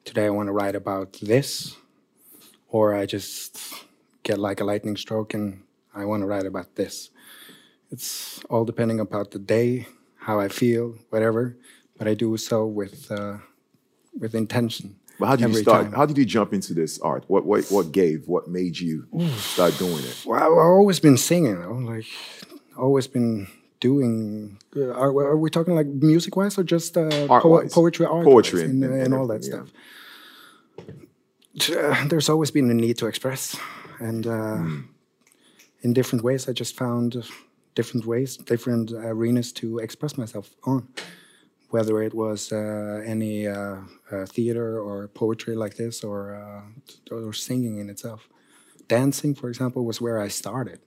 today 0.06 0.28
I 0.28 0.30
want 0.30 0.48
to 0.48 0.54
write 0.54 0.76
about 0.76 1.18
this 1.22 1.76
or 2.74 2.94
I 2.96 3.06
just 3.06 3.58
get 4.24 4.38
like 4.40 4.60
a 4.60 4.66
lightning 4.66 4.98
stroke 4.98 5.34
and 5.36 5.62
I 5.96 6.06
want 6.06 6.22
to 6.24 6.28
write 6.28 6.46
about 6.48 6.76
this. 6.76 7.12
It's 7.92 8.42
all 8.50 8.66
depending 8.66 9.00
about 9.00 9.32
the 9.32 9.40
day, 9.40 9.88
how 10.18 10.40
I 10.40 10.50
feel, 10.50 10.96
whatever. 11.12 11.56
But 11.98 12.08
I 12.08 12.16
do 12.16 12.36
so 12.38 12.66
with 12.66 13.12
uh, 13.12 13.38
with 14.20 14.34
intention. 14.36 14.96
But 15.20 15.28
how 15.28 15.36
did 15.36 15.50
you 15.54 15.62
start? 15.62 15.84
time. 15.84 15.94
How 15.94 16.06
did 16.08 16.18
you 16.18 16.26
jump 16.26 16.54
into 16.54 16.74
this 16.74 17.00
art? 17.00 17.24
What 17.28 17.46
what 17.46 17.66
what 17.70 17.92
gave? 17.92 18.28
What 18.28 18.48
made 18.50 18.80
you 18.80 19.06
start 19.38 19.78
doing 19.78 20.04
it? 20.12 20.24
Well, 20.26 20.42
I've 20.42 20.52
always 20.58 21.00
been 21.00 21.18
singing, 21.18 21.62
though. 21.62 21.74
Like, 21.94 22.08
always 22.76 23.06
been 23.08 23.48
doing. 23.80 24.58
Uh, 24.76 24.90
are, 24.90 25.12
are 25.34 25.38
we 25.38 25.52
talking 25.52 25.76
like 25.76 25.86
music 25.86 26.36
wise 26.36 26.58
or 26.58 26.64
just 26.64 26.98
uh, 26.98 27.28
Art-wise. 27.30 27.72
poetry, 27.72 28.08
art 28.08 28.26
Poetry 28.26 28.64
and, 28.64 28.84
and- 28.84 28.92
and, 28.94 29.02
and 29.04 29.14
all 29.14 29.28
that 29.28 29.46
everything, 29.46 29.68
stuff? 29.68 29.70
Uh, 31.70 32.08
there's 32.10 32.30
always 32.30 32.52
been 32.52 32.70
a 32.70 32.74
need 32.74 32.98
to 32.98 33.08
express, 33.08 33.56
and 34.00 34.26
uh, 34.28 34.58
Hmm. 34.58 34.82
in 35.82 35.94
different 35.94 36.24
ways, 36.24 36.48
I 36.50 36.54
just 36.54 36.76
found 36.78 37.24
different 37.76 38.06
ways, 38.06 38.38
different 38.38 38.92
arenas 38.92 39.52
to 39.54 39.80
express 39.80 40.18
myself 40.18 40.56
on. 40.64 40.88
Whether 41.70 42.04
it 42.04 42.14
was 42.14 42.52
uh, 42.52 43.02
any 43.06 43.48
uh, 43.48 43.78
uh, 44.12 44.26
theater 44.28 44.80
or 44.80 45.08
poetry 45.08 45.56
like 45.56 45.76
this, 45.76 46.04
or 46.04 46.36
uh, 46.36 47.16
or 47.16 47.34
singing 47.34 47.80
in 47.80 47.90
itself, 47.90 48.30
dancing, 48.88 49.36
for 49.36 49.50
example, 49.50 49.84
was 49.84 50.00
where 50.00 50.20
I 50.26 50.30
started. 50.30 50.80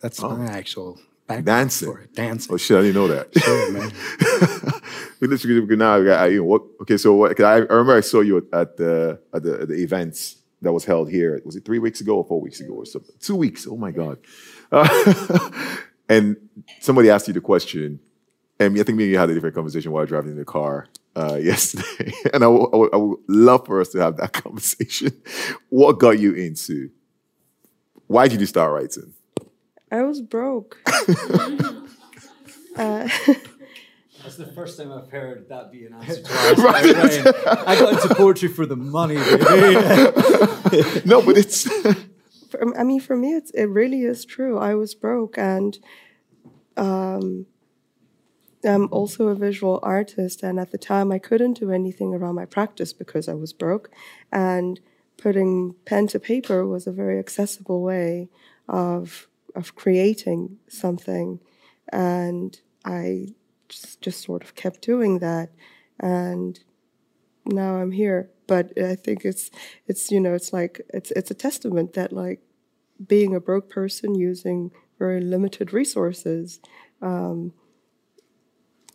That's 0.00 0.20
my 0.22 0.46
actual 0.46 0.98
Dancing? 1.44 1.88
for 1.92 2.00
it. 2.00 2.14
Dancing. 2.14 2.52
Oh 2.54 2.56
shit! 2.56 2.78
I 2.78 2.82
didn't 2.82 2.94
know 2.94 3.08
that. 3.08 3.38
Sure, 3.38 3.72
man. 3.72 3.92
we 5.20 5.28
literally 5.28 5.76
now. 5.76 5.94
I, 5.96 6.26
you 6.28 6.38
know, 6.38 6.44
what, 6.44 6.62
okay, 6.82 6.96
so 6.96 7.14
what, 7.14 7.40
I, 7.40 7.52
I 7.54 7.58
remember 7.58 7.96
I 7.96 8.00
saw 8.00 8.20
you 8.20 8.38
at 8.52 8.76
the 8.76 9.20
at 9.32 9.42
the, 9.42 9.60
at 9.62 9.68
the 9.68 9.74
events 9.74 10.36
that 10.62 10.72
was 10.72 10.84
held 10.84 11.10
here. 11.10 11.40
Was 11.44 11.56
it 11.56 11.64
three 11.64 11.78
weeks 11.78 12.00
ago 12.00 12.16
or 12.16 12.24
four 12.24 12.40
weeks 12.40 12.60
ago 12.60 12.74
or 12.74 12.84
something? 12.86 13.14
Two 13.20 13.36
weeks. 13.36 13.66
Oh 13.66 13.76
my 13.76 13.90
god! 13.90 14.18
Uh, 14.72 15.50
and 16.08 16.36
somebody 16.80 17.10
asked 17.10 17.28
you 17.28 17.34
the 17.34 17.40
question, 17.40 18.00
and 18.58 18.78
I 18.78 18.82
think 18.82 18.98
me 18.98 19.04
and 19.04 19.12
you 19.12 19.18
had 19.18 19.30
a 19.30 19.34
different 19.34 19.54
conversation 19.54 19.92
while 19.92 20.06
driving 20.06 20.32
in 20.32 20.36
the 20.38 20.44
car 20.44 20.88
uh, 21.16 21.34
yesterday. 21.42 22.12
and 22.34 22.42
I 22.44 22.46
would- 22.48 22.70
I 22.72 22.76
would- 22.76 22.94
I 22.94 22.96
would 22.96 23.18
love 23.28 23.66
for 23.66 23.80
us 23.80 23.88
to 23.90 23.98
have 24.00 24.16
that 24.18 24.32
conversation. 24.32 25.12
What 25.68 25.98
got 25.98 26.18
you 26.18 26.32
into? 26.34 26.90
Why 28.06 28.26
did 28.28 28.40
you 28.40 28.46
start 28.46 28.72
writing? 28.72 29.14
I 29.90 30.02
was 30.02 30.20
broke. 30.20 30.78
uh, 30.86 30.92
That's 34.22 34.36
the 34.36 34.52
first 34.54 34.78
time 34.78 34.92
I've 34.92 35.10
heard 35.10 35.48
that 35.48 35.72
be 35.72 35.86
an 35.86 35.94
answer 35.94 36.22
to 36.22 36.32
our 36.62 36.68
I 37.66 37.78
got 37.78 37.94
into 37.94 38.14
poetry 38.14 38.48
for 38.48 38.66
the 38.66 38.76
money, 38.76 39.16
baby. 39.16 39.74
no, 41.04 41.22
but 41.22 41.36
it's 41.36 41.66
for, 42.50 42.78
I 42.78 42.84
mean, 42.84 43.00
for 43.00 43.16
me, 43.16 43.34
it's, 43.34 43.50
it 43.52 43.64
really 43.64 44.02
is 44.02 44.24
true. 44.24 44.58
I 44.58 44.74
was 44.74 44.94
broke, 44.94 45.38
and 45.38 45.78
um, 46.76 47.46
I'm 48.64 48.88
also 48.92 49.28
a 49.28 49.34
visual 49.34 49.80
artist. 49.82 50.42
And 50.42 50.60
at 50.60 50.70
the 50.70 50.78
time, 50.78 51.10
I 51.10 51.18
couldn't 51.18 51.54
do 51.54 51.70
anything 51.70 52.14
around 52.14 52.34
my 52.34 52.44
practice 52.44 52.92
because 52.92 53.28
I 53.28 53.34
was 53.34 53.52
broke. 53.52 53.90
And 54.30 54.80
putting 55.16 55.74
pen 55.84 56.06
to 56.08 56.20
paper 56.20 56.66
was 56.66 56.86
a 56.86 56.92
very 56.92 57.18
accessible 57.18 57.82
way 57.82 58.28
of 58.68 59.28
of 59.54 59.74
creating 59.74 60.58
something. 60.68 61.40
And 61.92 62.58
I 62.84 63.34
just, 63.68 64.00
just 64.00 64.22
sort 64.22 64.42
of 64.42 64.54
kept 64.54 64.82
doing 64.82 65.18
that, 65.18 65.50
and 65.98 66.58
now 67.46 67.76
I'm 67.76 67.92
here. 67.92 68.30
But 68.46 68.76
I 68.78 68.94
think 68.96 69.24
it's 69.24 69.50
it's 69.86 70.10
you 70.10 70.20
know 70.20 70.34
it's 70.34 70.52
like 70.52 70.80
it's 70.92 71.10
it's 71.12 71.30
a 71.30 71.34
testament 71.34 71.94
that 71.94 72.12
like 72.12 72.40
being 73.06 73.34
a 73.34 73.40
broke 73.40 73.68
person 73.68 74.14
using 74.14 74.70
very 74.98 75.20
limited 75.20 75.72
resources, 75.72 76.60
um, 77.00 77.52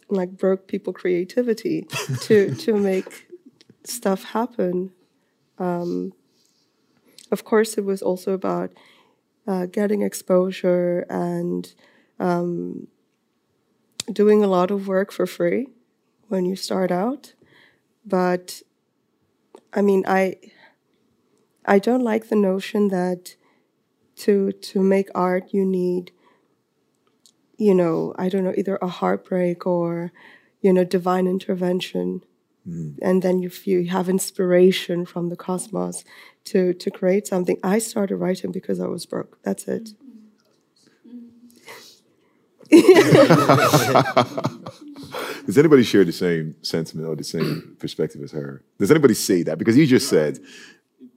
like 0.09 0.37
broke 0.37 0.67
people 0.67 0.93
creativity 0.93 1.87
to 2.21 2.53
to 2.55 2.73
make 2.73 3.27
stuff 3.83 4.23
happen. 4.23 4.91
Um, 5.57 6.13
of 7.31 7.43
course, 7.43 7.77
it 7.77 7.85
was 7.85 8.01
also 8.01 8.33
about 8.33 8.71
uh, 9.47 9.65
getting 9.67 10.01
exposure 10.01 11.05
and 11.09 11.73
um, 12.19 12.87
doing 14.11 14.43
a 14.43 14.47
lot 14.47 14.71
of 14.71 14.87
work 14.87 15.11
for 15.11 15.25
free 15.25 15.67
when 16.27 16.45
you 16.45 16.55
start 16.55 16.91
out. 16.91 17.33
But 18.05 18.61
I 19.73 19.81
mean, 19.81 20.03
I 20.07 20.37
I 21.65 21.77
don't 21.79 22.01
like 22.03 22.29
the 22.29 22.35
notion 22.35 22.87
that 22.89 23.35
to 24.17 24.51
to 24.53 24.81
make 24.81 25.09
art 25.15 25.53
you 25.53 25.65
need, 25.65 26.11
you 27.57 27.73
know, 27.73 28.13
I 28.17 28.29
don't 28.29 28.43
know, 28.43 28.53
either 28.57 28.77
a 28.81 28.87
heartbreak 28.87 29.65
or, 29.65 30.11
you 30.61 30.73
know, 30.73 30.83
divine 30.83 31.27
intervention, 31.27 32.23
Mm. 32.67 32.97
and 33.01 33.21
then 33.21 33.43
you 33.43 33.49
feel 33.49 33.79
you 33.79 33.89
have 33.89 34.09
inspiration 34.09 35.05
from 35.05 35.29
the 35.29 35.35
cosmos 35.35 36.03
to 36.45 36.73
to 36.73 36.89
create 36.89 37.27
something. 37.27 37.59
I 37.63 37.77
started 37.79 38.15
writing 38.15 38.51
because 38.51 38.79
I 38.79 38.87
was 38.87 39.05
broke. 39.05 39.37
That's 39.43 39.67
it. 39.67 39.91
Mm-hmm. 41.07 41.25
Mm-hmm. 42.71 44.65
Does 45.45 45.57
anybody 45.59 45.83
share 45.83 46.03
the 46.03 46.11
same 46.11 46.55
sentiment 46.63 47.07
or 47.07 47.15
the 47.15 47.23
same 47.23 47.75
perspective 47.79 48.21
as 48.23 48.31
her? 48.31 48.63
Does 48.79 48.89
anybody 48.89 49.13
say 49.13 49.43
that? 49.43 49.59
Because 49.59 49.77
you 49.77 49.85
just 49.85 50.09
said, 50.09 50.39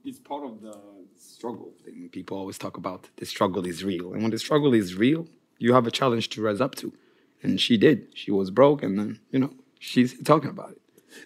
it's 0.05 0.19
part 0.19 0.43
of 0.45 0.61
the 0.61 0.77
struggle 1.17 1.73
thing 1.83 2.09
people 2.11 2.37
always 2.37 2.57
talk 2.57 2.77
about. 2.77 3.09
The 3.17 3.25
struggle 3.25 3.65
is 3.65 3.83
real. 3.83 4.13
And 4.13 4.21
when 4.21 4.31
the 4.31 4.39
struggle 4.39 4.73
is 4.73 4.95
real, 4.95 5.27
you 5.57 5.73
have 5.73 5.87
a 5.87 5.91
challenge 5.91 6.29
to 6.29 6.41
rise 6.41 6.61
up 6.61 6.75
to. 6.75 6.93
And 7.41 7.59
she 7.59 7.77
did. 7.77 8.07
She 8.13 8.31
was 8.31 8.51
broke 8.51 8.83
and 8.83 8.99
then, 8.99 9.19
you 9.31 9.39
know, 9.39 9.53
she's 9.79 10.21
talking 10.21 10.49
about 10.49 10.71
it. 10.71 10.78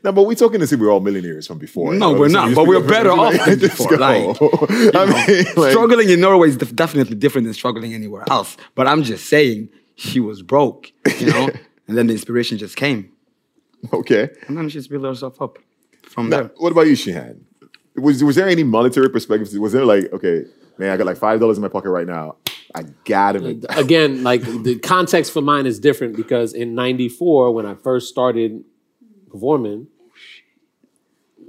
No, 0.04 0.12
but 0.12 0.24
we're 0.24 0.36
talking 0.36 0.62
as 0.62 0.72
if 0.74 0.80
we're 0.80 0.92
all 0.92 1.00
millionaires 1.00 1.48
from 1.48 1.58
before. 1.58 1.94
No, 1.94 2.12
Like, 2.12 2.20
we're 2.20 2.28
not, 2.30 2.50
you 2.50 2.56
but 2.56 2.68
we're 2.68 2.86
better 2.88 3.12
off 3.12 3.34
than 3.46 3.60
before, 3.70 3.98
go. 3.98 3.98
like, 3.98 4.42
I 4.96 5.06
mean, 5.28 5.46
like, 5.56 5.72
struggling 5.72 6.10
in 6.10 6.20
Norway 6.20 6.50
is 6.50 6.58
definitely 6.58 7.16
different 7.16 7.46
than 7.46 7.54
struggling 7.54 7.94
anywhere 7.94 8.24
else. 8.30 8.58
But 8.76 8.88
I'm 8.88 9.04
just 9.04 9.28
saying 9.28 9.70
she 9.96 10.20
was 10.20 10.42
broke, 10.42 10.92
you 11.20 11.28
know? 11.28 11.50
and 11.88 11.98
then 11.98 12.08
the 12.08 12.14
inspiration 12.14 12.58
just 12.58 12.76
came. 12.76 13.12
okay. 13.94 14.30
And 14.48 14.58
then 14.58 14.70
she's 14.70 14.88
built 14.88 15.04
herself 15.04 15.42
up 15.42 15.58
from 16.04 16.30
Now, 16.30 16.38
there. 16.44 16.52
what 16.58 16.72
about 16.72 16.88
you, 16.88 16.94
Shehan? 16.94 17.42
Was 17.96 18.24
was 18.24 18.36
there 18.36 18.48
any 18.50 18.64
monetary 18.64 19.10
perspective? 19.10 19.54
Was 19.60 19.72
there 19.74 19.86
like, 19.86 20.12
okay, 20.14 20.46
man, 20.80 20.90
I 20.92 20.98
got 20.98 21.06
like 21.06 21.18
five 21.18 21.40
dollars 21.40 21.58
in 21.58 21.62
my 21.62 21.68
pocket 21.68 21.92
right 21.92 22.08
now. 22.08 22.38
I 22.74 22.86
gotta. 23.06 23.60
Again, 23.70 24.24
like 24.24 24.42
the 24.64 24.80
context 24.80 25.32
for 25.32 25.42
mine 25.42 25.68
is 25.68 25.80
different 25.80 26.16
because 26.16 26.54
in 26.54 26.74
'94, 26.74 27.52
when 27.54 27.68
I 27.68 27.76
first 27.76 28.10
started 28.10 28.64
performing, 29.34 29.88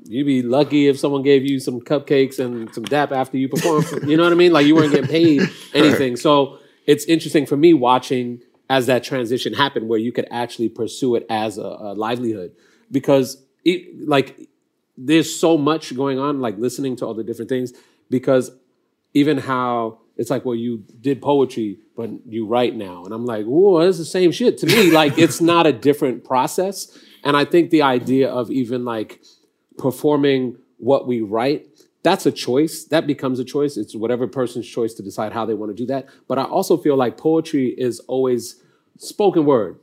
you'd 0.07 0.27
be 0.27 0.43
lucky 0.43 0.89
if 0.89 0.99
someone 0.99 1.23
gave 1.23 1.45
you 1.45 1.61
some 1.61 1.81
cupcakes 1.81 2.39
and 2.39 2.75
some 2.75 2.85
dap 2.85 3.13
after 3.13 3.37
you 3.37 3.49
performed. 3.49 3.87
you 4.07 4.17
know 4.17 4.25
what 4.25 4.33
I 4.33 4.37
mean? 4.37 4.53
Like 4.53 4.67
you 4.67 4.75
weren't 4.75 4.91
getting 4.91 5.09
paid 5.09 5.43
anything. 5.75 6.17
So 6.17 6.59
it's 6.87 7.05
interesting 7.05 7.47
for 7.47 7.57
me 7.57 7.75
watching 7.75 8.41
as 8.69 8.87
that 8.87 9.05
transition 9.05 9.53
happened, 9.53 9.89
where 9.89 9.99
you 9.99 10.11
could 10.11 10.27
actually 10.31 10.71
pursue 10.71 11.15
it 11.15 11.27
as 11.29 11.59
a, 11.59 11.63
a 11.63 11.95
livelihood, 11.95 12.57
because 12.91 13.45
it, 13.65 14.09
like 14.09 14.49
there's 14.97 15.39
so 15.39 15.59
much 15.59 15.95
going 15.95 16.19
on. 16.19 16.41
Like 16.41 16.59
listening 16.59 16.97
to 16.97 17.07
all 17.07 17.15
the 17.15 17.23
different 17.23 17.51
things, 17.51 17.75
because 18.11 18.51
even 19.13 19.39
how 19.39 19.99
it's 20.17 20.31
like, 20.31 20.45
well, 20.45 20.55
you 20.55 20.85
did 21.01 21.21
poetry, 21.21 21.79
but 21.97 22.11
you 22.27 22.47
write 22.47 22.77
now. 22.77 23.05
And 23.05 23.13
I'm 23.13 23.27
like, 23.27 23.45
whoa, 23.47 23.81
it's 23.81 23.99
the 23.99 24.05
same 24.05 24.31
shit 24.31 24.59
to 24.59 24.67
me. 24.67 24.91
Like, 24.93 25.19
it's 25.19 25.41
not 25.41 25.67
a 25.67 25.73
different 25.73 26.25
process. 26.25 26.97
And 27.25 27.37
I 27.37 27.45
think 27.45 27.71
the 27.71 27.83
idea 27.83 28.31
of 28.31 28.51
even 28.51 28.85
like 28.85 29.23
performing 29.79 30.59
what 30.77 31.07
we 31.07 31.23
write, 31.23 31.67
that's 32.03 32.27
a 32.27 32.33
choice. 32.33 32.85
That 32.85 33.07
becomes 33.07 33.41
a 33.41 33.45
choice. 33.45 33.77
It's 33.77 33.97
whatever 33.97 34.29
person's 34.29 34.69
choice 34.69 34.93
to 34.95 35.03
decide 35.03 35.33
how 35.33 35.47
they 35.47 35.55
want 35.55 35.71
to 35.71 35.75
do 35.75 35.87
that. 35.87 36.07
But 36.29 36.39
I 36.39 36.45
also 36.45 36.77
feel 36.77 36.97
like 36.97 37.17
poetry 37.17 37.69
is 37.69 38.01
always 38.01 38.63
spoken 38.99 39.47
word, 39.47 39.79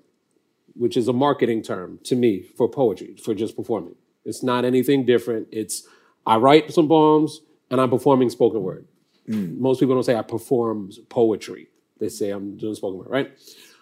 which 0.75 0.95
is 0.95 1.07
a 1.07 1.13
marketing 1.13 1.63
term 1.63 1.99
to 2.03 2.15
me 2.15 2.43
for 2.43 2.69
poetry, 2.69 3.15
for 3.17 3.33
just 3.33 3.55
performing. 3.55 3.95
It's 4.23 4.43
not 4.43 4.63
anything 4.63 5.05
different. 5.05 5.47
It's 5.51 5.87
I 6.25 6.37
write 6.37 6.71
some 6.71 6.87
poems 6.87 7.41
and 7.71 7.81
I'm 7.81 7.89
performing 7.89 8.29
spoken 8.29 8.61
word. 8.61 8.85
Mm. 9.27 9.57
Most 9.57 9.79
people 9.79 9.95
don't 9.95 10.03
say 10.03 10.15
I 10.15 10.21
perform 10.21 10.91
poetry. 11.09 11.69
They 11.99 12.09
say 12.09 12.29
I'm 12.29 12.57
doing 12.57 12.75
spoken 12.75 12.99
word, 12.99 13.09
right? 13.09 13.31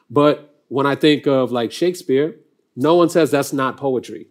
But 0.09 0.55
when 0.69 0.85
I 0.85 0.95
think 0.95 1.27
of 1.27 1.51
like 1.51 1.73
Shakespeare, 1.73 2.35
no 2.79 2.95
one 2.95 3.09
says 3.09 3.29
that's 3.29 3.51
not 3.51 3.75
poetry. 3.75 4.27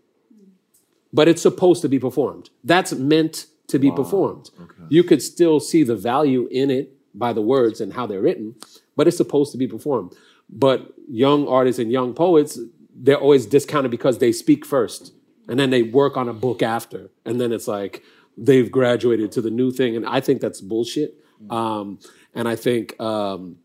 But 1.12 1.28
it's 1.28 1.42
supposed 1.42 1.82
to 1.82 1.88
be 1.88 1.98
performed. 1.98 2.50
That's 2.64 2.92
meant 2.94 3.46
to 3.68 3.78
be 3.78 3.90
performed. 3.90 4.50
You 4.88 5.04
could 5.04 5.22
still 5.22 5.60
see 5.60 5.82
the 5.82 5.96
value 5.96 6.48
in 6.50 6.70
it 6.70 6.94
by 7.14 7.32
the 7.34 7.42
words 7.42 7.80
and 7.80 7.92
how 7.92 8.06
they're 8.06 8.22
written, 8.22 8.54
but 8.96 9.06
it's 9.06 9.16
supposed 9.16 9.52
to 9.52 9.58
be 9.58 9.66
performed. 9.66 10.14
But 10.48 10.94
young 11.08 11.46
artists 11.46 11.78
and 11.78 11.92
young 11.92 12.14
poets, 12.14 12.58
they're 12.94 13.18
always 13.20 13.44
discounted 13.44 13.90
because 13.90 14.18
they 14.18 14.32
speak 14.32 14.64
first 14.64 15.12
and 15.46 15.60
then 15.60 15.68
they 15.68 15.82
work 15.82 16.16
on 16.16 16.28
a 16.28 16.32
book 16.32 16.62
after. 16.62 17.10
And 17.26 17.38
then 17.38 17.52
it's 17.52 17.68
like 17.68 18.02
they've 18.38 18.70
graduated 18.70 19.30
to 19.32 19.42
the 19.42 19.50
new 19.50 19.70
thing. 19.70 19.94
And 19.94 20.06
I 20.06 20.20
think 20.20 20.40
that's 20.40 20.62
bullshit. 20.62 21.14
Um, 21.50 21.98
and 22.34 22.48
I 22.48 22.56
think 22.56 22.98
um, 23.00 23.58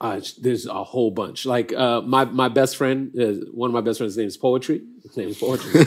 uh, 0.00 0.20
there's 0.40 0.66
a 0.66 0.84
whole 0.84 1.10
bunch. 1.10 1.44
Like 1.44 1.72
uh, 1.72 2.00
my 2.02 2.24
my 2.24 2.48
best 2.48 2.76
friend, 2.76 3.12
uh, 3.18 3.46
one 3.52 3.70
of 3.70 3.74
my 3.74 3.80
best 3.80 3.98
friends' 3.98 4.16
name 4.16 4.28
is 4.28 4.36
Poetry. 4.36 4.82
His 5.02 5.16
name 5.16 5.28
is 5.28 5.38
Poetry. 5.38 5.84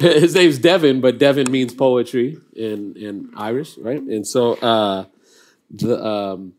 His 0.00 0.34
name's 0.34 0.58
Devin, 0.58 1.00
but 1.00 1.18
Devin 1.18 1.50
means 1.50 1.74
poetry 1.74 2.36
in 2.54 2.94
in 2.96 3.30
Irish, 3.36 3.78
right? 3.78 4.00
And 4.00 4.26
so 4.26 4.54
uh, 4.54 5.06
the 5.70 6.04
um, 6.04 6.52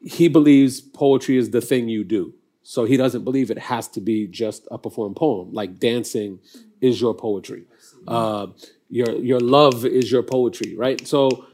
he 0.00 0.28
believes 0.28 0.80
poetry 0.80 1.36
is 1.36 1.50
the 1.50 1.60
thing 1.60 1.88
you 1.88 2.04
do. 2.04 2.34
So 2.62 2.84
he 2.84 2.96
doesn't 2.96 3.24
believe 3.24 3.50
it 3.50 3.58
has 3.58 3.88
to 3.88 4.00
be 4.00 4.28
just 4.28 4.68
a 4.70 4.78
performed 4.78 5.16
poem. 5.16 5.52
Like 5.52 5.80
dancing 5.80 6.38
is 6.80 7.00
your 7.00 7.14
poetry. 7.14 7.64
Uh, 8.06 8.48
your 8.88 9.16
your 9.16 9.40
love 9.40 9.84
is 9.84 10.12
your 10.12 10.22
poetry, 10.22 10.76
right? 10.76 11.04
So 11.06 11.46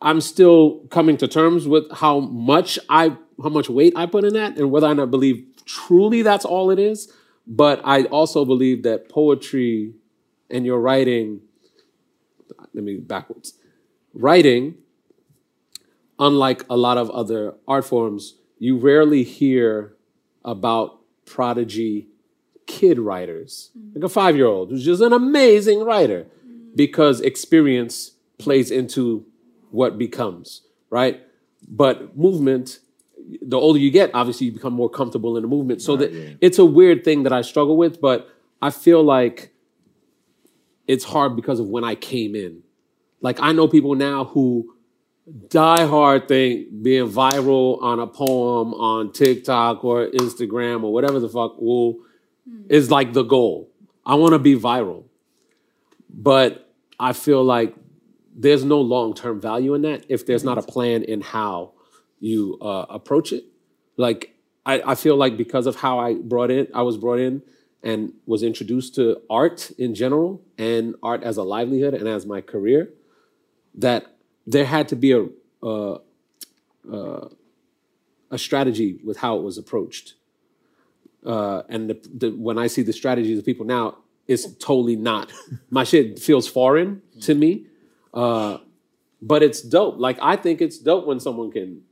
I'm 0.00 0.20
still 0.20 0.80
coming 0.90 1.16
to 1.18 1.28
terms 1.28 1.66
with 1.66 1.90
how 1.92 2.20
much 2.20 2.78
I 2.88 3.16
how 3.42 3.48
much 3.48 3.68
weight 3.68 3.92
I 3.96 4.06
put 4.06 4.24
in 4.24 4.34
that 4.34 4.56
and 4.56 4.70
whether 4.70 4.86
or 4.86 4.94
not 4.94 5.02
I 5.04 5.06
believe 5.06 5.44
truly 5.64 6.22
that's 6.22 6.44
all 6.44 6.70
it 6.70 6.78
is. 6.78 7.12
But 7.46 7.80
I 7.84 8.04
also 8.04 8.44
believe 8.44 8.84
that 8.84 9.08
poetry 9.08 9.92
and 10.50 10.64
your 10.64 10.80
writing, 10.80 11.40
let 12.72 12.84
me 12.84 12.96
backwards. 12.96 13.54
Writing, 14.14 14.76
unlike 16.18 16.64
a 16.70 16.76
lot 16.76 16.96
of 16.96 17.10
other 17.10 17.54
art 17.66 17.84
forms, 17.84 18.36
you 18.58 18.78
rarely 18.78 19.24
hear 19.24 19.94
about 20.44 21.00
prodigy 21.26 22.08
kid 22.66 22.98
writers, 22.98 23.70
mm. 23.78 23.94
like 23.94 24.04
a 24.04 24.08
five 24.08 24.36
year 24.36 24.46
old 24.46 24.70
who's 24.70 24.84
just 24.84 25.02
an 25.02 25.12
amazing 25.12 25.84
writer 25.84 26.26
mm. 26.46 26.74
because 26.74 27.20
experience 27.20 28.12
plays 28.38 28.70
into 28.70 29.26
what 29.74 29.98
becomes, 29.98 30.62
right? 30.88 31.20
But 31.68 32.16
movement, 32.16 32.78
the 33.42 33.58
older 33.58 33.78
you 33.78 33.90
get, 33.90 34.10
obviously 34.14 34.46
you 34.46 34.52
become 34.52 34.72
more 34.72 34.88
comfortable 34.88 35.36
in 35.36 35.42
the 35.42 35.48
movement. 35.48 35.82
So 35.82 35.96
that 35.96 36.38
it's 36.40 36.58
a 36.58 36.64
weird 36.64 37.04
thing 37.04 37.24
that 37.24 37.32
I 37.32 37.42
struggle 37.42 37.76
with, 37.76 38.00
but 38.00 38.28
I 38.62 38.70
feel 38.70 39.02
like 39.02 39.52
it's 40.86 41.04
hard 41.04 41.34
because 41.34 41.58
of 41.58 41.68
when 41.68 41.84
I 41.84 41.94
came 41.96 42.34
in. 42.36 42.62
Like 43.20 43.38
I 43.40 43.52
know 43.52 43.66
people 43.66 43.94
now 43.94 44.24
who 44.24 44.74
die 45.48 45.86
hard 45.86 46.28
think 46.28 46.68
being 46.82 47.08
viral 47.08 47.82
on 47.82 47.98
a 47.98 48.06
poem 48.06 48.74
on 48.74 49.12
TikTok 49.12 49.82
or 49.84 50.08
Instagram 50.08 50.84
or 50.84 50.92
whatever 50.92 51.18
the 51.18 51.28
fuck 51.28 51.60
will 51.60 51.98
hmm. 52.48 52.66
is 52.68 52.90
like 52.90 53.12
the 53.12 53.22
goal. 53.22 53.70
I 54.06 54.14
want 54.14 54.34
to 54.34 54.38
be 54.38 54.54
viral. 54.54 55.04
But 56.10 56.70
I 57.00 57.12
feel 57.12 57.42
like 57.42 57.74
there's 58.34 58.64
no 58.64 58.80
long-term 58.80 59.40
value 59.40 59.74
in 59.74 59.82
that 59.82 60.04
if 60.08 60.26
there's 60.26 60.44
not 60.44 60.58
a 60.58 60.62
plan 60.62 61.02
in 61.04 61.20
how 61.20 61.72
you 62.20 62.58
uh, 62.60 62.86
approach 62.88 63.32
it. 63.32 63.44
Like 63.96 64.34
I, 64.66 64.82
I 64.84 64.94
feel 64.94 65.16
like 65.16 65.36
because 65.36 65.66
of 65.66 65.76
how 65.76 65.98
I 65.98 66.14
brought 66.14 66.50
in, 66.50 66.68
I 66.74 66.82
was 66.82 66.96
brought 66.96 67.20
in 67.20 67.42
and 67.82 68.12
was 68.26 68.42
introduced 68.42 68.94
to 68.96 69.20
art 69.28 69.70
in 69.78 69.94
general 69.94 70.42
and 70.58 70.94
art 71.02 71.22
as 71.22 71.36
a 71.36 71.42
livelihood 71.42 71.94
and 71.94 72.08
as 72.08 72.26
my 72.26 72.40
career, 72.40 72.90
that 73.74 74.16
there 74.46 74.64
had 74.64 74.88
to 74.88 74.96
be 74.96 75.12
a 75.12 75.26
a, 75.64 75.98
a, 76.90 77.28
a 78.30 78.38
strategy 78.38 79.00
with 79.04 79.18
how 79.18 79.36
it 79.36 79.42
was 79.42 79.58
approached. 79.58 80.14
Uh, 81.24 81.62
and 81.68 81.88
the, 81.88 82.08
the, 82.14 82.30
when 82.30 82.58
I 82.58 82.66
see 82.66 82.82
the 82.82 82.92
strategies 82.92 83.38
of 83.38 83.44
people 83.44 83.64
now, 83.64 83.98
it's 84.28 84.52
totally 84.56 84.96
not. 84.96 85.32
My 85.70 85.84
shit 85.84 86.18
feels 86.18 86.46
foreign 86.46 87.02
to 87.22 87.34
me, 87.34 87.66
uh, 88.14 88.58
but 89.20 89.42
it's 89.42 89.60
dope. 89.60 89.98
Like 89.98 90.18
I 90.22 90.36
think 90.36 90.60
it's 90.60 90.78
dope 90.78 91.06
when 91.06 91.20
someone 91.20 91.50
can 91.50 91.82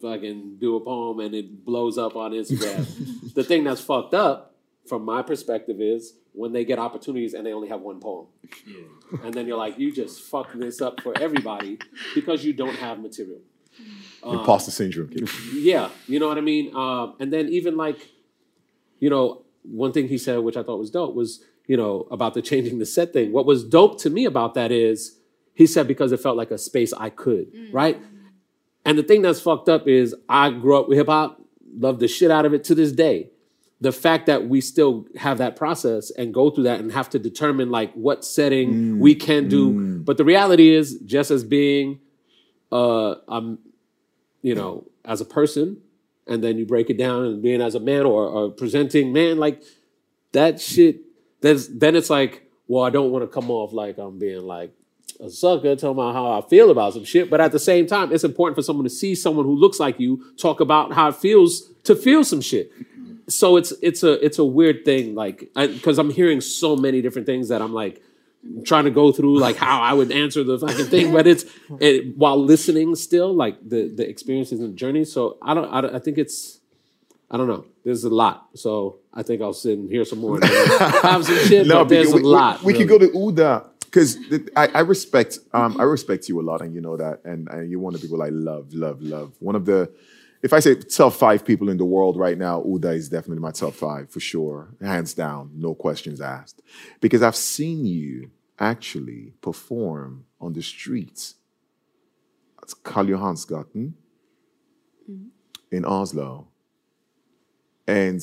fucking 0.00 0.56
do 0.58 0.76
a 0.76 0.80
poem 0.80 1.20
and 1.20 1.34
it 1.34 1.64
blows 1.64 1.98
up 1.98 2.16
on 2.16 2.32
Instagram. 2.32 3.34
the 3.34 3.44
thing 3.44 3.64
that's 3.64 3.80
fucked 3.80 4.14
up, 4.14 4.54
from 4.86 5.04
my 5.04 5.22
perspective, 5.22 5.80
is 5.80 6.14
when 6.32 6.52
they 6.52 6.64
get 6.64 6.78
opportunities 6.78 7.34
and 7.34 7.46
they 7.46 7.52
only 7.52 7.68
have 7.68 7.80
one 7.80 8.00
poem. 8.00 8.26
And 9.22 9.34
then 9.34 9.46
you're 9.46 9.58
like, 9.58 9.78
you 9.78 9.92
just 9.92 10.22
fucked 10.22 10.58
this 10.58 10.80
up 10.80 11.00
for 11.00 11.16
everybody 11.20 11.78
because 12.14 12.44
you 12.44 12.52
don't 12.52 12.76
have 12.76 13.00
material. 13.00 13.40
Imposter 14.24 14.70
syndrome. 14.70 15.08
kid. 15.08 15.28
Yeah, 15.54 15.90
you 16.06 16.18
know 16.18 16.28
what 16.28 16.38
I 16.38 16.42
mean? 16.42 16.74
Um, 16.74 17.14
and 17.20 17.32
then 17.32 17.48
even 17.48 17.76
like, 17.76 18.10
you 18.98 19.10
know, 19.10 19.42
one 19.62 19.92
thing 19.92 20.08
he 20.08 20.18
said, 20.18 20.38
which 20.38 20.56
I 20.56 20.62
thought 20.62 20.78
was 20.78 20.90
dope, 20.90 21.14
was, 21.14 21.42
you 21.66 21.76
know, 21.76 22.06
about 22.10 22.34
the 22.34 22.42
changing 22.42 22.78
the 22.78 22.86
set 22.86 23.12
thing. 23.12 23.32
What 23.32 23.46
was 23.46 23.64
dope 23.64 23.98
to 24.02 24.10
me 24.10 24.24
about 24.24 24.54
that 24.54 24.70
is 24.70 25.19
he 25.54 25.66
said 25.66 25.86
because 25.88 26.12
it 26.12 26.20
felt 26.20 26.36
like 26.36 26.50
a 26.50 26.58
space 26.58 26.92
I 26.92 27.10
could, 27.10 27.48
right? 27.72 28.00
And 28.84 28.98
the 28.98 29.02
thing 29.02 29.22
that's 29.22 29.40
fucked 29.40 29.68
up 29.68 29.86
is 29.86 30.14
I 30.28 30.50
grew 30.50 30.78
up 30.78 30.88
with 30.88 30.96
hip 30.96 31.08
hop, 31.08 31.40
love 31.76 31.98
the 32.00 32.08
shit 32.08 32.30
out 32.30 32.46
of 32.46 32.54
it 32.54 32.64
to 32.64 32.74
this 32.74 32.92
day. 32.92 33.30
The 33.82 33.92
fact 33.92 34.26
that 34.26 34.46
we 34.46 34.60
still 34.60 35.06
have 35.16 35.38
that 35.38 35.56
process 35.56 36.10
and 36.10 36.34
go 36.34 36.50
through 36.50 36.64
that 36.64 36.80
and 36.80 36.92
have 36.92 37.08
to 37.10 37.18
determine 37.18 37.70
like 37.70 37.92
what 37.94 38.24
setting 38.24 38.98
we 39.00 39.14
can 39.14 39.48
do. 39.48 39.98
But 40.04 40.16
the 40.18 40.24
reality 40.24 40.74
is, 40.74 40.98
just 41.00 41.30
as 41.30 41.44
being, 41.44 42.00
uh, 42.72 43.14
um, 43.28 43.58
you 44.42 44.54
know, 44.54 44.86
as 45.04 45.20
a 45.20 45.24
person, 45.24 45.78
and 46.26 46.44
then 46.44 46.58
you 46.58 46.66
break 46.66 46.90
it 46.90 46.98
down 46.98 47.24
and 47.24 47.42
being 47.42 47.60
as 47.60 47.74
a 47.74 47.80
man 47.80 48.04
or, 48.06 48.26
or 48.26 48.50
presenting 48.50 49.12
man, 49.12 49.38
like 49.38 49.62
that 50.32 50.60
shit. 50.60 51.00
There's 51.40 51.68
then 51.68 51.96
it's 51.96 52.10
like, 52.10 52.50
well, 52.68 52.84
I 52.84 52.90
don't 52.90 53.10
want 53.10 53.24
to 53.24 53.28
come 53.28 53.50
off 53.50 53.72
like 53.72 53.96
I'm 53.98 54.18
being 54.18 54.42
like 54.42 54.74
a 55.22 55.30
sucker, 55.30 55.76
talking 55.76 55.90
about 55.90 56.14
how 56.14 56.32
I 56.32 56.40
feel 56.48 56.70
about 56.70 56.94
some 56.94 57.04
shit. 57.04 57.28
But 57.30 57.40
at 57.40 57.52
the 57.52 57.58
same 57.58 57.86
time, 57.86 58.12
it's 58.12 58.24
important 58.24 58.56
for 58.56 58.62
someone 58.62 58.84
to 58.84 58.90
see 58.90 59.14
someone 59.14 59.44
who 59.44 59.54
looks 59.54 59.78
like 59.78 60.00
you 60.00 60.24
talk 60.36 60.60
about 60.60 60.92
how 60.92 61.08
it 61.08 61.16
feels 61.16 61.68
to 61.84 61.94
feel 61.94 62.24
some 62.24 62.40
shit. 62.40 62.70
So 63.28 63.56
it's 63.56 63.72
it's 63.82 64.02
a 64.02 64.24
it's 64.24 64.38
a 64.38 64.44
weird 64.44 64.84
thing, 64.84 65.14
like 65.14 65.50
because 65.54 65.98
I'm 65.98 66.10
hearing 66.10 66.40
so 66.40 66.74
many 66.76 67.00
different 67.02 67.26
things 67.26 67.48
that 67.48 67.62
I'm 67.62 67.72
like 67.72 68.02
trying 68.64 68.84
to 68.84 68.90
go 68.90 69.12
through 69.12 69.38
like 69.38 69.56
how 69.56 69.80
I 69.82 69.92
would 69.92 70.10
answer 70.10 70.42
the 70.42 70.58
fucking 70.58 70.86
thing, 70.86 71.12
but 71.12 71.26
it's 71.26 71.44
it, 71.78 72.16
while 72.16 72.42
listening 72.42 72.94
still 72.96 73.32
like 73.34 73.56
the 73.68 73.92
the 73.94 74.08
experiences 74.08 74.60
and 74.60 74.76
journey. 74.76 75.04
So 75.04 75.36
I 75.42 75.54
don't 75.54 75.70
I, 75.72 75.80
don't- 75.82 75.94
I 75.94 75.98
think 75.98 76.18
it's 76.18 76.58
I 77.30 77.36
don't 77.36 77.46
know. 77.46 77.64
There's 77.84 78.02
a 78.02 78.10
lot, 78.10 78.48
so 78.54 78.98
I 79.14 79.22
think 79.22 79.40
I'll 79.40 79.52
sit 79.52 79.78
and 79.78 79.88
hear 79.88 80.04
some 80.04 80.18
more. 80.18 80.36
And 80.36 80.44
have 81.02 81.24
some 81.24 81.36
shit, 81.46 81.68
but 81.68 81.84
there's 81.84 82.08
because 82.08 82.12
a 82.12 82.16
we, 82.16 82.22
lot. 82.22 82.62
We, 82.62 82.72
we 82.72 82.84
really. 82.84 82.86
go 82.86 82.98
to 82.98 83.12
Oda 83.12 83.66
because 83.90 84.16
I, 84.56 84.68
I 84.68 84.80
respect 84.80 85.38
um 85.52 85.80
I 85.80 85.82
respect 85.82 86.28
you 86.28 86.40
a 86.40 86.44
lot, 86.50 86.62
and 86.62 86.74
you 86.74 86.80
know 86.80 86.96
that, 86.96 87.20
and, 87.24 87.48
and 87.48 87.70
you're 87.70 87.80
one 87.80 87.94
of 87.94 88.00
the 88.00 88.06
people 88.06 88.22
I 88.22 88.28
love, 88.28 88.72
love, 88.72 89.02
love. 89.02 89.34
One 89.40 89.56
of 89.56 89.64
the, 89.66 89.92
if 90.42 90.52
I 90.52 90.60
say 90.60 90.76
top 90.76 91.12
five 91.14 91.44
people 91.44 91.68
in 91.68 91.76
the 91.76 91.84
world 91.84 92.16
right 92.16 92.38
now, 92.38 92.62
Oda 92.62 92.92
is 92.92 93.08
definitely 93.08 93.40
my 93.40 93.50
top 93.50 93.74
five 93.74 94.10
for 94.10 94.20
sure, 94.20 94.74
hands 94.80 95.12
down, 95.14 95.50
no 95.54 95.74
questions 95.74 96.20
asked, 96.20 96.62
because 97.00 97.22
I've 97.22 97.36
seen 97.36 97.84
you 97.84 98.30
actually 98.58 99.32
perform 99.40 100.24
on 100.40 100.52
the 100.52 100.62
streets. 100.62 101.34
It's 102.62 102.74
Karl 102.74 103.06
Johansgaten 103.06 103.94
in 105.72 105.84
Oslo. 105.84 106.46
And 107.86 108.22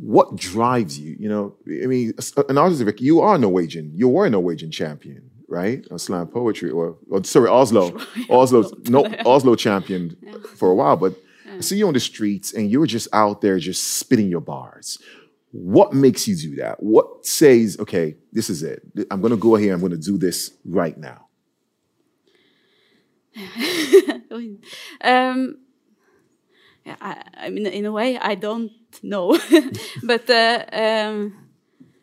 what 0.00 0.36
drives 0.36 0.98
you? 0.98 1.14
You 1.18 1.28
know, 1.28 1.56
I 1.66 1.86
mean, 1.86 2.14
an 2.48 2.56
artist, 2.56 2.82
like 2.82 3.02
you 3.02 3.20
are 3.20 3.36
Norwegian. 3.36 3.92
You 3.94 4.08
were 4.08 4.24
a 4.24 4.30
Norwegian 4.30 4.70
champion, 4.70 5.30
right? 5.46 5.86
On 5.90 5.98
slam 5.98 6.26
poetry, 6.28 6.70
or, 6.70 6.96
or 7.10 7.22
sorry, 7.24 7.50
Oslo, 7.50 7.94
Oslo, 8.30 8.70
no, 8.88 9.04
Oslo 9.26 9.54
champion 9.56 10.16
for 10.56 10.70
a 10.70 10.74
while. 10.74 10.96
But 10.96 11.16
I 11.46 11.60
see 11.60 11.76
you 11.76 11.86
on 11.86 11.92
the 11.92 12.00
streets, 12.00 12.54
and 12.54 12.70
you 12.70 12.80
were 12.80 12.86
just 12.86 13.08
out 13.12 13.42
there, 13.42 13.58
just 13.58 13.98
spitting 13.98 14.30
your 14.30 14.40
bars. 14.40 14.98
What 15.52 15.92
makes 15.92 16.26
you 16.26 16.34
do 16.34 16.56
that? 16.56 16.82
What 16.82 17.26
says, 17.26 17.76
okay, 17.78 18.16
this 18.32 18.48
is 18.48 18.62
it. 18.62 18.82
I'm 19.10 19.20
going 19.20 19.32
to 19.32 19.36
go 19.36 19.56
here. 19.56 19.74
I'm 19.74 19.80
going 19.80 19.92
to 19.92 19.98
do 19.98 20.16
this 20.16 20.52
right 20.64 20.96
now. 20.96 21.26
um, 25.02 25.58
I, 26.86 27.22
I 27.36 27.50
mean, 27.50 27.66
in 27.66 27.84
a 27.84 27.92
way, 27.92 28.18
I 28.18 28.34
don't 28.34 28.72
know, 29.02 29.38
but 30.02 30.28
uh, 30.30 30.64
um, 30.72 31.34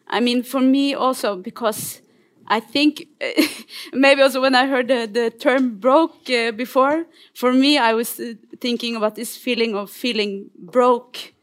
I 0.08 0.20
mean, 0.20 0.44
for 0.44 0.62
me 0.62 0.94
also 0.94 1.36
because 1.36 2.02
I 2.48 2.60
think 2.60 3.08
maybe 3.94 4.22
also 4.22 4.42
when 4.42 4.56
I 4.56 4.68
heard 4.68 4.88
the, 4.88 5.08
the 5.12 5.30
term 5.32 5.78
broke 5.80 6.30
uh, 6.30 6.52
before, 6.52 7.06
for 7.34 7.54
me, 7.54 7.78
I 7.78 7.94
was 7.94 8.20
uh, 8.20 8.34
thinking 8.62 8.96
about 8.96 9.16
this 9.16 9.36
feeling 9.36 9.76
of 9.76 9.90
feeling 9.90 10.50
broke 10.58 11.34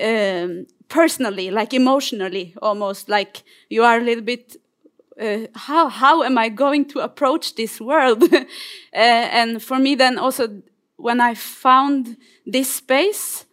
um, 0.00 0.66
personally, 0.88 1.50
like 1.50 1.74
emotionally, 1.74 2.54
almost 2.62 3.08
like 3.08 3.42
you 3.68 3.82
are 3.84 3.98
a 3.98 4.02
little 4.04 4.24
bit. 4.24 4.56
Uh, 5.20 5.48
how 5.54 5.88
how 5.88 6.22
am 6.22 6.38
I 6.38 6.48
going 6.48 6.84
to 6.86 7.00
approach 7.00 7.54
this 7.56 7.80
world? 7.80 8.24
Uh, 8.94 9.28
and 9.40 9.62
for 9.62 9.78
me, 9.78 9.94
then 9.94 10.18
also 10.18 10.48
when 10.98 11.20
I 11.20 11.34
found 11.34 12.16
this 12.44 12.70
space, 12.74 13.46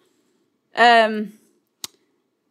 um, 0.75 1.33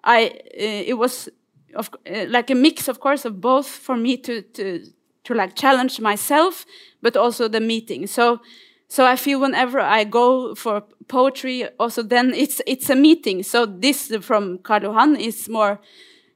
I 0.03 0.27
uh, 0.27 0.83
it 0.87 0.99
was 0.99 1.29
of, 1.75 1.91
uh, 2.07 2.27
like 2.29 2.51
a 2.51 2.55
mix, 2.55 2.89
of 2.89 3.01
course, 3.01 3.25
of 3.25 3.41
both 3.41 3.67
for 3.67 3.97
me 3.97 4.17
to 4.19 4.43
to 4.43 4.85
to 5.25 5.35
like 5.35 5.55
challenge 5.57 6.01
myself, 6.01 6.65
but 7.03 7.17
also 7.17 7.49
the 7.49 7.61
meeting. 7.61 8.07
So 8.07 8.41
so 8.89 9.05
I 9.05 9.17
feel 9.17 9.41
whenever 9.41 9.81
I 9.81 10.05
go 10.05 10.55
for 10.55 10.85
poetry, 11.09 11.69
also 11.79 12.03
then 12.03 12.33
it's 12.35 12.61
it's 12.67 12.91
a 12.91 12.97
meeting. 12.97 13.43
So 13.43 13.67
this 13.67 14.13
from 14.21 14.59
Karl 14.59 15.17
is 15.17 15.49
more. 15.49 15.81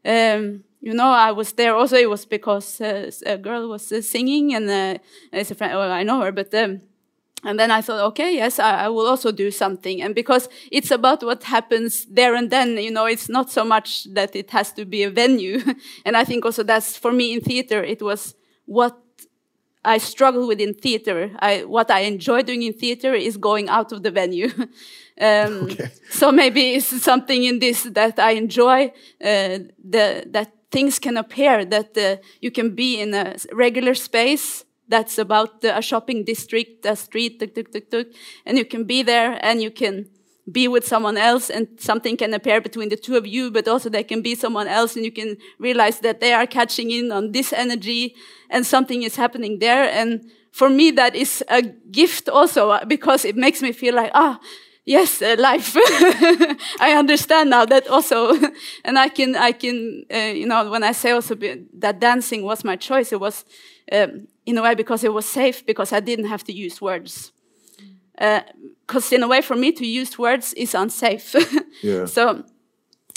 Um, 0.05 0.65
you 0.81 0.95
know, 0.95 1.11
I 1.11 1.33
was 1.33 1.53
there 1.53 1.75
also. 1.75 1.97
It 1.97 2.09
was 2.09 2.25
because 2.25 2.81
uh, 2.81 3.11
a 3.27 3.37
girl 3.37 3.69
was 3.69 3.93
uh, 3.93 4.01
singing, 4.01 4.55
and 4.55 4.71
uh, 4.71 4.99
it's 5.33 5.51
a 5.51 5.55
friend. 5.55 5.75
Well, 5.75 5.91
I 5.91 6.05
know 6.05 6.21
her, 6.21 6.33
but 6.33 6.55
um, 6.55 6.81
and 7.45 7.59
then 7.59 7.71
I 7.71 7.81
thought, 7.81 8.01
okay, 8.09 8.35
yes, 8.35 8.59
I, 8.59 8.85
I, 8.85 8.89
will 8.89 9.07
also 9.07 9.31
do 9.31 9.51
something. 9.51 10.03
And 10.03 10.15
because 10.15 10.49
it's 10.73 10.91
about 10.91 11.23
what 11.23 11.45
happens 11.45 12.05
there 12.07 12.35
and 12.35 12.51
then, 12.51 12.77
you 12.79 12.91
know, 12.91 13.07
it's 13.07 13.29
not 13.29 13.51
so 13.51 13.65
much 13.65 14.05
that 14.13 14.35
it 14.35 14.51
has 14.51 14.73
to 14.73 14.85
be 14.85 15.05
a 15.05 15.11
venue. 15.11 15.61
and 16.05 16.17
I 16.17 16.25
think 16.25 16.45
also 16.45 16.65
that's 16.65 16.97
for 16.97 17.13
me 17.13 17.33
in 17.33 17.41
theater, 17.41 17.83
it 17.83 18.03
was 18.03 18.35
what 18.65 18.99
I 19.85 19.99
struggle 19.99 20.49
with 20.49 20.61
in 20.61 20.75
theater. 20.75 21.31
I, 21.39 21.65
what 21.65 21.91
I 21.91 22.01
enjoy 22.01 22.43
doing 22.43 22.63
in 22.65 22.73
theater 22.73 23.15
is 23.15 23.37
going 23.37 23.69
out 23.69 23.93
of 23.93 24.03
the 24.03 24.11
venue. 24.11 24.51
um, 24.59 24.69
okay. 25.63 25.91
So 26.11 26.33
maybe 26.33 26.75
it's 26.75 27.03
something 27.03 27.45
in 27.45 27.61
this 27.61 27.85
that 27.85 28.19
I 28.19 28.33
enjoy, 28.33 28.93
uh, 29.23 29.59
the, 29.85 30.25
that 30.31 30.53
things 30.73 30.99
can 30.99 31.17
appear, 31.17 31.65
that 31.65 31.97
uh, 31.97 32.17
you 32.41 32.51
can 32.51 32.75
be 32.75 33.01
in 33.01 33.15
a 33.15 33.37
regular 33.53 33.95
space 33.95 34.65
that's 34.89 35.19
about 35.19 35.63
a 35.65 35.83
shopping 35.83 36.25
district, 36.25 36.87
a 36.87 36.97
street, 36.97 37.39
tuk, 37.41 37.55
tuk, 37.55 37.73
tuk, 37.73 37.91
tuk, 37.91 38.07
and 38.47 38.59
you 38.59 38.65
can 38.65 38.85
be 38.85 39.03
there 39.03 39.39
and 39.43 39.63
you 39.63 39.71
can 39.71 40.09
be 40.51 40.67
with 40.67 40.87
someone 40.87 41.17
else 41.17 41.51
and 41.51 41.69
something 41.79 42.17
can 42.17 42.33
appear 42.33 42.61
between 42.61 42.89
the 42.89 42.97
two 42.97 43.17
of 43.17 43.27
you, 43.27 43.51
but 43.51 43.69
also 43.69 43.89
there 43.91 44.05
can 44.05 44.23
be 44.23 44.35
someone 44.35 44.67
else 44.67 44.97
and 44.97 45.05
you 45.05 45.13
can 45.13 45.37
realize 45.59 46.01
that 46.01 46.21
they 46.21 46.33
are 46.33 46.47
catching 46.47 46.91
in 46.91 47.13
on 47.13 47.33
this 47.33 47.53
energy 47.53 48.15
and 48.51 48.65
something 48.67 49.03
is 49.03 49.17
happening 49.17 49.59
there. 49.59 49.85
And 49.85 50.31
for 50.51 50.71
me, 50.71 50.91
that 50.93 51.15
is 51.15 51.45
a 51.49 51.63
gift 51.63 52.29
also 52.29 52.79
because 52.87 53.25
it 53.25 53.37
makes 53.37 53.61
me 53.61 53.73
feel 53.73 53.95
like, 53.95 54.11
ah, 54.15 54.41
yes, 54.87 55.21
uh, 55.21 55.37
life. 55.39 55.77
I 56.81 56.95
understand 56.97 57.51
now 57.51 57.67
that 57.67 57.87
also, 57.89 58.35
and 58.85 58.99
I 58.99 59.09
can, 59.09 59.37
I 59.37 59.53
can, 59.53 60.05
uh, 60.13 60.33
you 60.35 60.47
know, 60.47 60.71
when 60.71 60.83
I 60.83 60.93
say 60.93 61.11
also 61.11 61.35
that 61.35 62.01
dancing 62.01 62.43
was 62.43 62.65
my 62.65 62.77
choice, 62.77 63.13
it 63.13 63.21
was 63.21 63.45
um, 63.93 64.29
in 64.49 64.57
a 64.57 64.63
way 64.63 64.75
because 64.75 65.05
it 65.05 65.13
was 65.13 65.27
safe 65.27 65.65
because 65.67 65.93
I 65.93 66.01
didn't 66.01 66.29
have 66.29 66.43
to 66.45 66.53
use 66.53 66.81
words. 66.81 67.33
Because 68.17 69.13
uh, 69.13 69.17
in 69.17 69.23
a 69.23 69.29
way, 69.29 69.43
for 69.43 69.57
me 69.57 69.73
to 69.73 69.87
use 69.87 70.19
words 70.19 70.55
is 70.55 70.75
unsafe. 70.75 71.35
yeah. 71.83 72.07
So. 72.07 72.45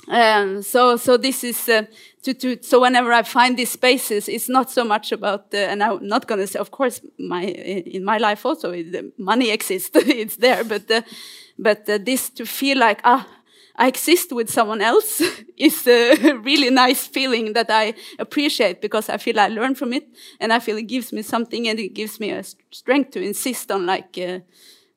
Um, 0.07 0.63
so, 0.63 0.97
so 0.97 1.15
this 1.15 1.43
is 1.43 1.69
uh, 1.69 1.83
to, 2.23 2.33
to, 2.33 2.57
so 2.63 2.81
whenever 2.81 3.13
I 3.13 3.21
find 3.21 3.55
these 3.55 3.71
spaces, 3.71 4.27
it's 4.27 4.49
not 4.49 4.71
so 4.71 4.83
much 4.83 5.11
about, 5.11 5.51
the, 5.51 5.69
and 5.69 5.83
I'm 5.83 6.05
not 6.07 6.25
going 6.25 6.41
to 6.41 6.47
say, 6.47 6.57
of 6.57 6.71
course, 6.71 7.01
my, 7.19 7.43
in 7.43 8.03
my 8.03 8.17
life 8.17 8.43
also, 8.43 8.71
the 8.71 9.13
money 9.19 9.51
exists, 9.57 9.91
it's 9.93 10.37
there, 10.37 10.63
but, 10.63 10.89
uh, 10.89 11.03
but 11.59 11.87
uh, 11.87 11.99
this 11.99 12.31
to 12.31 12.47
feel 12.47 12.79
like, 12.79 12.99
ah, 13.03 13.27
I 13.75 13.87
exist 13.87 14.31
with 14.31 14.49
someone 14.49 14.81
else 14.81 15.21
is 15.57 15.87
a 15.87 16.33
really 16.43 16.69
nice 16.69 17.07
feeling 17.07 17.53
that 17.53 17.69
I 17.69 17.93
appreciate 18.19 18.81
because 18.81 19.09
I 19.09 19.17
feel 19.17 19.39
I 19.39 19.47
learn 19.47 19.75
from 19.75 19.93
it 19.93 20.07
and 20.39 20.51
I 20.51 20.59
feel 20.59 20.77
it 20.77 20.87
gives 20.87 21.13
me 21.13 21.21
something 21.21 21.67
and 21.67 21.79
it 21.79 21.93
gives 21.93 22.19
me 22.19 22.31
a 22.31 22.43
strength 22.71 23.11
to 23.11 23.21
insist 23.21 23.71
on 23.71 23.85
like 23.85 24.17
uh, 24.17 24.39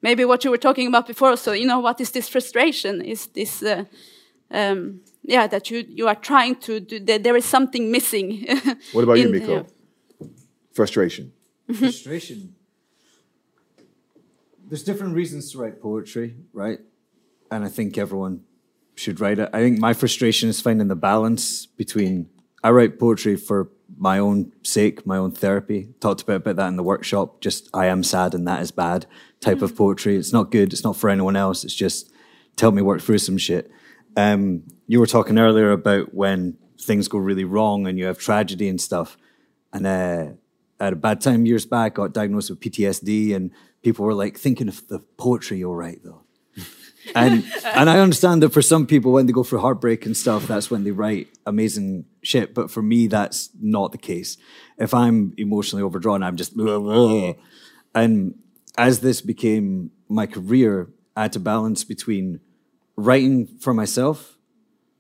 maybe 0.03 0.25
what 0.25 0.45
you 0.45 0.51
were 0.51 0.59
talking 0.59 0.87
about 0.87 1.07
before. 1.07 1.37
So 1.37 1.53
you 1.53 1.67
know 1.67 1.81
what 1.81 2.01
is 2.01 2.11
this 2.11 2.29
frustration? 2.29 3.01
Is 3.03 3.27
this 3.29 3.63
uh, 3.63 3.85
um, 4.51 5.01
yeah 5.23 5.47
that 5.47 5.71
you 5.71 5.85
you 5.89 6.09
are 6.09 6.17
trying 6.17 6.57
to 6.57 6.81
do? 6.81 7.01
That 7.01 7.23
there 7.23 7.37
is 7.37 7.45
something 7.45 7.91
missing. 7.91 8.47
what 8.93 9.05
about 9.05 9.19
you, 9.19 9.29
Miko? 9.29 9.67
Frustration. 10.73 11.33
Frustration. 11.73 12.55
There's 14.67 14.83
different 14.83 15.15
reasons 15.15 15.53
to 15.53 15.59
write 15.59 15.81
poetry, 15.81 16.35
right? 16.53 16.81
And 17.51 17.65
I 17.65 17.69
think 17.69 17.97
everyone 17.97 18.41
should 18.95 19.21
write 19.21 19.39
it. 19.39 19.51
I 19.53 19.61
think 19.61 19.79
my 19.79 19.93
frustration 19.93 20.49
is 20.49 20.61
finding 20.61 20.89
the 20.89 20.97
balance 20.97 21.67
between 21.67 22.29
I 22.63 22.71
write 22.71 22.99
poetry 22.99 23.37
for 23.37 23.71
my 23.97 24.19
own 24.19 24.53
sake, 24.63 25.07
my 25.07 25.19
own 25.19 25.33
therapy. 25.33 25.89
Talked 26.01 26.23
about, 26.23 26.37
about 26.37 26.57
that 26.57 26.69
in 26.69 26.77
the 26.77 26.83
workshop. 26.83 27.41
Just 27.41 27.69
I 27.75 27.87
am 27.87 28.03
sad 28.03 28.35
and 28.35 28.47
that 28.49 28.63
is 28.63 28.71
bad 28.71 29.07
type 29.41 29.63
of 29.63 29.77
poetry. 29.77 30.17
It's 30.17 30.33
not 30.33 30.51
good. 30.51 30.73
It's 30.73 30.85
not 30.85 30.97
for 30.97 31.11
anyone 31.11 31.37
else. 31.37 31.65
It's 31.65 31.75
just 31.75 32.11
to 32.57 32.65
help 32.65 32.75
me 32.75 32.83
work 32.83 33.03
through 33.03 33.19
some 33.19 33.39
shit. 33.39 33.71
Um, 34.17 34.63
you 34.87 35.01
were 35.01 35.07
talking 35.07 35.39
earlier 35.39 35.73
about 35.73 36.15
when 36.15 36.57
things 36.81 37.09
go 37.09 37.19
really 37.19 37.45
wrong 37.45 37.87
and 37.87 37.99
you 37.99 38.07
have 38.07 38.19
tragedy 38.19 38.69
and 38.69 38.81
stuff. 38.81 39.19
And 39.73 39.87
uh, 39.87 40.27
at 40.81 40.93
a 40.93 40.97
bad 40.97 41.21
time 41.21 41.47
years 41.47 41.67
back, 41.67 41.95
got 41.95 42.13
diagnosed 42.13 42.51
with 42.51 42.61
PTSD, 42.61 43.35
and 43.35 43.51
people 43.83 44.05
were 44.05 44.15
like 44.15 44.39
thinking 44.39 44.69
of 44.69 44.87
the 44.89 45.01
poetry 45.01 45.59
you'll 45.59 45.75
write 45.75 46.03
though 46.05 46.24
and 47.15 47.45
and 47.65 47.91
I 47.91 47.99
understand 47.99 48.43
that 48.43 48.53
for 48.53 48.63
some 48.63 48.87
people 48.87 49.13
when 49.13 49.27
they 49.27 49.33
go 49.33 49.45
through 49.45 49.61
heartbreak 49.61 50.07
and 50.07 50.17
stuff, 50.17 50.47
that's 50.47 50.71
when 50.71 50.85
they 50.85 50.91
write 50.91 51.29
amazing 51.47 52.07
shit. 52.23 52.55
But 52.55 52.71
for 52.71 52.83
me, 52.83 53.07
that's 53.07 53.51
not 53.61 53.93
the 53.93 53.99
case. 53.99 54.37
If 54.79 54.95
I'm 54.95 55.35
emotionally 55.37 55.83
overdrawn, 55.83 56.23
I'm 56.23 56.37
just 56.37 56.57
blah, 56.57 56.79
blah. 56.81 57.35
and 57.95 58.35
as 58.77 59.01
this 59.01 59.21
became 59.21 59.91
my 60.09 60.27
career, 60.27 60.91
I 61.17 61.23
had 61.23 61.33
to 61.35 61.41
balance 61.41 61.85
between 61.85 62.41
writing 62.97 63.47
for 63.47 63.73
myself, 63.73 64.37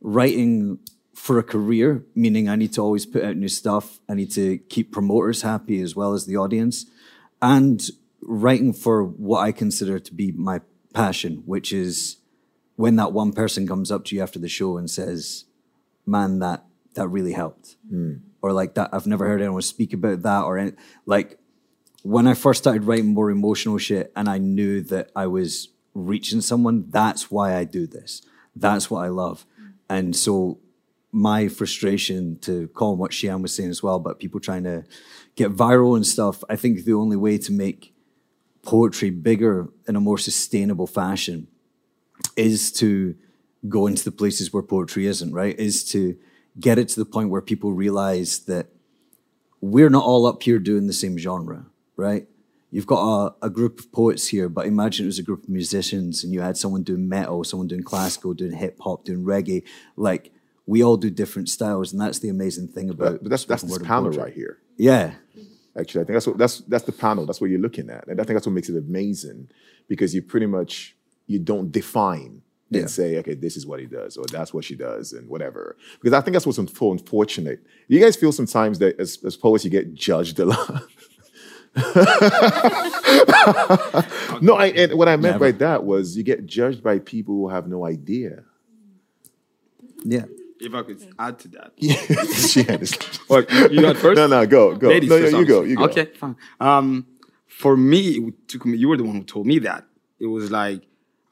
writing 0.00 0.78
for 1.14 1.38
a 1.38 1.42
career, 1.42 2.04
meaning 2.14 2.48
I 2.48 2.56
need 2.56 2.72
to 2.74 2.80
always 2.80 3.06
put 3.06 3.24
out 3.24 3.36
new 3.36 3.48
stuff. 3.48 4.00
I 4.08 4.14
need 4.14 4.30
to 4.32 4.58
keep 4.58 4.92
promoters 4.92 5.42
happy 5.42 5.80
as 5.80 5.94
well 5.94 6.12
as 6.12 6.26
the 6.26 6.36
audience, 6.36 6.86
and 7.40 7.82
writing 8.22 8.72
for 8.72 9.04
what 9.04 9.40
I 9.40 9.52
consider 9.52 9.98
to 9.98 10.14
be 10.14 10.32
my 10.32 10.60
passion, 10.94 11.42
which 11.44 11.72
is 11.72 12.16
when 12.76 12.96
that 12.96 13.12
one 13.12 13.32
person 13.32 13.68
comes 13.68 13.90
up 13.90 14.04
to 14.06 14.16
you 14.16 14.22
after 14.22 14.38
the 14.38 14.48
show 14.48 14.78
and 14.78 14.90
says, 14.90 15.44
"Man, 16.06 16.38
that 16.38 16.64
that 16.94 17.08
really 17.08 17.32
helped," 17.32 17.76
mm. 17.92 18.20
or 18.40 18.52
like 18.52 18.74
that 18.74 18.90
I've 18.92 19.06
never 19.06 19.26
heard 19.26 19.42
anyone 19.42 19.62
speak 19.62 19.92
about 19.92 20.22
that, 20.22 20.44
or 20.44 20.56
any, 20.56 20.72
like 21.04 21.38
when 22.02 22.26
I 22.26 22.34
first 22.34 22.62
started 22.62 22.84
writing 22.84 23.12
more 23.12 23.30
emotional 23.30 23.78
shit, 23.78 24.12
and 24.16 24.28
I 24.28 24.38
knew 24.38 24.80
that 24.82 25.10
I 25.14 25.26
was 25.26 25.68
reaching 25.94 26.40
someone. 26.40 26.86
That's 26.88 27.30
why 27.30 27.56
I 27.56 27.64
do 27.64 27.86
this. 27.86 28.22
That's 28.56 28.90
what 28.90 29.04
I 29.04 29.08
love, 29.08 29.44
and 29.88 30.16
so 30.16 30.58
my 31.14 31.46
frustration 31.46 32.36
to 32.40 32.66
call 32.68 32.96
what 32.96 33.12
Shian 33.12 33.40
was 33.40 33.54
saying 33.54 33.70
as 33.70 33.84
well 33.84 33.94
about 33.94 34.18
people 34.18 34.40
trying 34.40 34.64
to 34.64 34.84
get 35.36 35.52
viral 35.52 35.94
and 35.94 36.04
stuff. 36.04 36.42
I 36.50 36.56
think 36.56 36.84
the 36.84 36.94
only 36.94 37.16
way 37.16 37.38
to 37.38 37.52
make 37.52 37.93
poetry 38.64 39.10
bigger 39.10 39.68
in 39.86 39.96
a 39.96 40.00
more 40.00 40.18
sustainable 40.18 40.86
fashion 40.86 41.48
is 42.36 42.72
to 42.72 43.14
go 43.68 43.86
into 43.86 44.04
the 44.04 44.12
places 44.12 44.52
where 44.52 44.62
poetry 44.62 45.06
isn't, 45.06 45.32
right? 45.32 45.58
Is 45.58 45.84
to 45.92 46.16
get 46.58 46.78
it 46.78 46.88
to 46.90 47.00
the 47.00 47.04
point 47.04 47.30
where 47.30 47.40
people 47.40 47.72
realize 47.72 48.40
that 48.40 48.68
we're 49.60 49.90
not 49.90 50.04
all 50.04 50.26
up 50.26 50.42
here 50.42 50.58
doing 50.58 50.86
the 50.86 50.92
same 50.92 51.16
genre, 51.16 51.66
right? 51.96 52.26
You've 52.70 52.86
got 52.86 53.02
a, 53.02 53.46
a, 53.46 53.50
group 53.50 53.78
of 53.78 53.92
poets 53.92 54.28
here, 54.28 54.48
but 54.48 54.66
imagine 54.66 55.04
it 55.04 55.06
was 55.06 55.20
a 55.20 55.22
group 55.22 55.44
of 55.44 55.48
musicians 55.48 56.24
and 56.24 56.32
you 56.32 56.40
had 56.40 56.56
someone 56.56 56.82
doing 56.82 57.08
metal, 57.08 57.44
someone 57.44 57.68
doing 57.68 57.84
classical, 57.84 58.34
doing 58.34 58.52
hip 58.52 58.76
hop, 58.80 59.04
doing 59.04 59.24
reggae. 59.24 59.62
Like, 59.96 60.32
we 60.66 60.82
all 60.82 60.96
do 60.96 61.08
different 61.08 61.48
styles, 61.48 61.92
and 61.92 62.00
that's 62.00 62.18
the 62.18 62.28
amazing 62.28 62.68
thing 62.68 62.90
about. 62.90 63.12
But, 63.12 63.22
but 63.24 63.30
that's 63.30 63.44
that's 63.44 63.62
this 63.62 63.78
panel 63.78 64.10
right 64.10 64.32
here. 64.32 64.58
Yeah, 64.76 65.14
Actually, 65.78 66.02
I 66.02 66.04
think 66.04 66.14
that's 66.14 66.26
what, 66.26 66.38
that's 66.38 66.58
that's 66.60 66.84
the 66.84 66.92
panel. 66.92 67.26
That's 67.26 67.40
what 67.40 67.50
you're 67.50 67.60
looking 67.60 67.90
at, 67.90 68.06
and 68.08 68.20
I 68.20 68.24
think 68.24 68.36
that's 68.36 68.46
what 68.46 68.52
makes 68.52 68.68
it 68.68 68.76
amazing 68.76 69.48
because 69.88 70.14
you 70.14 70.22
pretty 70.22 70.46
much 70.46 70.96
you 71.26 71.38
don't 71.38 71.72
define 71.72 72.42
and 72.70 72.82
Yeah. 72.82 72.86
say, 72.86 73.18
okay, 73.18 73.34
this 73.34 73.56
is 73.56 73.66
what 73.66 73.80
he 73.80 73.86
does, 73.86 74.16
or 74.16 74.24
that's 74.30 74.54
what 74.54 74.64
she 74.64 74.74
does, 74.76 75.12
and 75.12 75.28
whatever. 75.28 75.76
Because 76.00 76.12
I 76.12 76.20
think 76.20 76.34
that's 76.34 76.46
what's 76.46 76.58
unf- 76.58 76.92
unfortunate. 76.92 77.60
You 77.88 78.00
guys 78.00 78.16
feel 78.16 78.32
sometimes 78.32 78.78
that 78.78 78.98
as, 79.00 79.18
as 79.24 79.36
poets, 79.36 79.64
you 79.64 79.70
get 79.70 79.94
judged 79.94 80.38
a 80.38 80.44
lot. 80.46 80.82
no, 84.40 84.54
I, 84.54 84.72
and 84.76 84.94
what 84.94 85.08
I 85.08 85.16
meant 85.16 85.40
by 85.40 85.50
that 85.52 85.84
was 85.84 86.16
you 86.16 86.22
get 86.22 86.46
judged 86.46 86.82
by 86.82 86.98
people 87.00 87.34
who 87.34 87.48
have 87.48 87.66
no 87.68 87.84
idea. 87.84 88.44
Yeah. 90.04 90.24
If 90.64 90.74
I 90.74 90.82
could 90.82 91.14
add 91.18 91.38
to 91.40 91.48
that. 91.48 91.72
she 92.48 92.62
had 92.62 92.80
this. 92.80 92.94
What, 93.28 93.50
you, 93.50 93.68
you 93.70 93.80
got 93.82 93.96
first? 93.96 94.16
No, 94.16 94.26
no, 94.26 94.46
go, 94.46 94.74
go. 94.74 94.88
Ladies 94.88 95.10
no, 95.10 95.18
first, 95.18 95.32
no, 95.32 95.38
you 95.40 95.46
go, 95.46 95.62
you 95.62 95.76
go. 95.76 95.84
Okay, 95.84 96.06
fine. 96.06 96.36
Um, 96.60 97.06
for 97.46 97.76
me, 97.76 98.18
it 98.28 98.48
took 98.48 98.66
me. 98.66 98.76
You 98.76 98.88
were 98.88 98.96
the 98.96 99.04
one 99.04 99.16
who 99.16 99.24
told 99.24 99.46
me 99.46 99.58
that. 99.60 99.84
It 100.18 100.26
was 100.26 100.50
like 100.50 100.82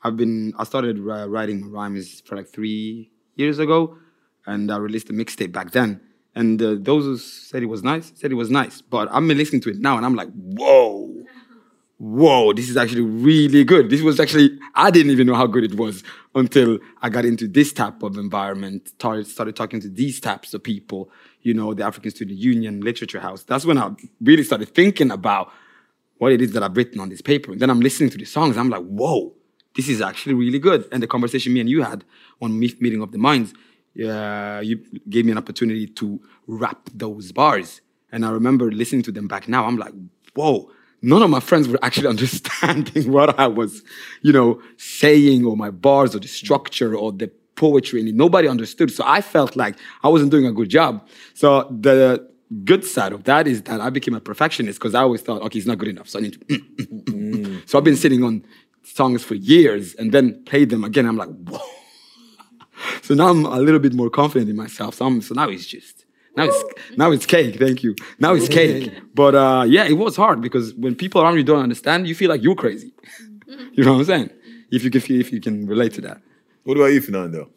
I've 0.02 0.16
been. 0.16 0.54
I 0.58 0.64
started 0.64 0.98
uh, 0.98 1.28
writing 1.28 1.70
rhymes 1.70 2.20
for 2.20 2.36
like 2.36 2.48
three 2.48 3.10
years 3.36 3.58
ago, 3.58 3.96
and 4.46 4.70
I 4.70 4.76
released 4.76 5.10
a 5.10 5.12
mixtape 5.12 5.52
back 5.52 5.72
then. 5.72 6.00
And 6.34 6.62
uh, 6.62 6.76
those 6.78 7.04
who 7.04 7.18
said 7.18 7.62
it 7.62 7.66
was 7.66 7.82
nice 7.82 8.12
said 8.14 8.32
it 8.32 8.36
was 8.36 8.50
nice. 8.50 8.80
But 8.80 9.08
I'm 9.12 9.28
listening 9.28 9.60
to 9.62 9.70
it 9.70 9.78
now, 9.78 9.96
and 9.96 10.06
I'm 10.06 10.14
like, 10.14 10.30
whoa, 10.32 11.21
whoa, 12.02 12.52
this 12.52 12.68
is 12.68 12.76
actually 12.76 13.02
really 13.02 13.62
good. 13.62 13.88
This 13.88 14.02
was 14.02 14.18
actually, 14.18 14.58
I 14.74 14.90
didn't 14.90 15.12
even 15.12 15.24
know 15.28 15.36
how 15.36 15.46
good 15.46 15.62
it 15.62 15.76
was 15.76 16.02
until 16.34 16.80
I 17.00 17.08
got 17.08 17.24
into 17.24 17.46
this 17.46 17.72
type 17.72 18.02
of 18.02 18.16
environment, 18.16 18.88
started, 18.88 19.28
started 19.28 19.54
talking 19.54 19.80
to 19.82 19.88
these 19.88 20.18
types 20.18 20.52
of 20.52 20.64
people, 20.64 21.12
you 21.42 21.54
know, 21.54 21.74
the 21.74 21.84
African 21.84 22.10
Student 22.10 22.40
Union 22.40 22.80
Literature 22.80 23.20
House. 23.20 23.44
That's 23.44 23.64
when 23.64 23.78
I 23.78 23.92
really 24.20 24.42
started 24.42 24.74
thinking 24.74 25.12
about 25.12 25.52
what 26.18 26.32
it 26.32 26.42
is 26.42 26.52
that 26.54 26.64
I've 26.64 26.76
written 26.76 26.98
on 26.98 27.08
this 27.08 27.20
paper. 27.20 27.52
And 27.52 27.60
then 27.60 27.70
I'm 27.70 27.78
listening 27.78 28.10
to 28.10 28.18
the 28.18 28.24
songs, 28.24 28.56
I'm 28.56 28.68
like, 28.68 28.82
whoa, 28.82 29.32
this 29.76 29.88
is 29.88 30.00
actually 30.00 30.34
really 30.34 30.58
good. 30.58 30.88
And 30.90 31.04
the 31.04 31.06
conversation 31.06 31.54
me 31.54 31.60
and 31.60 31.70
you 31.70 31.84
had 31.84 32.04
on 32.40 32.58
Meeting 32.58 33.00
of 33.00 33.12
the 33.12 33.18
Minds, 33.18 33.54
uh, 34.04 34.60
you 34.64 34.84
gave 35.08 35.24
me 35.24 35.30
an 35.30 35.38
opportunity 35.38 35.86
to 35.86 36.20
rap 36.48 36.80
those 36.92 37.30
bars. 37.30 37.80
And 38.10 38.26
I 38.26 38.30
remember 38.30 38.72
listening 38.72 39.02
to 39.02 39.12
them 39.12 39.28
back 39.28 39.46
now. 39.46 39.66
I'm 39.66 39.76
like, 39.76 39.92
whoa, 40.34 40.72
none 41.02 41.22
of 41.22 41.30
my 41.30 41.40
friends 41.40 41.68
were 41.68 41.78
actually 41.82 42.06
understanding 42.16 43.12
what 43.12 43.38
I 43.38 43.48
was, 43.48 43.82
you 44.22 44.32
know, 44.32 44.60
saying 44.76 45.44
or 45.44 45.56
my 45.56 45.70
bars 45.70 46.14
or 46.14 46.20
the 46.20 46.28
structure 46.28 46.94
or 46.94 47.12
the 47.12 47.30
poetry. 47.56 48.00
And 48.00 48.16
nobody 48.16 48.48
understood. 48.48 48.90
So 48.90 49.04
I 49.06 49.20
felt 49.20 49.56
like 49.56 49.76
I 50.02 50.08
wasn't 50.08 50.30
doing 50.30 50.46
a 50.46 50.52
good 50.52 50.68
job. 50.68 51.06
So 51.34 51.68
the 51.70 52.28
good 52.64 52.84
side 52.84 53.12
of 53.12 53.24
that 53.24 53.46
is 53.46 53.62
that 53.62 53.80
I 53.80 53.90
became 53.90 54.14
a 54.14 54.20
perfectionist 54.20 54.78
because 54.78 54.94
I 54.94 55.02
always 55.02 55.22
thought, 55.22 55.42
okay, 55.42 55.58
it's 55.58 55.66
not 55.66 55.78
good 55.78 55.88
enough. 55.88 56.08
So 56.08 56.18
I 56.18 56.22
need 56.22 56.32
to. 56.34 56.38
Mm, 56.38 56.76
mm, 56.76 57.04
mm, 57.04 57.68
so 57.68 57.78
I've 57.78 57.84
been 57.84 57.96
sitting 57.96 58.22
on 58.22 58.44
songs 58.82 59.22
for 59.24 59.34
years 59.34 59.94
and 59.94 60.12
then 60.12 60.42
played 60.44 60.70
them 60.70 60.84
again. 60.84 61.06
I'm 61.06 61.16
like, 61.16 61.28
whoa. 61.48 61.60
So 63.02 63.14
now 63.14 63.28
I'm 63.28 63.44
a 63.44 63.60
little 63.60 63.78
bit 63.78 63.94
more 63.94 64.10
confident 64.10 64.50
in 64.50 64.56
myself. 64.56 64.96
So, 64.96 65.06
I'm, 65.06 65.22
so 65.22 65.34
now 65.34 65.48
it's 65.48 65.66
just 65.66 66.04
now 66.36 66.44
it's 66.44 66.64
now 66.96 67.10
it's 67.10 67.26
cake. 67.26 67.58
Thank 67.58 67.82
you. 67.82 67.94
Now 68.18 68.34
it's 68.34 68.48
cake. 68.48 68.92
But 69.14 69.34
uh, 69.34 69.64
yeah, 69.66 69.84
it 69.84 69.94
was 69.94 70.16
hard 70.16 70.40
because 70.40 70.74
when 70.74 70.94
people 70.94 71.22
around 71.22 71.36
you 71.36 71.44
don't 71.44 71.62
understand, 71.62 72.08
you 72.08 72.14
feel 72.14 72.30
like 72.30 72.42
you're 72.42 72.54
crazy. 72.54 72.92
You 73.72 73.84
know 73.84 73.92
what 73.92 74.00
I'm 74.00 74.04
saying? 74.04 74.30
If 74.70 74.84
you 74.84 74.90
can 74.90 75.02
if 75.08 75.32
you 75.32 75.40
can 75.40 75.66
relate 75.66 75.92
to 75.94 76.00
that. 76.02 76.20
What 76.64 76.76
about 76.76 76.86
you, 76.86 77.00
Fernando? 77.00 77.50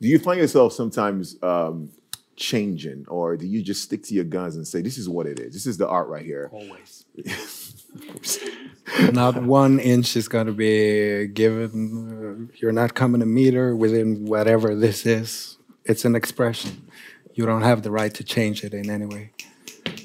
Do 0.00 0.08
you 0.08 0.18
find 0.18 0.40
yourself 0.40 0.72
sometimes 0.72 1.36
um, 1.42 1.90
changing, 2.36 3.06
or 3.08 3.36
do 3.36 3.46
you 3.46 3.62
just 3.62 3.82
stick 3.82 4.02
to 4.04 4.14
your 4.14 4.24
guns 4.24 4.56
and 4.56 4.66
say, 4.66 4.82
"This 4.82 4.98
is 4.98 5.08
what 5.08 5.26
it 5.26 5.38
is. 5.38 5.52
This 5.52 5.66
is 5.66 5.78
the 5.78 5.88
art 5.88 6.08
right 6.08 6.24
here"? 6.24 6.50
Always. 6.52 7.04
not 9.12 9.42
one 9.42 9.78
inch 9.78 10.16
is 10.16 10.28
going 10.28 10.46
to 10.46 10.52
be 10.52 11.26
given. 11.28 12.48
Uh, 12.50 12.56
you're 12.56 12.72
not 12.72 12.94
coming 12.94 13.22
a 13.22 13.26
meter 13.26 13.74
within 13.74 14.26
whatever 14.26 14.74
this 14.74 15.06
is. 15.06 15.58
It's 15.84 16.04
an 16.04 16.14
expression. 16.14 16.88
You 17.36 17.44
don't 17.44 17.62
have 17.62 17.82
the 17.82 17.90
right 17.90 18.12
to 18.14 18.24
change 18.24 18.64
it 18.64 18.72
in 18.72 18.88
any 18.88 19.04
way. 19.04 19.30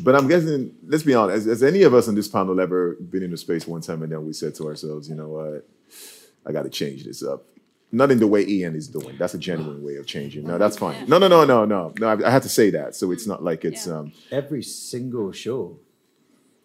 But 0.02 0.15
I'm 0.15 0.28
guessing, 0.28 0.76
let's 0.86 1.04
be 1.04 1.13
honest, 1.13 1.48
has, 1.48 1.62
has 1.62 1.63
any 1.63 1.84
of 1.84 1.94
us 1.94 2.10
on 2.10 2.15
this 2.15 2.28
panel 2.28 2.60
ever 2.60 2.96
been 2.96 3.24
in 3.24 3.32
a 3.32 3.38
space 3.38 3.65
one 3.65 3.80
time 3.80 4.04
and 4.04 4.12
then 4.12 4.26
we 4.26 4.34
said 4.34 4.54
to 4.56 4.67
ourselves, 4.67 5.08
you 5.08 5.15
know 5.15 5.30
what, 5.30 5.65
I 6.46 6.52
got 6.52 6.63
to 6.63 6.70
change 6.70 7.06
this 7.06 7.24
up? 7.24 7.46
Not 7.89 8.12
in 8.12 8.20
the 8.20 8.28
way 8.28 8.46
Ian 8.46 8.76
is 8.76 8.89
doing. 8.89 9.15
That's 9.17 9.34
a 9.34 9.38
genuine 9.38 9.82
way 9.82 9.96
of 9.96 10.06
changing. 10.08 10.46
No, 10.46 10.58
that's 10.58 10.78
fine. 10.78 11.08
No, 11.08 11.20
no, 11.20 11.30
no, 11.30 11.46
no, 11.46 11.63
no. 11.63 11.94
No, 11.98 12.08
I, 12.10 12.28
I 12.28 12.30
had 12.30 12.44
to 12.44 12.50
say 12.50 12.70
that. 12.72 12.96
So 12.96 13.12
it's 13.12 13.26
not 13.26 13.41
like 13.44 13.63
it's, 13.63 13.88
um, 13.88 14.12
Every 14.30 14.62
single 14.62 15.32
show, 15.32 15.80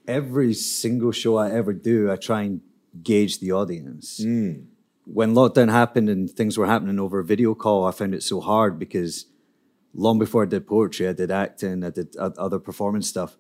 every 0.09 0.52
single 0.52 1.12
show 1.12 1.37
I 1.37 1.52
ever 1.52 1.72
do, 1.72 2.11
I 2.11 2.16
try 2.16 2.42
and 2.42 2.61
gauge 3.05 3.38
the 3.38 3.52
audience. 3.52 4.18
When 5.05 5.35
lockdown 5.35 5.70
happened 5.70 6.09
and 6.09 6.29
things 6.29 6.59
were 6.59 6.66
happening 6.66 6.98
over 6.98 7.20
a 7.20 7.24
video 7.24 7.55
call, 7.55 7.85
I 7.87 7.92
found 7.92 8.16
it 8.16 8.24
so 8.24 8.40
hard 8.40 8.81
because 8.81 9.26
long 9.96 10.18
before 10.18 10.42
I 10.42 10.46
did 10.46 10.66
poetry, 10.66 11.09
I 11.09 11.12
did 11.12 11.30
acting, 11.30 11.82
I 11.82 11.90
did 11.90 12.16
other 12.16 12.59
performance 12.59 13.09
stuff. 13.09 13.37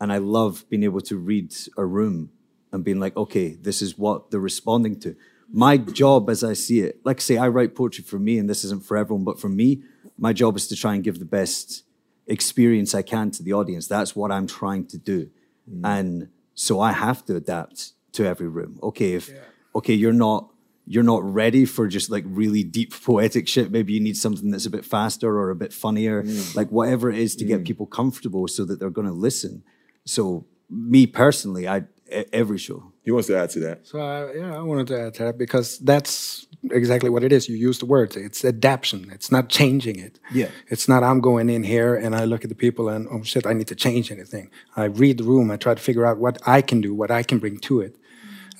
And 0.00 0.12
I 0.12 0.18
love 0.18 0.64
being 0.68 0.82
able 0.82 1.00
to 1.02 1.16
read 1.16 1.54
a 1.76 1.84
room 1.84 2.30
and 2.72 2.82
being 2.82 2.98
like, 2.98 3.16
okay, 3.16 3.54
this 3.54 3.80
is 3.80 3.96
what 3.96 4.30
they're 4.30 4.40
responding 4.40 4.98
to. 5.00 5.14
My 5.52 5.76
job, 5.76 6.28
as 6.28 6.42
I 6.42 6.54
see 6.54 6.80
it, 6.80 7.00
like 7.04 7.18
I 7.18 7.20
say, 7.20 7.36
I 7.36 7.46
write 7.48 7.74
poetry 7.74 8.02
for 8.02 8.18
me, 8.18 8.38
and 8.38 8.50
this 8.50 8.64
isn't 8.64 8.84
for 8.84 8.96
everyone, 8.96 9.24
but 9.24 9.38
for 9.38 9.48
me, 9.48 9.82
my 10.18 10.32
job 10.32 10.56
is 10.56 10.66
to 10.68 10.76
try 10.76 10.94
and 10.94 11.04
give 11.04 11.18
the 11.18 11.24
best 11.24 11.84
experience 12.26 12.94
I 12.94 13.02
can 13.02 13.30
to 13.32 13.42
the 13.42 13.52
audience. 13.52 13.86
That's 13.86 14.16
what 14.16 14.32
I'm 14.32 14.46
trying 14.46 14.86
to 14.86 14.98
do. 14.98 15.30
Mm. 15.70 15.80
And 15.84 16.28
so 16.54 16.80
I 16.80 16.92
have 16.92 17.24
to 17.26 17.36
adapt 17.36 17.92
to 18.12 18.24
every 18.24 18.48
room. 18.48 18.78
Okay, 18.82 19.12
if 19.12 19.30
okay, 19.74 19.94
you're 19.94 20.12
not 20.12 20.51
you're 20.86 21.02
not 21.02 21.22
ready 21.22 21.64
for 21.64 21.86
just 21.86 22.10
like 22.10 22.24
really 22.26 22.64
deep 22.64 22.92
poetic 23.04 23.48
shit. 23.48 23.70
Maybe 23.70 23.92
you 23.92 24.00
need 24.00 24.16
something 24.16 24.50
that's 24.50 24.66
a 24.66 24.70
bit 24.70 24.84
faster 24.84 25.36
or 25.38 25.50
a 25.50 25.56
bit 25.56 25.72
funnier, 25.72 26.24
like 26.54 26.70
whatever 26.70 27.10
it 27.10 27.18
is 27.18 27.36
to 27.36 27.44
get 27.44 27.64
people 27.64 27.86
comfortable 27.86 28.48
so 28.48 28.64
that 28.64 28.80
they're 28.80 28.90
going 28.90 29.06
to 29.06 29.12
listen. 29.12 29.62
So 30.04 30.46
me 30.68 31.06
personally, 31.06 31.68
I 31.68 31.84
every 32.32 32.58
show. 32.58 32.92
he 33.02 33.10
wants 33.10 33.26
to 33.28 33.36
add 33.36 33.50
to 33.50 33.60
that. 33.60 33.86
So 33.86 34.00
uh, 34.00 34.32
yeah, 34.34 34.56
I 34.56 34.62
wanted 34.62 34.86
to 34.88 35.00
add 35.00 35.14
to 35.14 35.24
that 35.24 35.38
because 35.38 35.78
that's 35.78 36.46
exactly 36.70 37.10
what 37.10 37.24
it 37.24 37.32
is. 37.32 37.48
You 37.48 37.56
use 37.56 37.78
the 37.78 37.86
word. 37.86 38.16
It's 38.16 38.44
adaptation. 38.44 39.10
It's 39.12 39.32
not 39.32 39.48
changing 39.48 39.98
it. 39.98 40.18
Yeah. 40.32 40.48
It's 40.68 40.88
not 40.88 41.02
I'm 41.02 41.20
going 41.20 41.48
in 41.48 41.64
here 41.64 41.94
and 41.94 42.14
I 42.14 42.24
look 42.24 42.44
at 42.44 42.50
the 42.50 42.54
people 42.54 42.88
and 42.88 43.08
oh 43.10 43.22
shit, 43.22 43.46
I 43.46 43.52
need 43.52 43.68
to 43.68 43.74
change 43.74 44.10
anything. 44.10 44.50
I 44.76 44.84
read 44.84 45.18
the 45.18 45.24
room. 45.24 45.50
I 45.50 45.56
try 45.56 45.74
to 45.74 45.82
figure 45.82 46.06
out 46.06 46.18
what 46.18 46.38
I 46.46 46.62
can 46.62 46.80
do, 46.80 46.94
what 46.94 47.10
I 47.10 47.22
can 47.22 47.38
bring 47.38 47.58
to 47.60 47.80
it. 47.80 47.96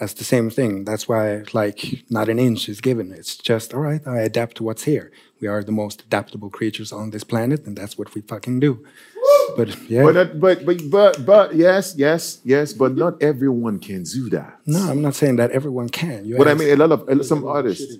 That's 0.03 0.15
the 0.15 0.25
same 0.25 0.51
thing. 0.51 0.85
That's 0.85 1.07
why 1.09 1.45
like 1.53 2.03
not 2.11 2.29
an 2.29 2.41
inch 2.41 2.69
is 2.69 2.81
given. 2.81 3.12
It's 3.12 3.37
just 3.37 3.73
all 3.73 3.79
right. 3.79 4.05
I 4.05 4.19
adapt 4.23 4.57
to 4.57 4.65
what's 4.65 4.83
here. 4.83 5.12
We 5.41 5.47
are 5.47 5.62
the 5.62 5.71
most 5.71 6.03
adaptable 6.03 6.51
creatures 6.51 6.91
on 6.91 7.11
this 7.11 7.23
planet, 7.23 7.65
and 7.67 7.79
that's 7.79 7.97
what 7.97 8.12
we 8.12 8.21
fucking 8.23 8.59
do. 8.59 8.85
But 9.57 9.69
yeah, 9.88 10.03
But, 10.03 10.15
that, 10.15 10.41
but, 10.41 10.67
but, 10.67 10.91
but, 10.91 11.25
but, 11.25 11.55
yes, 11.55 11.95
yes, 11.97 12.41
yes, 12.43 12.73
but 12.73 12.97
not 12.97 13.23
everyone 13.23 13.79
can 13.79 14.03
do 14.03 14.29
that. 14.31 14.59
no, 14.67 14.81
I'm 14.91 15.03
not 15.03 15.15
saying 15.15 15.37
that 15.37 15.53
everyone 15.53 15.88
can. 15.88 16.25
You 16.25 16.37
But 16.37 16.49
I 16.49 16.55
mean, 16.55 16.71
a 16.71 16.77
lot 16.85 16.91
of 16.91 17.25
some 17.25 17.47
artists. 17.47 17.99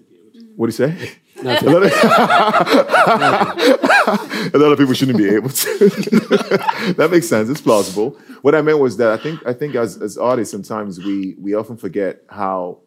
What 0.57 0.67
do 0.67 0.71
you 0.71 0.89
say? 0.89 1.13
A 1.43 1.65
lot, 1.65 1.83
of, 1.83 1.93
a 4.55 4.59
lot 4.59 4.73
of 4.73 4.79
people 4.79 4.95
shouldn't 4.95 5.19
be 5.19 5.29
able 5.29 5.49
to. 5.49 5.79
that 6.97 7.09
makes 7.11 7.29
sense. 7.29 7.49
It's 7.49 7.61
plausible. 7.61 8.17
What 8.43 8.55
I 8.55 8.63
meant 8.63 8.79
was 8.79 8.97
that 8.99 9.13
I 9.13 9.23
think 9.23 9.45
I 9.47 9.53
think 9.53 9.75
as, 9.75 10.01
as 10.01 10.17
artists 10.17 10.53
sometimes 10.53 10.99
we 10.99 11.35
we 11.39 11.55
often 11.55 11.77
forget 11.77 12.23
how 12.29 12.79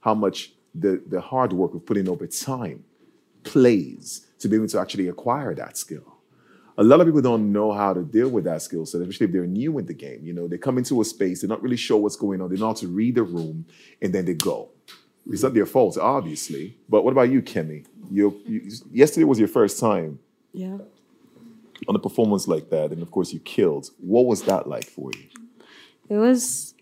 how 0.00 0.14
much 0.14 0.52
the 0.74 1.02
the 1.06 1.20
hard 1.20 1.52
work 1.52 1.74
of 1.74 1.86
putting 1.86 2.08
over 2.08 2.26
time 2.26 2.84
plays 3.44 4.26
to 4.38 4.48
be 4.48 4.56
able 4.56 4.68
to 4.68 4.80
actually 4.80 5.08
acquire 5.08 5.54
that 5.54 5.76
skill. 5.76 6.18
A 6.78 6.82
lot 6.82 7.00
of 7.00 7.06
people 7.06 7.20
don't 7.20 7.52
know 7.52 7.72
how 7.72 7.92
to 7.92 8.02
deal 8.02 8.30
with 8.30 8.44
that 8.44 8.62
skill 8.62 8.86
set, 8.86 9.02
especially 9.02 9.26
if 9.26 9.32
they're 9.32 9.46
new 9.46 9.78
in 9.78 9.86
the 9.86 9.94
game. 9.94 10.24
You 10.24 10.32
know, 10.32 10.48
they 10.48 10.56
come 10.56 10.78
into 10.78 11.00
a 11.00 11.04
space, 11.04 11.40
they're 11.40 11.48
not 11.48 11.62
really 11.62 11.76
sure 11.76 11.98
what's 11.98 12.16
going 12.16 12.40
on, 12.40 12.50
they 12.50 12.56
know 12.56 12.68
how 12.68 12.72
to 12.74 12.88
read 12.88 13.16
the 13.16 13.22
room, 13.22 13.66
and 14.00 14.12
then 14.12 14.24
they 14.24 14.34
go. 14.34 14.70
It's 15.26 15.42
not 15.42 15.54
their 15.54 15.66
fault, 15.66 15.98
obviously. 15.98 16.78
But 16.88 17.04
what 17.04 17.12
about 17.12 17.30
you, 17.30 17.42
Kemi? 17.42 17.86
You, 18.10 18.40
you, 18.46 18.70
yesterday 18.92 19.24
was 19.24 19.38
your 19.38 19.48
first 19.48 19.78
time 19.78 20.18
Yeah. 20.52 20.78
on 21.88 21.94
a 21.96 21.98
performance 21.98 22.46
like 22.48 22.70
that, 22.70 22.92
and 22.92 23.02
of 23.02 23.10
course 23.10 23.32
you 23.32 23.40
killed. 23.40 23.90
What 23.98 24.26
was 24.26 24.42
that 24.42 24.66
like 24.68 24.84
for 24.86 25.10
you? 25.12 25.28
It 26.08 26.16
was 26.16 26.74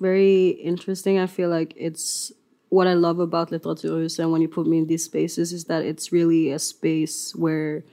very 0.00 0.48
interesting. 0.48 1.18
I 1.18 1.26
feel 1.26 1.48
like 1.48 1.72
it's 1.76 2.32
what 2.68 2.86
I 2.86 2.94
love 2.94 3.20
about 3.20 3.50
Literaturhus 3.50 4.18
and 4.18 4.32
when 4.32 4.40
you 4.40 4.48
put 4.48 4.66
me 4.66 4.78
in 4.78 4.86
these 4.86 5.04
spaces 5.04 5.52
is 5.52 5.64
that 5.64 5.84
it's 5.84 6.10
really 6.10 6.50
a 6.50 6.58
space 6.58 7.34
where 7.36 7.84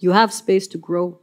you 0.00 0.10
have 0.10 0.32
space 0.32 0.66
to 0.68 0.78
grow. 0.78 1.18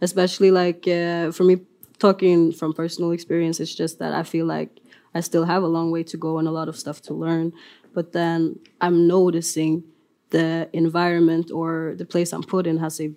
Especially 0.00 0.50
like 0.50 0.86
uh, 0.88 1.30
for 1.32 1.44
me, 1.44 1.60
talking 1.98 2.50
from 2.52 2.72
personal 2.72 3.10
experience, 3.12 3.60
it's 3.60 3.74
just 3.74 3.98
that 3.98 4.12
I 4.12 4.22
feel 4.22 4.46
like 4.46 4.70
I 5.14 5.20
still 5.20 5.44
have 5.44 5.62
a 5.62 5.66
long 5.68 5.90
way 5.90 6.02
to 6.04 6.16
go 6.16 6.38
and 6.38 6.48
a 6.48 6.50
lot 6.50 6.68
of 6.68 6.76
stuff 6.76 7.02
to 7.02 7.14
learn. 7.14 7.52
But 7.94 8.12
then 8.12 8.58
I'm 8.80 9.06
noticing 9.06 9.84
the 10.32 10.68
environment 10.72 11.50
or 11.50 11.94
the 11.96 12.04
place 12.04 12.32
I'm 12.32 12.42
put 12.42 12.66
in 12.66 12.78
has 12.78 13.00
a 13.00 13.12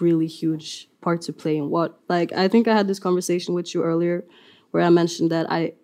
really 0.00 0.26
huge 0.26 0.88
part 1.02 1.20
to 1.22 1.32
play 1.32 1.56
in 1.56 1.68
what 1.68 2.00
like 2.08 2.32
I 2.32 2.48
think 2.48 2.66
I 2.68 2.74
had 2.74 2.88
this 2.88 2.98
conversation 2.98 3.52
with 3.54 3.74
you 3.74 3.82
earlier 3.82 4.24
where 4.70 4.82
I 4.82 4.90
mentioned 4.90 5.30
that 5.30 5.50
I, 5.50 5.74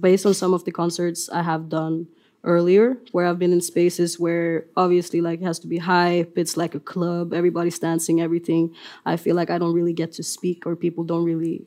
based 0.00 0.26
on 0.26 0.34
some 0.34 0.54
of 0.54 0.64
the 0.64 0.72
concerts 0.72 1.28
I 1.28 1.42
have 1.42 1.68
done 1.68 2.08
earlier, 2.44 2.96
where 3.12 3.26
I've 3.26 3.38
been 3.38 3.52
in 3.52 3.60
spaces 3.60 4.18
where 4.18 4.66
obviously 4.76 5.20
like 5.20 5.40
it 5.40 5.44
has 5.44 5.58
to 5.60 5.66
be 5.66 5.78
hype, 5.78 6.38
it's 6.38 6.56
like 6.56 6.74
a 6.74 6.80
club, 6.80 7.34
everybody's 7.34 7.78
dancing, 7.78 8.20
everything. 8.20 8.74
I 9.04 9.16
feel 9.16 9.36
like 9.36 9.50
I 9.50 9.58
don't 9.58 9.74
really 9.74 9.92
get 9.92 10.12
to 10.12 10.22
speak 10.22 10.66
or 10.66 10.76
people 10.76 11.04
don't 11.04 11.24
really 11.24 11.66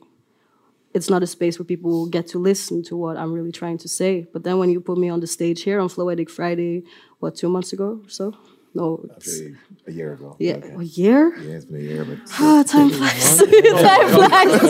it's 0.92 1.08
not 1.08 1.22
a 1.22 1.26
space 1.26 1.58
where 1.58 1.64
people 1.66 2.06
get 2.08 2.26
to 2.28 2.38
listen 2.38 2.82
to 2.84 2.96
what 2.96 3.16
I'm 3.16 3.32
really 3.32 3.52
trying 3.52 3.78
to 3.78 3.88
say. 3.88 4.26
But 4.32 4.42
then 4.44 4.58
when 4.58 4.70
you 4.70 4.80
put 4.80 4.98
me 4.98 5.08
on 5.08 5.20
the 5.20 5.26
stage 5.26 5.62
here 5.62 5.78
on 5.80 5.88
Floetic 5.88 6.28
Friday, 6.30 6.82
what, 7.20 7.36
two 7.36 7.48
months 7.48 7.72
ago 7.72 8.00
or 8.04 8.08
so? 8.08 8.34
No, 8.72 9.04
it's, 9.16 9.40
a 9.88 9.90
year 9.92 10.12
ago. 10.12 10.36
yeah, 10.38 10.58
a 10.78 10.82
year? 10.84 11.36
Yeah, 11.38 11.56
it's 11.56 11.64
been 11.64 11.76
a 11.80 11.80
year, 11.80 12.04
but 12.04 12.18
Ah, 12.38 12.62
time 12.64 12.88
flies. 12.90 13.38
time 13.38 14.08
flies. 14.14 14.60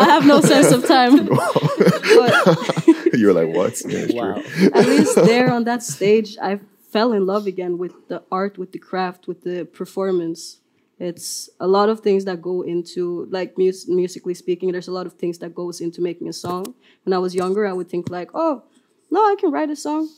I 0.00 0.04
have 0.08 0.26
no 0.26 0.40
sense 0.40 0.72
of 0.72 0.84
time. 0.86 1.28
You 3.14 3.26
were 3.26 3.34
like, 3.34 3.54
what? 3.54 3.80
Yeah, 3.86 3.98
it's 4.00 4.14
Wow. 4.14 4.40
true. 4.40 4.70
at 4.74 4.86
least 4.86 5.14
there 5.16 5.52
on 5.52 5.64
that 5.64 5.82
stage, 5.82 6.36
I 6.42 6.60
fell 6.90 7.12
in 7.12 7.26
love 7.26 7.46
again 7.46 7.76
with 7.78 7.92
the 8.08 8.22
art, 8.32 8.56
with 8.58 8.72
the 8.72 8.78
craft, 8.78 9.28
with 9.28 9.42
the 9.42 9.64
performance. 9.66 10.58
It's 11.02 11.50
a 11.58 11.66
lot 11.66 11.88
of 11.88 12.00
things 12.00 12.24
that 12.26 12.40
go 12.40 12.62
into, 12.62 13.26
like 13.30 13.58
mus- 13.58 13.88
musically 13.88 14.34
speaking, 14.34 14.70
there's 14.70 14.88
a 14.88 14.92
lot 14.92 15.06
of 15.06 15.14
things 15.14 15.38
that 15.38 15.54
goes 15.54 15.80
into 15.80 16.00
making 16.00 16.28
a 16.28 16.32
song. 16.32 16.74
When 17.04 17.12
I 17.12 17.18
was 17.18 17.34
younger, 17.34 17.66
I 17.66 17.72
would 17.72 17.88
think 17.88 18.08
like, 18.08 18.30
oh, 18.34 18.62
no, 19.10 19.20
I 19.20 19.34
can 19.38 19.50
write 19.50 19.70
a 19.70 19.76
song. 19.76 20.08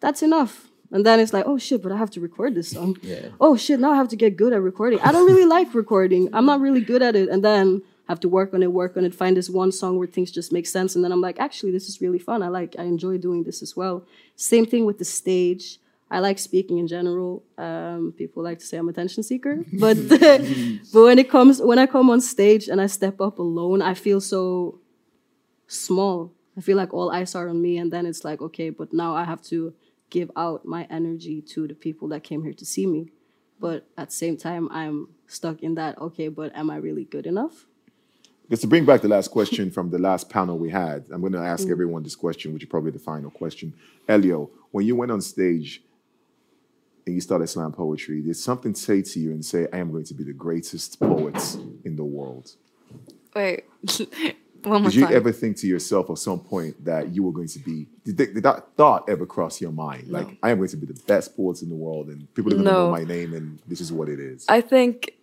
That's 0.00 0.22
enough. 0.22 0.68
And 0.92 1.04
then 1.06 1.20
it's 1.20 1.32
like, 1.32 1.44
oh 1.46 1.58
shit, 1.58 1.82
but 1.82 1.92
I 1.92 1.96
have 1.98 2.10
to 2.12 2.20
record 2.20 2.54
this 2.54 2.70
song. 2.70 2.96
Oh 3.40 3.56
shit, 3.56 3.78
now 3.78 3.92
I 3.92 3.96
have 3.96 4.08
to 4.08 4.16
get 4.16 4.36
good 4.36 4.52
at 4.52 4.62
recording. 4.62 4.98
I 5.00 5.12
don't 5.12 5.26
really 5.26 5.44
like 5.56 5.74
recording. 5.74 6.28
I'm 6.32 6.46
not 6.46 6.60
really 6.60 6.80
good 6.80 7.02
at 7.02 7.14
it. 7.14 7.28
And 7.28 7.44
then 7.44 7.82
have 8.08 8.18
to 8.20 8.28
work 8.28 8.52
on 8.52 8.62
it, 8.62 8.72
work 8.72 8.96
on 8.96 9.04
it, 9.04 9.14
find 9.14 9.36
this 9.36 9.48
one 9.48 9.70
song 9.70 9.96
where 9.96 10.08
things 10.08 10.32
just 10.32 10.52
make 10.52 10.66
sense. 10.66 10.96
And 10.96 11.04
then 11.04 11.12
I'm 11.12 11.20
like, 11.20 11.38
actually, 11.38 11.70
this 11.70 11.88
is 11.88 12.00
really 12.00 12.18
fun. 12.18 12.42
I 12.42 12.48
like, 12.48 12.74
I 12.76 12.82
enjoy 12.84 13.18
doing 13.18 13.44
this 13.44 13.62
as 13.62 13.76
well. 13.76 14.04
Same 14.34 14.66
thing 14.66 14.84
with 14.84 14.98
the 14.98 15.04
stage. 15.04 15.78
I 16.10 16.18
like 16.18 16.38
speaking 16.38 16.78
in 16.78 16.88
general. 16.88 17.44
Um, 17.56 18.12
people 18.16 18.42
like 18.42 18.58
to 18.58 18.66
say 18.66 18.76
I'm 18.78 18.88
a 18.88 18.90
attention 18.90 19.22
seeker, 19.22 19.64
but 19.78 19.96
but 20.92 21.02
when 21.08 21.18
it 21.18 21.30
comes 21.30 21.60
when 21.60 21.78
I 21.78 21.86
come 21.86 22.10
on 22.10 22.20
stage 22.20 22.68
and 22.68 22.80
I 22.80 22.86
step 22.86 23.20
up 23.20 23.38
alone, 23.38 23.80
I 23.82 23.94
feel 23.94 24.20
so 24.20 24.78
small. 25.66 26.32
I 26.56 26.60
feel 26.60 26.76
like 26.76 26.92
all 26.92 27.10
eyes 27.10 27.34
are 27.34 27.48
on 27.48 27.62
me, 27.62 27.78
and 27.78 27.92
then 27.92 28.06
it's 28.06 28.24
like, 28.24 28.40
okay, 28.42 28.70
but 28.70 28.92
now 28.92 29.14
I 29.14 29.24
have 29.24 29.42
to 29.44 29.72
give 30.10 30.30
out 30.36 30.64
my 30.66 30.86
energy 30.90 31.40
to 31.40 31.68
the 31.68 31.74
people 31.74 32.08
that 32.08 32.24
came 32.24 32.42
here 32.42 32.52
to 32.54 32.64
see 32.64 32.86
me. 32.86 33.12
But 33.60 33.86
at 33.96 34.08
the 34.08 34.14
same 34.14 34.36
time, 34.36 34.68
I'm 34.72 35.08
stuck 35.28 35.62
in 35.62 35.74
that, 35.76 35.96
okay, 35.98 36.28
but 36.28 36.54
am 36.56 36.70
I 36.70 36.76
really 36.76 37.04
good 37.04 37.26
enough? 37.26 37.66
Just 38.48 38.62
to 38.62 38.68
bring 38.68 38.84
back 38.84 39.00
the 39.02 39.08
last 39.08 39.28
question 39.30 39.70
from 39.76 39.90
the 39.90 39.98
last 39.98 40.28
panel 40.28 40.58
we 40.58 40.70
had, 40.70 41.04
I'm 41.12 41.20
going 41.20 41.34
to 41.34 41.38
ask 41.38 41.68
Mm. 41.68 41.70
everyone 41.70 42.02
this 42.02 42.16
question, 42.16 42.52
which 42.52 42.64
is 42.64 42.68
probably 42.68 42.90
the 42.90 42.98
final 42.98 43.30
question. 43.30 43.72
Elio, 44.08 44.50
when 44.72 44.84
you 44.86 44.96
went 44.96 45.12
on 45.12 45.20
stage 45.20 45.82
and 47.10 47.16
you 47.16 47.20
start 47.20 47.46
slam 47.48 47.72
poetry, 47.72 48.22
did 48.22 48.36
something 48.36 48.74
say 48.74 49.02
to 49.02 49.18
you 49.20 49.30
and 49.32 49.44
say, 49.44 49.66
I 49.72 49.78
am 49.78 49.90
going 49.90 50.04
to 50.04 50.14
be 50.14 50.24
the 50.24 50.32
greatest 50.32 50.98
poet 51.00 51.56
in 51.84 51.96
the 51.96 52.04
world? 52.04 52.52
Wait, 53.34 53.64
one 54.62 54.82
more 54.82 54.90
Did 54.90 54.94
you 54.94 55.04
time. 55.06 55.16
ever 55.16 55.32
think 55.32 55.56
to 55.58 55.66
yourself 55.66 56.10
at 56.10 56.18
some 56.18 56.40
point 56.40 56.84
that 56.84 57.08
you 57.14 57.22
were 57.22 57.32
going 57.32 57.48
to 57.48 57.58
be, 57.58 57.88
did, 58.04 58.16
that- 58.18 58.34
did 58.34 58.42
that 58.44 58.76
thought 58.76 59.08
ever 59.08 59.26
cross 59.26 59.60
your 59.60 59.72
mind? 59.72 60.08
Like, 60.08 60.38
I 60.42 60.50
am 60.50 60.58
going 60.58 60.68
to 60.70 60.76
be 60.76 60.86
the 60.86 61.00
best 61.06 61.36
poet 61.36 61.62
in 61.62 61.68
the 61.68 61.74
world 61.74 62.08
and 62.08 62.32
people 62.34 62.52
are 62.52 62.56
going 62.56 62.66
to 62.66 62.72
know 62.72 62.90
my 62.90 63.04
name 63.04 63.34
and 63.34 63.58
this 63.66 63.80
is 63.80 63.92
what 63.92 64.08
it 64.08 64.20
is. 64.20 64.46
I 64.48 64.60
think 64.60 65.14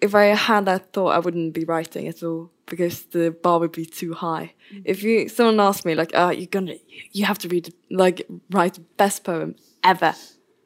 if 0.00 0.14
I 0.14 0.24
had 0.26 0.64
that 0.64 0.92
thought, 0.92 1.08
I 1.08 1.18
wouldn't 1.18 1.52
be 1.54 1.64
writing 1.64 2.08
at 2.08 2.22
all 2.22 2.50
because 2.66 3.02
the 3.06 3.30
bar 3.30 3.58
would 3.60 3.72
be 3.72 3.84
too 3.84 4.14
high. 4.14 4.54
If 4.84 5.02
you 5.02 5.28
someone 5.28 5.60
asked 5.60 5.84
me 5.84 5.94
like, 5.94 6.12
"Ah, 6.14 6.30
you're 6.30 6.46
gonna, 6.46 6.76
you 7.12 7.24
have 7.26 7.38
to 7.40 7.48
read 7.48 7.74
like 7.90 8.26
write 8.50 8.74
the 8.74 8.80
best 8.96 9.24
poem 9.24 9.56
ever 9.84 10.14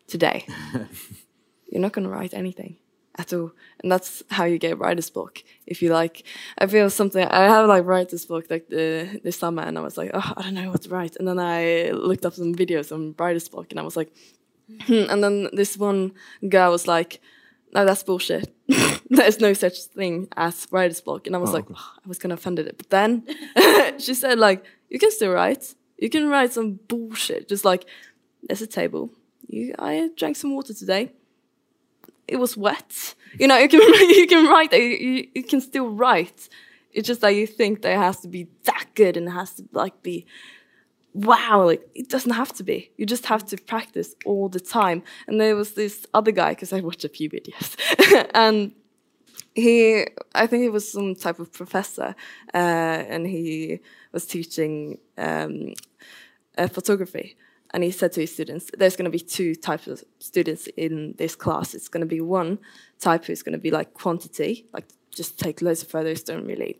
today," 0.07 0.47
you're 1.67 1.81
not 1.81 1.93
gonna 1.93 2.09
write 2.09 2.35
anything 2.35 2.77
at 3.17 3.33
all, 3.33 3.53
and 3.81 3.91
that's 3.91 4.23
how 4.31 4.45
you 4.45 4.59
get 4.59 4.79
writer's 4.79 5.11
block. 5.11 5.43
If 5.67 5.83
you 5.83 5.91
like, 5.91 6.25
I 6.59 6.67
feel 6.67 6.91
something. 6.91 7.27
I 7.27 7.45
have 7.45 7.69
like 7.69 7.85
writer's 7.85 8.27
block 8.27 8.45
like 8.51 8.69
the 8.69 9.21
this 9.23 9.39
summer, 9.39 9.63
and 9.63 9.79
I 9.79 9.81
was 9.81 9.97
like, 9.97 10.11
oh, 10.15 10.33
I 10.37 10.43
don't 10.43 10.55
know 10.55 10.71
what 10.71 10.83
to 10.83 10.89
write, 10.89 11.17
and 11.17 11.29
then 11.29 11.39
I 11.39 11.91
looked 11.91 12.25
up 12.27 12.35
some 12.35 12.55
videos 12.55 12.93
on 12.93 13.15
writer's 13.19 13.49
block, 13.49 13.67
and 13.71 13.81
I 13.81 13.83
was 13.83 13.97
like, 13.97 14.13
hmm. 14.87 15.07
and 15.09 15.23
then 15.23 15.49
this 15.53 15.77
one 15.77 16.13
girl 16.49 16.71
was 16.71 16.87
like 16.87 17.21
no, 17.75 17.85
that's 17.85 18.05
bullshit. 18.05 18.55
There's 19.11 19.41
no 19.41 19.53
such 19.53 19.83
thing 19.83 20.29
as 20.37 20.67
writer's 20.71 21.01
block. 21.01 21.27
And 21.27 21.35
I 21.35 21.41
was 21.41 21.53
like, 21.53 21.67
"Oh, 21.75 21.93
I 22.05 22.09
was 22.09 22.19
kind 22.19 22.33
of 22.33 22.39
offended 22.39 22.69
it. 22.69 22.79
But 22.79 22.91
then 22.91 23.25
she 23.99 24.15
said, 24.15 24.39
like, 24.39 24.65
you 24.89 24.99
can 24.99 25.11
still 25.11 25.33
write. 25.33 25.75
You 25.99 26.09
can 26.09 26.29
write 26.29 26.53
some 26.53 26.79
bullshit. 26.89 27.49
Just 27.49 27.65
like, 27.65 27.85
there's 28.45 28.63
a 28.63 28.67
table. 28.67 29.11
You, 29.49 29.75
I 29.79 30.11
drank 30.17 30.37
some 30.37 30.55
water 30.55 30.75
today. 30.75 31.13
It 32.27 32.37
was 32.37 32.57
wet. 32.57 33.15
You 33.39 33.47
know, 33.49 33.59
you 33.59 33.69
can 33.69 33.81
you 34.11 34.27
can 34.27 34.49
write. 34.49 34.73
You, 34.73 35.29
you, 35.35 35.43
can 35.43 35.61
still 35.61 35.91
write. 35.91 36.49
It's 36.93 37.07
just 37.07 37.21
that 37.21 37.35
you 37.35 37.47
think 37.47 37.83
that 37.83 37.93
it 37.93 37.99
has 37.99 38.21
to 38.21 38.29
be 38.29 38.49
that 38.65 38.87
good 38.95 39.17
and 39.17 39.29
it 39.29 39.33
has 39.33 39.55
to 39.55 39.65
like 39.73 40.03
be 40.03 40.27
wow, 41.15 41.65
like 41.65 41.89
it 41.95 42.09
doesn't 42.09 42.33
have 42.33 42.53
to 42.55 42.65
be. 42.65 42.91
You 42.97 43.07
just 43.07 43.27
have 43.27 43.47
to 43.47 43.57
practice 43.57 44.15
all 44.27 44.49
the 44.49 44.61
time. 44.61 45.03
And 45.27 45.41
there 45.41 45.57
was 45.57 45.73
this 45.73 46.07
other 46.13 46.33
guy, 46.33 46.51
because 46.51 46.73
I 46.73 46.81
watched 46.81 47.05
a 47.05 47.09
few 47.09 47.31
videos, 47.31 47.77
and 48.35 48.73
he, 49.55 50.07
I 50.35 50.47
think 50.47 50.63
he 50.63 50.69
was 50.69 50.91
some 50.91 51.15
type 51.15 51.39
of 51.39 51.53
professor, 51.53 52.17
uh, 52.53 52.57
and 52.57 53.27
he 53.27 53.81
was 54.13 54.27
teaching 54.27 54.99
um, 55.17 55.75
uh, 56.59 56.67
photography. 56.67 57.37
And 57.75 57.83
he 57.83 57.91
said 57.91 58.13
to 58.13 58.21
his 58.21 58.33
students, 58.33 58.71
there's 58.79 58.95
going 58.95 59.05
to 59.05 59.11
be 59.11 59.19
two 59.19 59.57
types 59.57 59.89
of 59.89 60.05
students 60.21 60.69
in 60.77 61.15
this 61.19 61.35
class. 61.35 61.75
It's 61.75 61.89
going 61.89 62.03
to 62.03 62.07
be 62.07 62.21
one 62.21 62.61
type 63.01 63.25
who's 63.25 63.43
going 63.43 63.55
to 63.55 63.59
be 63.59 63.73
like 63.73 63.95
quantity, 63.95 64.67
like 64.73 64.85
just 65.11 65.41
take 65.41 65.61
loads 65.61 65.83
of 65.83 65.89
photos, 65.89 66.23
don't 66.23 66.47
really 66.47 66.79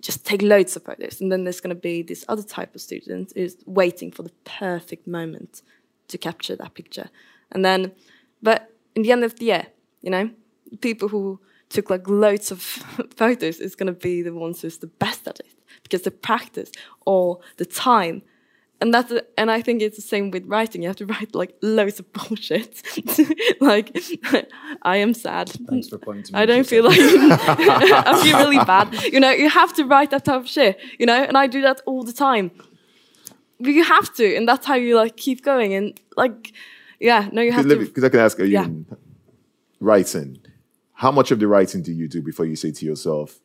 just 0.00 0.24
take 0.24 0.40
loads 0.40 0.74
of 0.76 0.84
photos. 0.84 1.20
And 1.20 1.30
then 1.30 1.44
there's 1.44 1.60
going 1.60 1.76
to 1.76 1.80
be 1.80 2.00
this 2.02 2.24
other 2.26 2.42
type 2.42 2.74
of 2.74 2.80
student 2.80 3.34
who's 3.36 3.56
waiting 3.66 4.10
for 4.10 4.22
the 4.22 4.32
perfect 4.44 5.06
moment 5.06 5.60
to 6.08 6.16
capture 6.16 6.56
that 6.56 6.72
picture. 6.74 7.10
And 7.52 7.62
then, 7.62 7.92
but 8.42 8.72
in 8.94 9.02
the 9.02 9.12
end 9.12 9.24
of 9.24 9.36
the 9.36 9.44
year, 9.44 9.66
you 10.00 10.10
know, 10.10 10.30
people 10.80 11.08
who 11.08 11.38
took 11.68 11.90
like 11.90 12.08
loads 12.08 12.50
of 12.50 12.62
photos 13.16 13.58
is 13.60 13.74
going 13.74 13.88
to 13.88 13.98
be 13.98 14.22
the 14.22 14.34
ones 14.34 14.62
who's 14.62 14.78
the 14.78 14.86
best 14.86 15.28
at 15.28 15.38
it 15.40 15.54
because 15.82 16.02
they 16.02 16.10
practice 16.10 16.72
all 17.04 17.42
the 17.58 17.66
time. 17.66 18.22
And 18.82 18.94
that's 18.94 19.12
and 19.36 19.50
I 19.50 19.60
think 19.60 19.82
it's 19.82 19.96
the 19.96 20.02
same 20.02 20.30
with 20.30 20.46
writing. 20.46 20.80
You 20.82 20.88
have 20.88 20.96
to 20.96 21.06
write 21.06 21.34
like 21.34 21.54
loads 21.60 22.00
of 22.00 22.10
bullshit. 22.14 22.82
like 23.60 23.94
I 24.82 24.96
am 24.96 25.12
sad. 25.12 25.50
Thanks 25.68 25.88
for 25.88 25.98
pointing 25.98 26.34
me, 26.34 26.40
I 26.40 26.46
don't 26.46 26.66
feel 26.66 26.84
like 26.84 26.98
I 26.98 28.20
feel 28.22 28.38
really 28.38 28.64
bad. 28.64 28.94
You 29.12 29.20
know, 29.20 29.30
you 29.30 29.50
have 29.50 29.74
to 29.74 29.84
write 29.84 30.10
that 30.12 30.24
type 30.24 30.40
of 30.40 30.48
shit. 30.48 30.78
You 30.98 31.04
know, 31.06 31.22
and 31.22 31.36
I 31.36 31.46
do 31.46 31.60
that 31.62 31.82
all 31.84 32.02
the 32.04 32.12
time. 32.14 32.50
But 33.60 33.70
you 33.70 33.84
have 33.84 34.14
to, 34.14 34.36
and 34.36 34.48
that's 34.48 34.64
how 34.64 34.76
you 34.76 34.96
like 34.96 35.18
keep 35.18 35.44
going. 35.44 35.74
And 35.74 36.00
like, 36.16 36.52
yeah, 36.98 37.28
no, 37.32 37.42
you 37.42 37.52
have 37.52 37.68
to. 37.68 37.76
Because 37.76 38.04
I 38.04 38.08
can 38.08 38.20
ask 38.20 38.40
are 38.40 38.44
you, 38.44 38.52
Yeah. 38.52 38.68
writing, 39.80 40.38
how 40.94 41.10
much 41.10 41.30
of 41.30 41.38
the 41.40 41.46
writing 41.46 41.82
do 41.82 41.92
you 41.92 42.08
do 42.08 42.22
before 42.22 42.46
you 42.46 42.56
say 42.56 42.70
to 42.72 42.86
yourself, 42.86 43.38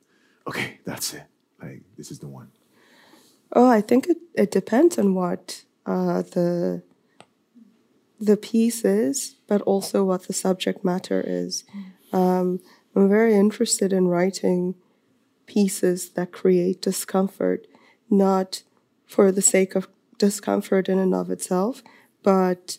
okay, 0.47 0.79
that's 0.85 1.13
it. 1.13 1.23
Like, 1.61 1.81
this 1.97 2.11
is 2.11 2.19
the 2.19 2.27
one. 2.27 2.49
Oh, 3.53 3.67
I 3.69 3.81
think 3.81 4.07
it, 4.07 4.17
it 4.33 4.51
depends 4.51 4.97
on 4.97 5.13
what 5.13 5.63
uh, 5.85 6.21
the 6.21 6.83
the 8.19 8.37
piece 8.37 8.85
is, 8.85 9.35
but 9.47 9.61
also 9.63 10.03
what 10.03 10.23
the 10.27 10.33
subject 10.33 10.83
matter 10.85 11.23
is. 11.25 11.63
Um, 12.13 12.61
I'm 12.95 13.09
very 13.09 13.35
interested 13.35 13.91
in 13.91 14.07
writing 14.07 14.75
pieces 15.47 16.09
that 16.11 16.31
create 16.31 16.81
discomfort, 16.81 17.67
not 18.09 18.63
for 19.05 19.31
the 19.31 19.41
sake 19.41 19.75
of 19.75 19.87
discomfort 20.17 20.89
in 20.89 20.97
and 20.99 21.13
of 21.13 21.29
itself, 21.29 21.83
but 22.23 22.77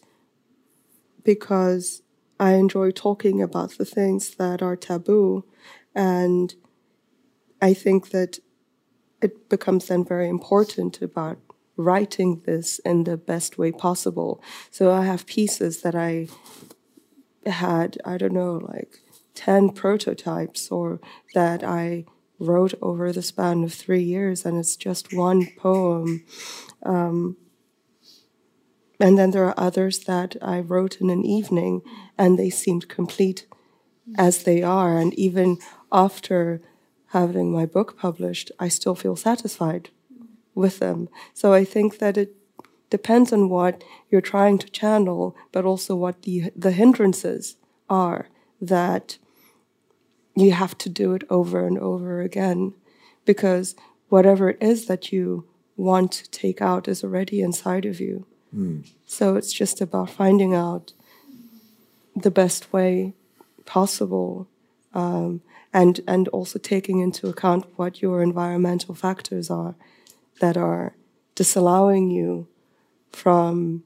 because 1.22 2.02
I 2.38 2.52
enjoy 2.54 2.90
talking 2.90 3.42
about 3.42 3.78
the 3.78 3.84
things 3.84 4.34
that 4.36 4.62
are 4.62 4.76
taboo. 4.76 5.44
And 5.94 6.54
I 7.60 7.74
think 7.74 8.10
that 8.10 8.38
it 9.26 9.48
becomes 9.48 9.86
then 9.86 10.04
very 10.04 10.28
important 10.28 11.02
about 11.02 11.38
writing 11.76 12.30
this 12.46 12.78
in 12.90 13.04
the 13.04 13.16
best 13.16 13.58
way 13.58 13.70
possible. 13.72 14.40
So 14.70 14.92
I 14.92 15.04
have 15.04 15.26
pieces 15.26 15.82
that 15.82 15.94
I 15.94 16.28
had, 17.44 17.98
I 18.04 18.16
don't 18.18 18.32
know, 18.32 18.54
like 18.74 18.92
10 19.34 19.70
prototypes 19.70 20.70
or 20.70 21.00
that 21.34 21.62
I 21.62 22.04
wrote 22.38 22.74
over 22.80 23.12
the 23.12 23.22
span 23.22 23.64
of 23.64 23.74
three 23.74 24.02
years 24.02 24.46
and 24.46 24.58
it's 24.58 24.76
just 24.76 25.12
one 25.12 25.48
poem. 25.58 26.24
Um, 26.82 27.36
and 28.98 29.18
then 29.18 29.30
there 29.32 29.44
are 29.44 29.60
others 29.68 29.96
that 30.00 30.36
I 30.40 30.60
wrote 30.60 31.00
in 31.00 31.10
an 31.10 31.24
evening 31.24 31.82
and 32.16 32.38
they 32.38 32.50
seemed 32.50 32.88
complete 32.88 33.46
as 34.16 34.44
they 34.44 34.62
are. 34.62 34.98
And 34.98 35.12
even 35.14 35.58
after 35.90 36.62
having 37.20 37.50
my 37.50 37.66
book 37.66 37.96
published, 37.98 38.48
I 38.58 38.68
still 38.68 38.94
feel 38.94 39.16
satisfied 39.16 39.84
with 40.54 40.78
them. 40.78 41.08
So 41.40 41.52
I 41.60 41.64
think 41.64 41.98
that 41.98 42.16
it 42.16 42.30
depends 42.90 43.32
on 43.32 43.48
what 43.48 43.74
you're 44.10 44.32
trying 44.34 44.58
to 44.58 44.68
channel, 44.80 45.36
but 45.52 45.64
also 45.64 45.92
what 46.04 46.16
the 46.22 46.36
the 46.64 46.72
hindrances 46.72 47.56
are 47.88 48.22
that 48.60 49.18
you 50.34 50.52
have 50.52 50.76
to 50.78 50.88
do 51.02 51.14
it 51.16 51.24
over 51.38 51.66
and 51.66 51.78
over 51.78 52.20
again 52.20 52.74
because 53.24 53.74
whatever 54.14 54.44
it 54.50 54.58
is 54.72 54.86
that 54.86 55.12
you 55.12 55.44
want 55.76 56.12
to 56.12 56.30
take 56.30 56.60
out 56.70 56.88
is 56.88 57.02
already 57.04 57.40
inside 57.48 57.84
of 57.92 58.00
you. 58.00 58.24
So 59.06 59.36
it's 59.38 59.52
just 59.52 59.80
about 59.80 60.10
finding 60.10 60.52
out 60.54 60.92
the 62.24 62.30
best 62.30 62.72
way 62.72 63.12
possible 63.64 64.46
um, 64.94 65.40
and 65.76 66.00
and 66.08 66.26
also 66.28 66.58
taking 66.58 67.00
into 67.00 67.28
account 67.28 67.66
what 67.76 68.00
your 68.00 68.22
environmental 68.22 68.94
factors 68.94 69.50
are 69.50 69.74
that 70.40 70.56
are 70.56 70.96
disallowing 71.34 72.10
you 72.10 72.48
from 73.12 73.84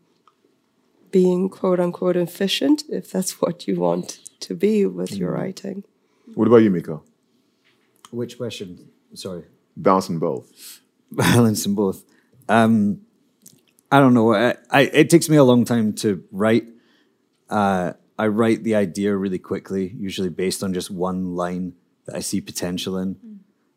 being 1.10 1.48
quote 1.48 1.80
unquote 1.80 2.16
efficient 2.16 2.84
if 2.88 3.10
that's 3.10 3.42
what 3.42 3.66
you 3.66 3.74
want 3.80 4.20
to 4.38 4.54
be 4.54 4.86
with 4.86 5.12
your 5.16 5.32
writing. 5.32 5.82
What 6.34 6.46
about 6.46 6.58
you, 6.58 6.70
Miko? 6.70 7.02
Which 8.12 8.38
question? 8.38 8.88
Sorry. 9.14 9.42
Balancing 9.76 10.20
both. 10.20 10.80
Balancing 11.10 11.74
both. 11.74 12.04
Um, 12.48 13.00
I 13.90 13.98
don't 13.98 14.14
know. 14.14 14.32
I, 14.32 14.54
I, 14.70 14.82
it 14.82 15.10
takes 15.10 15.28
me 15.28 15.36
a 15.36 15.44
long 15.44 15.64
time 15.64 15.92
to 15.94 16.22
write. 16.30 16.66
Uh, 17.48 17.94
I 18.20 18.26
write 18.26 18.64
the 18.64 18.74
idea 18.74 19.16
really 19.16 19.38
quickly, 19.38 19.94
usually 19.96 20.28
based 20.28 20.62
on 20.62 20.74
just 20.74 20.90
one 20.90 21.34
line 21.36 21.72
that 22.04 22.14
I 22.14 22.20
see 22.20 22.42
potential 22.42 22.98
in. 22.98 23.16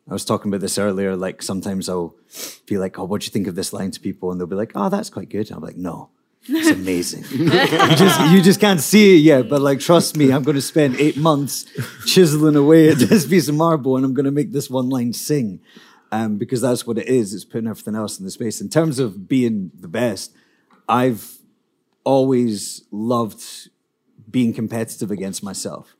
I 0.06 0.12
was 0.12 0.26
talking 0.26 0.50
about 0.50 0.60
this 0.60 0.76
earlier. 0.76 1.16
Like 1.16 1.40
sometimes 1.42 1.88
I'll 1.88 2.14
be 2.66 2.76
like, 2.76 2.98
"Oh, 2.98 3.04
what 3.04 3.22
do 3.22 3.24
you 3.24 3.30
think 3.30 3.46
of 3.46 3.54
this 3.54 3.72
line?" 3.72 3.90
to 3.92 4.00
people, 4.00 4.30
and 4.30 4.38
they'll 4.38 4.46
be 4.46 4.54
like, 4.54 4.72
"Oh, 4.74 4.90
that's 4.90 5.08
quite 5.08 5.30
good." 5.30 5.48
And 5.48 5.56
I'm 5.56 5.62
like, 5.62 5.78
"No, 5.78 6.10
it's 6.46 6.68
amazing." 6.82 7.24
you 7.30 7.48
just 7.96 8.20
you 8.32 8.42
just 8.42 8.60
can't 8.60 8.82
see 8.82 9.16
it 9.16 9.20
yet, 9.20 9.48
but 9.48 9.62
like, 9.62 9.80
trust 9.80 10.14
me, 10.14 10.30
I'm 10.30 10.42
going 10.42 10.56
to 10.56 10.68
spend 10.74 10.96
eight 10.96 11.16
months 11.16 11.64
chiseling 12.04 12.54
away 12.54 12.90
at 12.90 12.98
this 12.98 13.26
piece 13.26 13.48
of 13.48 13.54
marble, 13.54 13.96
and 13.96 14.04
I'm 14.04 14.12
going 14.12 14.26
to 14.26 14.30
make 14.40 14.52
this 14.52 14.68
one 14.68 14.90
line 14.90 15.14
sing, 15.14 15.60
um, 16.12 16.36
because 16.36 16.60
that's 16.60 16.86
what 16.86 16.98
it 16.98 17.08
is. 17.08 17.32
It's 17.32 17.46
putting 17.46 17.66
everything 17.66 17.94
else 17.94 18.18
in 18.18 18.26
the 18.26 18.30
space. 18.30 18.60
In 18.60 18.68
terms 18.68 18.98
of 18.98 19.26
being 19.26 19.70
the 19.74 19.88
best, 19.88 20.34
I've 20.86 21.38
always 22.04 22.84
loved 22.90 23.70
being 24.34 24.52
competitive 24.52 25.12
against 25.12 25.44
myself. 25.44 25.94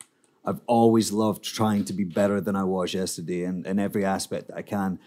I've 0.45 0.61
always 0.66 1.12
loved 1.12 1.45
trying 1.45 1.85
to 1.85 1.93
be 1.93 2.03
better 2.03 2.41
than 2.41 2.57
I 2.57 2.64
was 2.64 2.93
yesterday 2.93 3.45
in, 3.45 3.64
in 3.64 3.78
every 3.78 4.05
aspect 4.05 4.49
that 4.49 4.57
I 4.57 4.62
can. 4.62 4.99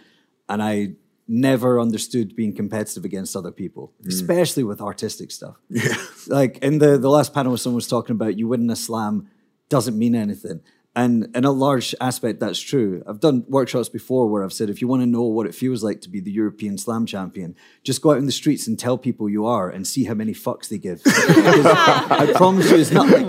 And 0.47 0.63
I 0.63 0.93
never 1.27 1.77
understood 1.77 2.37
being 2.37 2.55
competitive 2.55 3.03
against 3.03 3.35
other 3.35 3.51
people, 3.51 3.91
mm. 4.01 4.07
especially 4.07 4.63
with 4.63 4.79
artistic 4.79 5.31
stuff. 5.31 5.57
Yeah. 5.69 5.97
Like 6.27 6.59
in 6.59 6.77
the, 6.77 6.97
the 6.97 7.09
last 7.09 7.33
panel, 7.33 7.57
someone 7.57 7.75
was 7.75 7.89
talking 7.89 8.13
about 8.13 8.37
you 8.37 8.47
winning 8.47 8.69
a 8.69 8.77
slam 8.77 9.29
doesn't 9.67 9.97
mean 9.97 10.15
anything. 10.15 10.61
And 10.97 11.29
in 11.35 11.45
a 11.45 11.51
large 11.51 11.93
aspect, 12.01 12.39
that's 12.39 12.59
true. 12.59 13.03
I've 13.05 13.19
done 13.19 13.45
workshops 13.47 13.87
before 13.87 14.25
where 14.25 14.43
I've 14.43 14.51
said, 14.51 14.67
if 14.67 14.81
you 14.81 14.87
want 14.87 15.03
to 15.03 15.05
know 15.05 15.21
what 15.21 15.45
it 15.45 15.53
feels 15.53 15.83
like 15.83 16.01
to 16.01 16.09
be 16.09 16.19
the 16.19 16.31
European 16.31 16.79
slam 16.79 17.05
champion, 17.05 17.55
just 17.83 18.01
go 18.01 18.13
out 18.13 18.17
in 18.17 18.25
the 18.25 18.31
streets 18.31 18.65
and 18.65 18.79
tell 18.79 18.97
people 18.97 19.29
you 19.29 19.45
are 19.45 19.69
and 19.69 19.85
see 19.85 20.05
how 20.05 20.15
many 20.15 20.33
fucks 20.33 20.69
they 20.69 20.79
give. 20.79 21.03
I 21.05 22.33
promise 22.35 22.71
you, 22.71 22.77
it's 22.77 22.89
not 22.89 23.09
like 23.09 23.27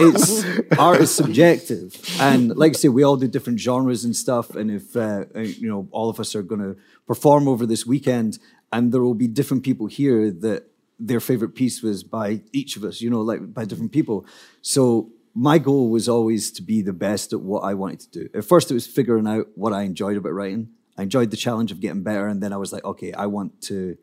it's 0.00 0.78
art 0.78 1.00
is 1.00 1.12
subjective, 1.12 2.00
and 2.20 2.56
like 2.56 2.70
I 2.70 2.74
say, 2.74 2.88
we 2.88 3.02
all 3.02 3.16
do 3.16 3.26
different 3.26 3.58
genres 3.58 4.04
and 4.04 4.14
stuff. 4.14 4.54
And 4.54 4.70
if 4.70 4.94
uh, 4.94 5.24
uh, 5.34 5.40
you 5.40 5.68
know, 5.68 5.88
all 5.90 6.08
of 6.08 6.20
us 6.20 6.36
are 6.36 6.42
going 6.44 6.60
to 6.60 6.76
perform 7.04 7.48
over 7.48 7.66
this 7.66 7.84
weekend, 7.84 8.38
and 8.72 8.92
there 8.92 9.02
will 9.02 9.14
be 9.14 9.26
different 9.26 9.64
people 9.64 9.88
here 9.88 10.30
that 10.30 10.70
their 11.00 11.18
favorite 11.18 11.56
piece 11.56 11.82
was 11.82 12.04
by 12.04 12.42
each 12.52 12.76
of 12.76 12.84
us. 12.84 13.00
You 13.00 13.10
know, 13.10 13.22
like 13.22 13.52
by 13.52 13.64
different 13.64 13.90
people. 13.90 14.24
So 14.62 15.10
my 15.34 15.58
goal 15.58 15.90
was 15.90 16.08
always 16.08 16.50
to 16.52 16.62
be 16.62 16.82
the 16.82 16.92
best 16.92 17.32
at 17.32 17.40
what 17.40 17.60
I 17.60 17.74
wanted 17.74 18.00
to 18.00 18.10
do. 18.10 18.28
At 18.34 18.44
first, 18.44 18.70
it 18.70 18.74
was 18.74 18.86
figuring 18.86 19.28
out 19.28 19.46
what 19.54 19.72
I 19.72 19.82
enjoyed 19.82 20.16
about 20.16 20.32
writing. 20.32 20.70
I 20.98 21.02
enjoyed 21.02 21.30
the 21.30 21.36
challenge 21.36 21.72
of 21.72 21.80
getting 21.80 22.02
better, 22.02 22.26
and 22.26 22.42
then 22.42 22.52
I 22.52 22.56
was 22.56 22.72
like, 22.72 22.84
okay, 22.84 23.12
I 23.12 23.26
want 23.26 23.60
to 23.62 23.96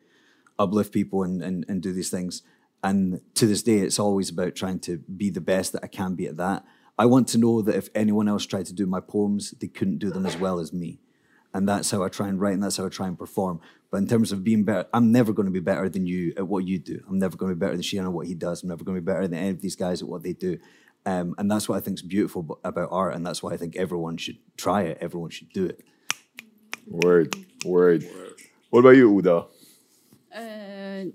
uplift 0.58 0.94
people 0.94 1.24
and, 1.24 1.42
and, 1.42 1.66
and 1.68 1.82
do 1.82 1.94
these 1.94 2.10
things. 2.10 2.44
And 2.84 3.22
to 3.36 3.46
this 3.46 3.64
day, 3.64 3.80
it's 3.80 4.00
always 4.00 4.30
about 4.30 4.56
trying 4.56 4.80
to 4.82 4.98
be 4.98 5.30
the 5.30 5.42
best 5.42 5.74
that 5.74 5.84
I 5.84 5.88
can 5.88 6.16
be 6.16 6.28
at 6.28 6.38
that. 6.38 6.66
I 6.98 7.06
want 7.06 7.28
to 7.30 7.38
know 7.38 7.62
that 7.62 7.76
if 7.76 7.90
anyone 7.94 8.28
else 8.28 8.46
tried 8.46 8.66
to 8.68 8.74
do 8.74 8.86
my 8.86 9.00
poems, 9.00 9.52
they 9.52 9.68
couldn't 9.68 10.00
do 10.00 10.10
them 10.10 10.26
as 10.26 10.38
well 10.38 10.60
as 10.60 10.74
me. 10.74 11.00
And 11.54 11.68
that's 11.68 11.92
how 11.92 12.04
I 12.04 12.10
try 12.10 12.28
and 12.28 12.40
write, 12.40 12.54
and 12.54 12.64
that's 12.64 12.78
how 12.78 12.86
I 12.86 12.90
try 12.90 13.08
and 13.08 13.18
perform. 13.18 13.62
But 13.90 13.98
in 13.98 14.08
terms 14.08 14.32
of 14.32 14.44
being 14.44 14.64
better, 14.64 14.88
I'm 14.94 15.12
never 15.12 15.34
going 15.34 15.46
to 15.46 15.52
be 15.52 15.60
better 15.60 15.90
than 15.90 16.06
you 16.06 16.34
at 16.38 16.48
what 16.48 16.68
you 16.68 16.78
do. 16.80 17.02
I'm 17.08 17.20
never 17.20 17.38
going 17.38 17.52
to 17.52 17.56
be 17.56 17.60
better 17.60 17.74
than 17.74 17.82
Shihan 17.82 18.06
at 18.06 18.12
what 18.12 18.28
he 18.28 18.36
does. 18.36 18.64
I'm 18.64 18.70
never 18.70 18.84
going 18.84 18.96
to 18.96 19.02
be 19.02 19.06
better 19.06 19.28
than 19.28 19.38
any 19.38 19.50
of 19.50 19.62
these 19.62 19.76
guys 19.76 20.02
at 20.02 20.08
what 20.08 20.24
they 20.24 20.34
do. 20.34 20.58
Um, 21.08 21.36
and 21.38 21.50
that's 21.50 21.70
what 21.70 21.78
I 21.78 21.80
think 21.80 22.00
is 22.00 22.02
beautiful 22.02 22.60
about 22.66 22.90
art, 22.92 23.16
and 23.16 23.26
that's 23.26 23.42
why 23.42 23.54
I 23.54 23.58
think 23.58 23.78
everyone 23.78 24.18
should 24.18 24.40
try 24.58 24.82
it. 24.82 24.98
Everyone 25.00 25.30
should 25.30 25.54
do 25.54 25.64
it. 25.64 25.80
Word, 26.86 27.34
word. 27.64 28.04
What 28.70 28.82
about 28.82 28.98
you, 28.98 29.18
Oda? 29.18 29.46
Uh, 30.36 31.06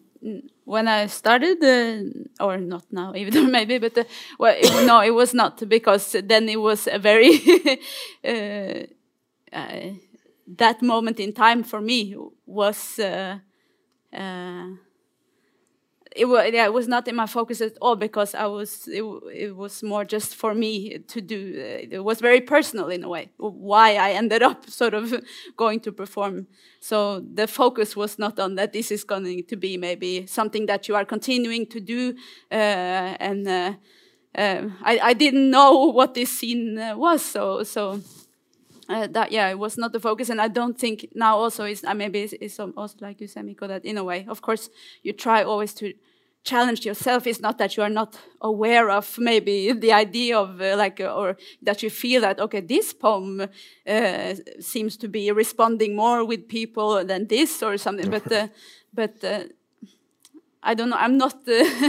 when 0.64 0.88
I 0.88 1.08
started, 1.08 1.62
uh, 1.62 2.42
or 2.42 2.56
not 2.56 2.84
now, 2.90 3.12
even 3.22 3.50
maybe, 3.50 3.76
but 3.76 3.98
uh, 3.98 4.04
well, 4.38 4.56
it, 4.58 4.86
no, 4.86 5.00
it 5.00 5.10
was 5.10 5.34
not 5.34 5.68
because 5.68 6.16
then 6.24 6.48
it 6.48 6.60
was 6.60 6.88
a 6.90 6.98
very 6.98 7.38
uh, 8.24 8.86
uh, 9.54 9.90
that 10.56 10.80
moment 10.80 11.20
in 11.20 11.34
time 11.34 11.62
for 11.62 11.82
me 11.82 12.16
was. 12.46 12.98
It 16.14 16.26
was 16.26 16.50
yeah, 16.52 16.66
it 16.66 16.72
was 16.72 16.88
not 16.88 17.08
in 17.08 17.16
my 17.16 17.26
focus 17.26 17.60
at 17.60 17.76
all 17.80 17.96
because 17.96 18.34
I 18.34 18.46
was 18.46 18.86
it, 18.88 19.02
it 19.34 19.56
was 19.56 19.82
more 19.82 20.04
just 20.04 20.34
for 20.34 20.54
me 20.54 20.98
to 20.98 21.20
do. 21.20 21.54
Uh, 21.56 21.96
it 21.96 22.04
was 22.04 22.20
very 22.20 22.40
personal 22.40 22.88
in 22.88 23.02
a 23.04 23.08
way 23.08 23.30
why 23.38 23.94
I 23.96 24.10
ended 24.12 24.42
up 24.42 24.68
sort 24.80 24.94
of 24.94 25.14
going 25.56 25.80
to 25.80 25.92
perform. 25.92 26.48
So 26.80 27.20
the 27.20 27.46
focus 27.46 27.96
was 27.96 28.18
not 28.18 28.38
on 28.38 28.56
that. 28.56 28.72
This 28.72 28.90
is 28.90 29.04
going 29.04 29.44
to 29.44 29.56
be 29.56 29.76
maybe 29.78 30.26
something 30.26 30.66
that 30.66 30.86
you 30.88 30.96
are 30.96 31.04
continuing 31.04 31.66
to 31.66 31.80
do, 31.80 32.14
uh, 32.50 33.16
and 33.18 33.48
uh, 33.48 33.72
uh, 34.34 34.68
I 34.82 34.98
I 35.02 35.12
didn't 35.14 35.50
know 35.50 35.86
what 35.98 36.14
this 36.14 36.38
scene 36.38 36.78
uh, 36.78 36.96
was. 36.96 37.22
So 37.24 37.62
so 37.62 38.00
uh, 38.88 39.06
that 39.08 39.32
yeah, 39.32 39.48
it 39.48 39.58
was 39.58 39.78
not 39.78 39.92
the 39.92 40.00
focus, 40.00 40.28
and 40.28 40.40
I 40.40 40.48
don't 40.48 40.78
think 40.78 41.08
now 41.14 41.36
also 41.36 41.64
is 41.64 41.84
uh, 41.84 41.94
maybe 41.94 42.22
it's, 42.22 42.34
it's 42.40 42.58
also 42.60 42.96
like 43.00 43.20
you 43.20 43.26
said, 43.28 43.44
Miko, 43.44 43.66
that 43.66 43.84
in 43.84 43.98
a 43.98 44.04
way, 44.04 44.26
of 44.28 44.42
course, 44.42 44.70
you 45.02 45.12
try 45.12 45.42
always 45.42 45.74
to 45.74 45.92
challenge 46.44 46.84
yourself. 46.84 47.26
It's 47.26 47.40
not 47.40 47.58
that 47.58 47.76
you 47.76 47.82
are 47.82 47.88
not 47.88 48.18
aware 48.40 48.90
of 48.90 49.16
maybe 49.18 49.72
the 49.86 49.92
idea 49.92 50.38
of 50.38 50.60
uh, 50.60 50.76
like, 50.76 51.00
uh, 51.00 51.14
or 51.14 51.36
that 51.62 51.82
you 51.82 51.90
feel 51.90 52.20
that 52.22 52.40
okay, 52.40 52.60
this 52.60 52.92
poem 52.92 53.48
uh, 53.86 54.34
seems 54.60 54.96
to 54.98 55.08
be 55.08 55.30
responding 55.30 55.94
more 55.94 56.24
with 56.24 56.48
people 56.48 57.04
than 57.04 57.28
this 57.28 57.62
or 57.62 57.76
something, 57.76 58.10
but 58.10 58.30
uh, 58.32 58.48
but. 58.94 59.14
I 60.64 60.74
don't 60.74 60.90
know. 60.90 60.96
I'm 60.96 61.18
not. 61.18 61.40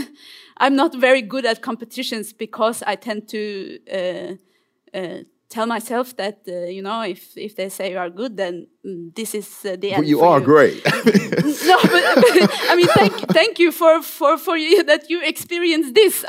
I'm 0.58 0.76
not 0.76 0.96
very 0.96 1.22
good 1.22 1.46
at 1.46 1.62
competitions 1.62 2.34
because 2.34 2.82
I 2.82 2.96
tend 2.96 3.28
to 3.30 3.80
uh, 3.92 4.98
uh, 4.98 5.24
tell 5.54 5.68
myself 5.68 6.16
that 6.18 6.38
uh, 6.48 6.66
you 6.78 6.82
know 6.82 7.02
if 7.02 7.38
if 7.38 7.56
they 7.56 7.70
say 7.70 7.92
you 7.92 8.00
are 8.00 8.10
good, 8.10 8.36
then 8.36 8.68
mm, 8.86 9.14
this 9.16 9.36
is 9.36 9.48
uh, 9.66 9.76
the 9.82 9.90
end. 9.94 10.02
But 10.02 10.08
you 10.08 10.22
are 10.22 10.42
great. 10.42 10.84
no, 11.70 11.78
but, 11.94 12.04
but, 12.24 12.34
I 12.72 12.74
mean, 12.76 12.92
thank 13.00 13.14
thank 13.40 13.60
you 13.60 13.72
for 13.72 14.02
for 14.02 14.38
for 14.38 14.58
you 14.58 14.84
that 14.92 15.10
you 15.12 15.22
experienced 15.34 15.94
this. 15.94 16.26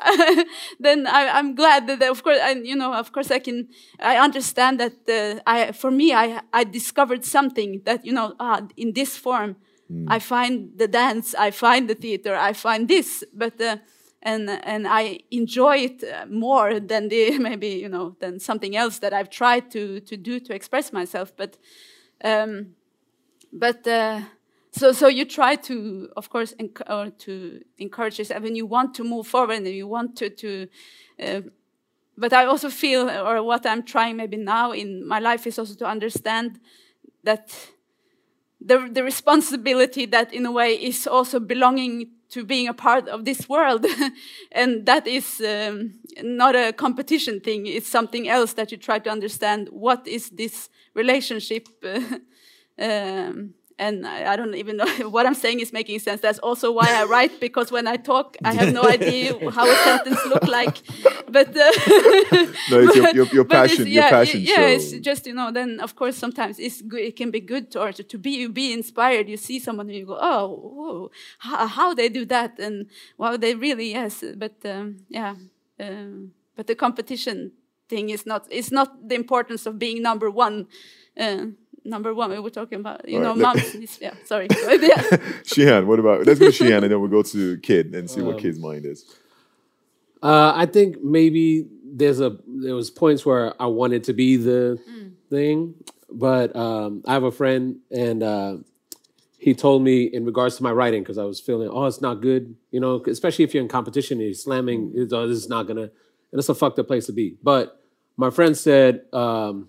then 0.79 1.07
I, 1.07 1.23
I'm 1.39 1.55
glad 1.55 1.87
that, 1.87 2.03
of 2.03 2.23
course, 2.23 2.39
I, 2.43 2.53
you 2.73 2.77
know, 2.77 2.93
of 2.93 3.13
course, 3.13 3.31
I 3.31 3.41
can. 3.47 3.69
I 3.99 4.17
understand 4.19 4.75
that. 4.81 4.97
Uh, 5.09 5.41
I 5.47 5.73
for 5.73 5.91
me, 5.91 6.13
I 6.13 6.27
I 6.53 6.65
discovered 6.65 7.25
something 7.25 7.71
that 7.87 8.05
you 8.05 8.13
know, 8.13 8.35
ah, 8.39 8.61
in 8.77 8.93
this 8.93 9.17
form, 9.17 9.57
I 10.09 10.19
find 10.19 10.55
the 10.77 10.89
dance, 10.89 11.35
I 11.47 11.51
find 11.51 11.89
the 11.89 11.95
theater, 11.95 12.35
I 12.37 12.53
find 12.53 12.89
this, 12.89 13.25
but. 13.33 13.61
Uh, 14.25 14.29
and 14.29 14.51
and 14.51 14.87
I 14.89 15.21
enjoy 15.31 15.77
it 15.77 16.05
uh, 16.05 16.27
more 16.27 16.81
than 16.81 17.09
the 17.09 17.39
maybe 17.41 17.69
you 17.69 17.89
know 17.89 18.17
than 18.21 18.41
something 18.41 18.77
else 18.77 18.99
that 19.01 19.13
I've 19.13 19.31
tried 19.31 19.71
to 19.73 20.01
to 20.01 20.17
do 20.17 20.41
to 20.41 20.55
express 20.55 20.93
myself. 20.93 21.33
But 21.37 21.59
um, 22.25 22.75
but 23.53 23.87
uh, 23.87 24.23
so 24.73 24.93
so 24.93 25.09
you 25.09 25.25
try 25.25 25.57
to 25.57 26.09
of 26.17 26.29
course 26.31 26.55
enc- 26.61 26.83
or 26.89 27.11
to 27.11 27.61
encourage 27.79 28.19
yourself 28.19 28.45
and 28.45 28.57
you 28.57 28.67
want 28.67 28.95
to 28.95 29.05
move 29.05 29.27
forward 29.27 29.57
and 29.57 29.67
you 29.69 29.89
want 29.89 30.17
to 30.17 30.31
to. 30.31 30.69
Uh, 31.21 31.41
but 32.17 32.33
I 32.33 32.45
also 32.47 32.71
feel, 32.71 33.11
or 33.11 33.43
what 33.43 33.67
I'm 33.67 33.83
trying 33.83 34.17
maybe 34.17 34.37
now 34.37 34.73
in 34.73 35.07
my 35.07 35.19
life 35.19 35.49
is 35.49 35.59
also 35.59 35.75
to 35.75 35.87
understand 35.87 36.61
that 37.25 37.55
the, 38.61 38.89
the 38.91 39.03
responsibility 39.03 40.07
that 40.07 40.33
in 40.33 40.47
a 40.47 40.53
way 40.53 40.75
is 40.75 41.07
also 41.07 41.41
belonging 41.41 42.11
to 42.35 42.45
being 42.45 42.69
a 42.69 42.75
part 42.75 43.09
of 43.09 43.25
this 43.25 43.49
world. 43.49 43.87
And 44.53 44.87
that 44.87 45.07
is 45.07 45.41
um, 45.41 45.95
not 46.23 46.55
a 46.57 46.73
competition 46.73 47.41
thing. 47.41 47.67
It's 47.67 47.89
something 47.89 48.29
else 48.29 48.55
that 48.55 48.71
you 48.73 48.79
try 48.79 48.99
to 49.01 49.11
understand. 49.11 49.69
What 49.71 50.07
is 50.07 50.31
this 50.31 50.69
relationship? 50.95 51.69
Um, 52.77 53.55
and 53.79 54.07
I, 54.07 54.37
don't 54.37 54.55
even 54.55 54.77
know 54.77 54.87
what 55.11 55.27
I'm 55.27 55.35
saying 55.35 55.61
is 55.61 55.73
making 55.73 55.99
sense. 55.99 56.21
That's 56.21 56.39
also 56.39 56.71
why 56.73 56.87
I 56.91 57.05
write 57.05 57.41
because 57.41 57.73
when 57.73 57.87
I 57.87 57.97
talk, 57.97 58.37
I 58.45 58.53
have 58.55 58.73
no 58.73 58.83
idea 58.85 59.33
how 59.51 59.67
a 59.69 59.75
sentence 59.77 60.25
look 60.27 60.47
like. 60.47 60.77
But 61.29 61.49
uh, 61.49 61.71
No, 62.71 62.79
it's 62.81 62.97
your- 62.97 63.15
your- 63.15 63.27
your 63.27 63.45
but 63.45 63.65
it's- 63.65 63.77
passion- 63.77 63.87
your 63.89 64.03
passion 64.03 64.41
Yeah, 64.43 64.55
show. 64.55 64.67
it's 64.67 64.93
just 65.09 65.27
you 65.27 65.35
know. 65.35 65.51
Then 65.51 65.81
of 65.81 65.97
course 65.97 66.17
sometimes 66.17 66.59
it's 66.59 66.83
good. 66.83 67.01
It 67.01 67.17
can 67.17 67.31
be 67.31 67.41
good 67.41 67.71
to 67.73 67.81
or 67.81 67.93
to, 67.93 68.03
to 68.03 68.19
be 68.19 68.31
you 68.31 68.49
be 68.49 68.73
inspired. 68.73 69.29
You 69.29 69.37
see 69.37 69.59
someone 69.59 69.89
and 69.89 69.97
you 69.99 70.07
go, 70.07 70.19
oh, 70.21 70.47
whoa, 70.77 71.11
how, 71.39 71.67
how 71.67 71.95
they 71.95 72.09
do 72.09 72.25
that, 72.27 72.59
and 72.59 72.87
wow, 73.19 73.37
they 73.37 73.55
really 73.55 73.91
yes. 73.93 74.23
But 74.37 74.55
um, 74.65 74.99
yeah, 75.09 75.35
um, 75.81 76.33
but 76.57 76.67
the 76.67 76.75
competition 76.75 77.53
thing 77.89 78.11
is 78.11 78.25
not. 78.27 78.47
It's 78.51 78.71
not 78.71 79.09
the 79.09 79.15
importance 79.17 79.67
of 79.67 79.79
being 79.79 80.01
number 80.03 80.31
one. 80.31 80.67
Uh, 81.19 81.47
number 81.85 82.15
one, 82.15 82.31
we 82.31 82.39
were 82.39 82.51
talking 82.51 82.81
about, 82.81 83.09
you 83.09 83.19
All 83.19 83.35
know, 83.37 83.43
right, 83.45 83.57
moms. 83.75 83.99
yeah, 84.01 84.15
sorry. 84.25 84.47
yeah. 84.51 84.57
Shihan, 85.45 85.87
what 85.87 85.99
about? 85.99 86.27
Let's 86.27 86.41
go 86.41 86.51
to 86.51 86.65
Shihan, 86.65 86.83
and 86.83 86.91
then 86.93 87.01
we'll 87.01 87.11
go 87.11 87.23
to 87.23 87.59
Kid 87.59 87.95
and 87.95 88.09
see 88.11 88.23
what 88.23 88.37
Um, 88.37 88.41
Kid's 88.41 88.59
mind 88.59 88.87
is. 88.87 89.05
Uh, 90.23 90.53
I 90.55 90.67
think 90.67 91.03
maybe 91.03 91.67
there's 91.85 92.21
a 92.21 92.39
there 92.47 92.75
was 92.75 92.91
points 92.91 93.27
where 93.27 93.61
I 93.61 93.67
wanted 93.67 94.05
to 94.05 94.13
be 94.15 94.37
the 94.37 94.81
thing, 95.29 95.75
but 96.11 96.55
um, 96.57 97.03
I 97.07 97.13
have 97.13 97.25
a 97.25 97.31
friend 97.31 97.77
and 97.91 98.23
uh, 98.23 98.57
he 99.39 99.55
told 99.55 99.83
me 99.83 100.05
in 100.05 100.25
regards 100.25 100.57
to 100.57 100.63
my 100.63 100.73
writing 100.73 101.03
because 101.03 101.19
I 101.19 101.25
was 101.25 101.41
feeling 101.41 101.69
oh 101.71 101.85
it's 101.85 102.01
not 102.01 102.23
good, 102.23 102.57
you 102.71 102.81
know, 102.81 103.03
especially 103.07 103.45
if 103.45 103.53
you're 103.53 103.63
in 103.63 103.69
competition 103.69 104.19
and 104.19 104.27
you're 104.27 104.35
slamming, 104.35 104.93
it's, 104.95 105.13
oh, 105.13 105.29
this 105.29 105.37
is 105.39 105.49
not 105.51 105.67
gonna, 105.67 105.83
and 105.83 106.39
it's 106.39 106.49
a 106.49 106.55
fucked 106.55 106.79
up 106.79 106.87
place 106.87 107.05
to 107.07 107.13
be. 107.13 107.37
But 107.43 107.79
my 108.17 108.31
friend 108.31 108.57
said. 108.57 109.03
Um, 109.13 109.69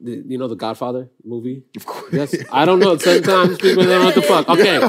the, 0.00 0.22
you 0.26 0.38
know 0.38 0.48
the 0.48 0.56
Godfather 0.56 1.08
movie? 1.24 1.62
Of 1.76 1.86
course. 1.86 2.12
Yes. 2.12 2.34
I 2.52 2.64
don't 2.64 2.78
know. 2.78 2.96
Sometimes 2.96 3.58
people 3.58 3.84
don't 3.84 4.00
know 4.00 4.04
what 4.04 4.14
the 4.14 4.22
fuck. 4.22 4.48
Okay. 4.50 4.80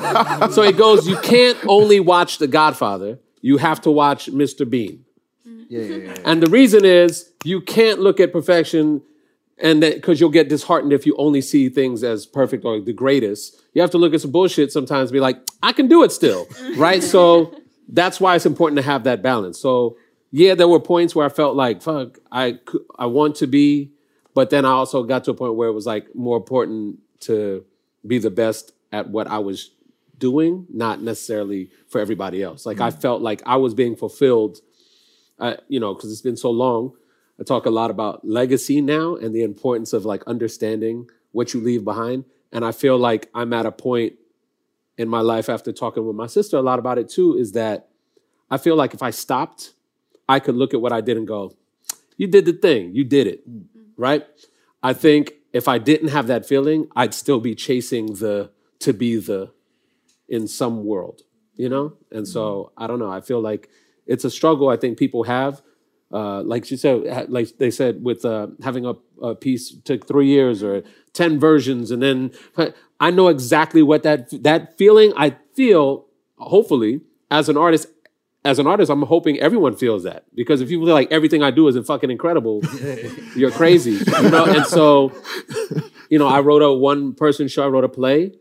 So 0.53 0.63
it 0.63 0.77
goes, 0.77 1.07
you 1.07 1.17
can't 1.17 1.57
only 1.67 1.99
watch 1.99 2.37
The 2.37 2.47
Godfather, 2.47 3.19
you 3.41 3.57
have 3.57 3.81
to 3.81 3.91
watch 3.91 4.27
Mr. 4.31 4.69
Bean. 4.69 5.05
Yeah, 5.45 5.81
yeah, 5.81 5.95
yeah. 5.95 6.15
And 6.25 6.43
the 6.43 6.49
reason 6.49 6.83
is 6.83 7.31
you 7.43 7.61
can't 7.61 7.99
look 7.99 8.19
at 8.19 8.33
perfection 8.33 9.01
and 9.57 9.81
that 9.83 9.95
because 9.95 10.19
you'll 10.19 10.29
get 10.29 10.49
disheartened 10.49 10.91
if 10.91 11.05
you 11.05 11.15
only 11.17 11.41
see 11.41 11.69
things 11.69 12.03
as 12.03 12.25
perfect 12.25 12.65
or 12.65 12.81
the 12.81 12.93
greatest. 12.93 13.61
You 13.73 13.81
have 13.81 13.91
to 13.91 13.97
look 13.97 14.13
at 14.13 14.21
some 14.21 14.31
bullshit 14.31 14.71
sometimes 14.71 15.09
and 15.09 15.13
be 15.13 15.19
like, 15.19 15.37
I 15.63 15.71
can 15.71 15.87
do 15.87 16.03
it 16.03 16.11
still. 16.11 16.47
right? 16.75 17.01
So 17.01 17.55
that's 17.87 18.19
why 18.19 18.35
it's 18.35 18.45
important 18.45 18.77
to 18.77 18.83
have 18.83 19.03
that 19.05 19.21
balance. 19.21 19.59
So 19.59 19.97
yeah, 20.31 20.55
there 20.55 20.67
were 20.67 20.79
points 20.79 21.13
where 21.15 21.25
I 21.25 21.29
felt 21.29 21.55
like, 21.55 21.81
fuck, 21.81 22.17
I 22.31 22.59
I 22.97 23.05
want 23.05 23.35
to 23.37 23.47
be, 23.47 23.91
but 24.33 24.49
then 24.49 24.65
I 24.65 24.71
also 24.71 25.03
got 25.03 25.23
to 25.25 25.31
a 25.31 25.33
point 25.33 25.55
where 25.55 25.69
it 25.69 25.73
was 25.73 25.85
like 25.85 26.15
more 26.15 26.37
important 26.37 26.99
to 27.21 27.65
be 28.05 28.17
the 28.17 28.31
best 28.31 28.73
at 28.91 29.09
what 29.09 29.27
I 29.27 29.39
was 29.39 29.71
doing, 30.17 30.67
not 30.69 31.01
necessarily 31.01 31.69
for 31.87 31.99
everybody 31.99 32.43
else. 32.43 32.65
Like 32.65 32.79
I 32.79 32.89
mm. 32.89 33.01
felt 33.01 33.21
like 33.21 33.41
I 33.45 33.55
was 33.57 33.73
being 33.73 33.95
fulfilled 33.95 34.59
I, 35.41 35.57
you 35.67 35.79
know, 35.79 35.93
because 35.93 36.11
it's 36.11 36.21
been 36.21 36.37
so 36.37 36.51
long. 36.51 36.93
I 37.39 37.43
talk 37.43 37.65
a 37.65 37.71
lot 37.71 37.89
about 37.89 38.25
legacy 38.25 38.79
now 38.79 39.15
and 39.15 39.33
the 39.33 39.41
importance 39.41 39.91
of 39.91 40.05
like 40.05 40.23
understanding 40.27 41.09
what 41.31 41.53
you 41.53 41.59
leave 41.59 41.83
behind. 41.83 42.25
And 42.51 42.63
I 42.63 42.71
feel 42.71 42.97
like 42.97 43.29
I'm 43.33 43.51
at 43.51 43.65
a 43.65 43.71
point 43.71 44.13
in 44.97 45.09
my 45.09 45.21
life 45.21 45.49
after 45.49 45.71
talking 45.71 46.05
with 46.05 46.15
my 46.15 46.27
sister 46.27 46.57
a 46.57 46.61
lot 46.61 46.77
about 46.77 46.99
it 46.99 47.09
too, 47.09 47.35
is 47.35 47.53
that 47.53 47.89
I 48.51 48.57
feel 48.57 48.75
like 48.75 48.93
if 48.93 49.01
I 49.01 49.09
stopped, 49.09 49.73
I 50.29 50.39
could 50.39 50.55
look 50.55 50.73
at 50.75 50.81
what 50.81 50.93
I 50.93 51.01
did 51.01 51.17
and 51.17 51.27
go, 51.27 51.55
you 52.17 52.27
did 52.27 52.45
the 52.45 52.53
thing, 52.53 52.93
you 52.93 53.03
did 53.03 53.25
it, 53.25 53.49
mm. 53.49 53.63
Right? 54.01 54.25
I 54.83 54.93
think 54.93 55.33
if 55.53 55.67
I 55.67 55.77
didn't 55.77 56.09
have 56.09 56.27
that 56.27 56.45
feeling, 56.45 56.87
I'd 56.95 57.13
still 57.13 57.39
be 57.39 57.55
chasing 57.55 58.15
the 58.15 58.51
to 58.79 58.93
be 58.93 59.17
the 59.17 59.51
in 60.27 60.47
some 60.47 60.85
world, 60.85 61.21
you 61.55 61.69
know? 61.69 61.93
And 62.11 62.27
so 62.27 62.71
I 62.75 62.87
don't 62.87 62.99
know. 62.99 63.11
I 63.11 63.21
feel 63.21 63.39
like 63.41 63.69
it's 64.07 64.25
a 64.25 64.31
struggle 64.31 64.69
I 64.69 64.77
think 64.77 64.97
people 64.97 65.23
have. 65.23 65.61
Uh, 66.11 66.41
like 66.43 66.65
she 66.65 66.75
said, 66.75 67.29
like 67.29 67.57
they 67.57 67.71
said, 67.71 68.03
with 68.03 68.25
uh, 68.25 68.47
having 68.63 68.85
a, 68.85 68.95
a 69.21 69.35
piece 69.35 69.73
took 69.85 70.07
three 70.07 70.27
years 70.27 70.61
or 70.61 70.83
ten 71.13 71.39
versions, 71.39 71.89
and 71.91 72.01
then 72.01 72.31
I 72.99 73.11
know 73.11 73.29
exactly 73.29 73.81
what 73.81 74.03
that 74.03 74.43
that 74.43 74.77
feeling 74.77 75.13
I 75.15 75.37
feel. 75.53 76.07
Hopefully, 76.37 77.01
as 77.29 77.47
an 77.47 77.55
artist, 77.55 77.87
as 78.43 78.57
an 78.57 78.67
artist, 78.67 78.89
I'm 78.89 79.03
hoping 79.03 79.39
everyone 79.39 79.75
feels 79.75 80.03
that 80.03 80.25
because 80.33 80.61
if 80.61 80.71
you 80.71 80.83
feel 80.83 80.93
like 80.93 81.11
everything 81.11 81.43
I 81.43 81.51
do 81.51 81.67
isn't 81.67 81.83
fucking 81.83 82.09
incredible, 82.09 82.61
you're 83.35 83.51
crazy, 83.51 83.91
you 83.91 84.29
know. 84.29 84.45
And 84.45 84.65
so, 84.65 85.11
you 86.09 86.17
know, 86.17 86.27
I 86.27 86.39
wrote 86.39 86.63
a 86.63 86.73
one 86.73 87.13
person 87.13 87.47
show. 87.47 87.63
I 87.63 87.67
wrote 87.67 87.83
a 87.83 87.89
play. 87.89 88.33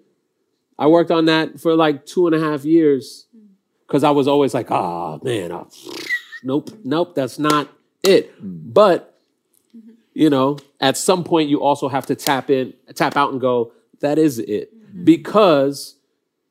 I 0.79 0.87
worked 0.87 1.11
on 1.11 1.27
that 1.27 1.61
for 1.61 1.75
like 1.75 2.07
two 2.07 2.27
and 2.27 2.35
a 2.35 2.41
half 2.41 2.65
years 2.65 3.27
because 3.87 4.03
I 4.03 4.11
was 4.11 4.27
always 4.27 4.55
like, 4.55 4.71
oh 4.71 5.21
man, 5.23 5.53
uh, 5.53 5.65
nope, 6.43 6.71
nope, 6.83 7.15
that's 7.15 7.39
not 7.39 7.69
it. 8.03 8.35
Mm. 8.43 8.73
But 8.73 9.11
you 10.15 10.31
know, 10.31 10.59
at 10.81 10.97
some 10.97 11.25
point, 11.25 11.51
you 11.51 11.63
also 11.63 11.89
have 11.89 12.07
to 12.07 12.15
tap 12.15 12.51
in, 12.51 12.73
tap 12.95 13.17
out, 13.17 13.33
and 13.33 13.41
go, 13.41 13.73
that 14.01 14.19
is 14.19 14.39
it, 14.39 14.75
mm-hmm. 14.75 15.05
because 15.05 15.97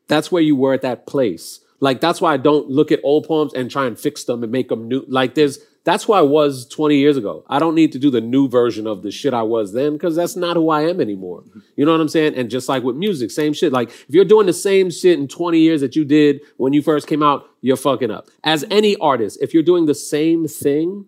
that's 0.08 0.32
where 0.32 0.42
you 0.42 0.56
were 0.56 0.74
at 0.74 0.82
that 0.84 1.08
place. 1.08 1.62
Like 1.80 2.02
that's 2.02 2.20
why 2.22 2.34
I 2.34 2.38
don't 2.38 2.70
look 2.70 2.92
at 2.92 3.00
old 3.04 3.28
poems 3.28 3.54
and 3.54 3.72
try 3.72 3.86
and 3.86 3.98
fix 3.98 4.24
them 4.26 4.44
and 4.44 4.52
make 4.52 4.70
them 4.70 4.88
new. 4.88 5.06
Like 5.08 5.36
there's 5.36 5.60
that's 5.86 6.04
who 6.04 6.14
I 6.14 6.22
was 6.22 6.68
20 6.68 6.98
years 6.98 7.18
ago. 7.18 7.46
I 7.48 7.58
don't 7.58 7.74
need 7.74 7.94
to 7.94 8.00
do 8.00 8.12
the 8.12 8.22
new 8.22 8.50
version 8.50 8.86
of 8.86 9.02
the 9.02 9.12
shit 9.12 9.34
I 9.34 9.44
was 9.44 9.74
then 9.74 9.94
because 9.94 10.16
that's 10.16 10.36
not 10.36 10.58
who 10.58 10.70
I 10.70 10.82
am 10.82 11.00
anymore. 11.00 11.44
You 11.76 11.86
know 11.86 11.92
what 11.94 12.02
I'm 12.02 12.10
saying? 12.10 12.36
And 12.36 12.50
just 12.50 12.68
like 12.68 12.84
with 12.84 12.96
music, 12.96 13.32
same 13.32 13.54
shit. 13.54 13.72
Like 13.72 13.90
if 13.90 14.10
you're 14.10 14.26
doing 14.26 14.46
the 14.46 14.54
same 14.54 14.92
shit 14.92 15.18
in 15.18 15.28
20 15.28 15.58
years 15.60 15.82
that 15.82 15.96
you 15.96 16.04
did 16.04 16.42
when 16.58 16.74
you 16.74 16.82
first 16.82 17.08
came 17.08 17.24
out, 17.24 17.50
you're 17.62 17.78
fucking 17.78 18.12
up. 18.12 18.28
As 18.44 18.66
any 18.70 18.98
artist, 18.98 19.40
if 19.42 19.54
you're 19.54 19.64
doing 19.64 19.86
the 19.86 19.96
same 19.96 20.48
thing 20.48 21.06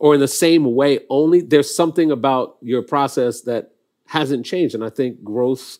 or 0.00 0.14
in 0.14 0.20
the 0.20 0.28
same 0.28 0.74
way 0.74 1.00
only, 1.08 1.40
there's 1.40 1.74
something 1.74 2.10
about 2.10 2.56
your 2.60 2.82
process 2.82 3.42
that 3.42 3.70
hasn't 4.06 4.44
changed. 4.44 4.74
And 4.74 4.84
I 4.84 4.90
think 4.90 5.22
growth 5.22 5.78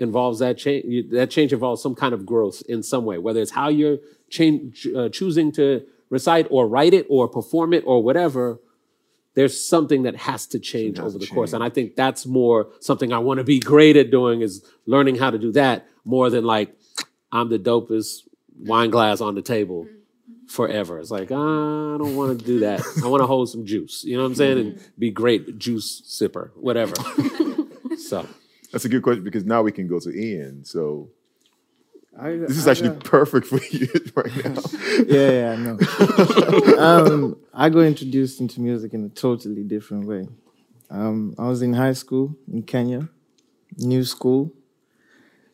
involves 0.00 0.38
that 0.40 0.58
change. 0.58 1.10
That 1.10 1.30
change 1.30 1.52
involves 1.52 1.82
some 1.82 1.94
kind 1.94 2.12
of 2.12 2.26
growth 2.26 2.62
in 2.68 2.82
some 2.82 3.04
way, 3.04 3.18
whether 3.18 3.40
it's 3.40 3.52
how 3.52 3.68
you're 3.68 3.98
change, 4.30 4.88
uh, 4.96 5.10
choosing 5.10 5.52
to 5.52 5.84
recite 6.08 6.46
or 6.50 6.66
write 6.66 6.94
it 6.94 7.06
or 7.08 7.28
perform 7.28 7.72
it 7.72 7.84
or 7.86 8.02
whatever. 8.02 8.58
There's 9.34 9.64
something 9.64 10.02
that 10.02 10.16
has 10.16 10.46
to 10.48 10.58
change 10.58 10.98
over 10.98 11.16
the 11.16 11.26
course, 11.26 11.52
and 11.52 11.62
I 11.62 11.68
think 11.68 11.94
that's 11.94 12.26
more 12.26 12.68
something 12.80 13.12
I 13.12 13.18
want 13.18 13.38
to 13.38 13.44
be 13.44 13.60
great 13.60 13.96
at 13.96 14.10
doing 14.10 14.40
is 14.40 14.64
learning 14.86 15.16
how 15.16 15.30
to 15.30 15.38
do 15.38 15.52
that 15.52 15.86
more 16.04 16.30
than 16.30 16.44
like 16.44 16.74
I'm 17.30 17.48
the 17.48 17.58
dopest 17.58 18.28
wine 18.58 18.90
glass 18.90 19.20
on 19.20 19.36
the 19.36 19.42
table 19.42 19.86
forever. 20.48 20.98
It's 20.98 21.12
like 21.12 21.30
ah, 21.30 21.94
I 21.94 21.98
don't 21.98 22.16
want 22.16 22.40
to 22.40 22.44
do 22.44 22.60
that. 22.60 22.82
I 23.04 23.06
want 23.06 23.22
to 23.22 23.26
hold 23.26 23.48
some 23.50 23.64
juice. 23.64 24.02
You 24.02 24.16
know 24.16 24.24
what 24.24 24.30
I'm 24.30 24.34
saying? 24.34 24.58
And 24.58 24.80
be 24.98 25.10
great 25.10 25.58
juice 25.58 26.02
sipper, 26.02 26.50
whatever. 26.56 26.94
so 27.98 28.26
That's 28.72 28.84
a 28.84 28.88
good 28.88 29.02
question 29.02 29.24
because 29.24 29.44
now 29.44 29.62
we 29.62 29.72
can 29.72 29.86
go 29.88 29.98
to 30.00 30.10
Ian. 30.10 30.64
So 30.64 31.10
I, 32.18 32.30
this 32.32 32.56
is 32.56 32.66
I 32.66 32.72
actually 32.72 32.98
perfect 33.00 33.46
for 33.46 33.60
you 33.70 33.88
right 34.14 34.44
now. 34.44 34.60
yeah, 35.06 35.30
yeah, 35.30 35.52
I 35.52 35.56
know. 35.56 36.76
um, 36.78 37.36
I 37.54 37.68
got 37.68 37.80
introduced 37.80 38.40
into 38.40 38.60
music 38.60 38.94
in 38.94 39.04
a 39.04 39.08
totally 39.08 39.62
different 39.64 40.06
way. 40.06 40.28
Um, 40.90 41.34
I 41.38 41.48
was 41.48 41.62
in 41.62 41.72
high 41.72 41.92
school 41.92 42.36
in 42.52 42.62
Kenya, 42.62 43.08
new 43.78 44.04
school. 44.04 44.52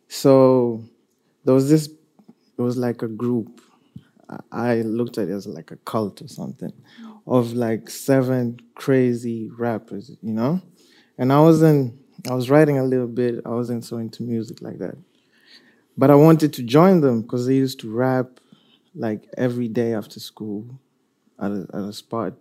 So 0.09 0.83
there 1.45 1.55
was 1.55 1.69
this, 1.69 1.87
it 1.89 2.63
was 2.63 2.77
like 2.77 3.03
a 3.03 3.09
group. 3.09 3.61
I- 4.29 4.41
I 4.51 4.81
looked 4.83 5.19
at 5.19 5.29
it 5.29 5.33
as 5.33 5.47
like 5.47 5.71
a 5.71 5.77
cult 5.77 6.21
or 6.23 6.29
something 6.29 6.73
of 7.27 7.53
like 7.53 7.89
seven 7.91 8.59
crazy 8.75 9.51
rappers, 9.57 10.11
you 10.23 10.33
know? 10.33 10.61
And 11.19 11.33
I 11.33 11.41
wasn't, 11.41 11.95
I 12.29 12.35
was 12.35 12.51
writing 12.51 12.79
a 12.79 12.85
little 12.85 13.07
bit. 13.07 13.41
I 13.45 13.51
wasn't 13.51 13.85
so 13.85 13.99
into 13.99 14.23
music 14.23 14.61
like 14.63 14.79
that. 14.79 14.97
But 15.97 16.11
I 16.11 16.15
wanted 16.15 16.53
to 16.55 16.63
join 16.63 17.01
them 17.01 17.23
because 17.23 17.47
they 17.47 17.55
used 17.55 17.81
to 17.81 17.91
rap 17.91 18.41
like 18.95 19.29
every 19.37 19.69
day 19.69 19.95
after 19.95 20.21
school 20.21 20.67
at 21.41 21.51
a, 21.51 21.67
at 21.73 21.83
a 21.83 21.93
spot. 21.93 22.35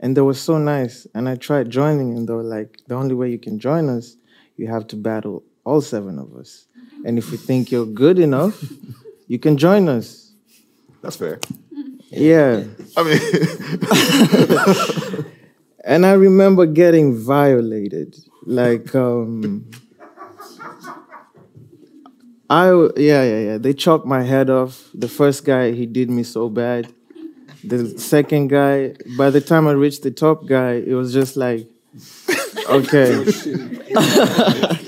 And 0.00 0.16
they 0.16 0.20
were 0.20 0.34
so 0.34 0.58
nice. 0.58 1.06
And 1.14 1.28
I 1.28 1.34
tried 1.34 1.70
joining, 1.70 2.16
and 2.16 2.28
they 2.28 2.32
were 2.32 2.42
like, 2.42 2.78
the 2.86 2.94
only 2.94 3.14
way 3.14 3.30
you 3.30 3.38
can 3.38 3.58
join 3.58 3.88
us, 3.88 4.16
you 4.56 4.68
have 4.68 4.86
to 4.88 4.96
battle 4.96 5.42
all 5.64 5.80
seven 5.80 6.18
of 6.18 6.34
us. 6.36 6.66
And 7.04 7.18
if 7.18 7.30
you 7.32 7.36
think 7.36 7.70
you're 7.70 7.86
good 7.86 8.18
enough, 8.18 8.62
you 9.28 9.38
can 9.38 9.56
join 9.56 9.88
us. 9.88 10.32
That's 11.02 11.16
fair. 11.16 11.40
Yeah. 12.10 12.64
I 12.96 13.02
mean, 13.02 13.20
And 15.84 16.04
I 16.04 16.12
remember 16.12 16.66
getting 16.66 17.16
violated. 17.16 18.16
Like, 18.44 18.94
um, 18.94 19.70
I, 22.50 22.70
yeah, 22.96 23.22
yeah, 23.22 23.38
yeah. 23.40 23.58
They 23.58 23.74
chopped 23.74 24.06
my 24.06 24.22
head 24.22 24.48
off. 24.50 24.88
The 24.94 25.08
first 25.08 25.44
guy, 25.44 25.72
he 25.72 25.86
did 25.86 26.10
me 26.10 26.22
so 26.22 26.48
bad. 26.48 26.92
The 27.64 27.98
second 27.98 28.48
guy, 28.48 28.94
by 29.16 29.30
the 29.30 29.40
time 29.40 29.66
I 29.66 29.72
reached 29.72 30.02
the 30.02 30.10
top 30.10 30.46
guy, 30.46 30.74
it 30.74 30.94
was 30.94 31.12
just 31.12 31.36
like, 31.36 31.68
okay. 32.70 33.24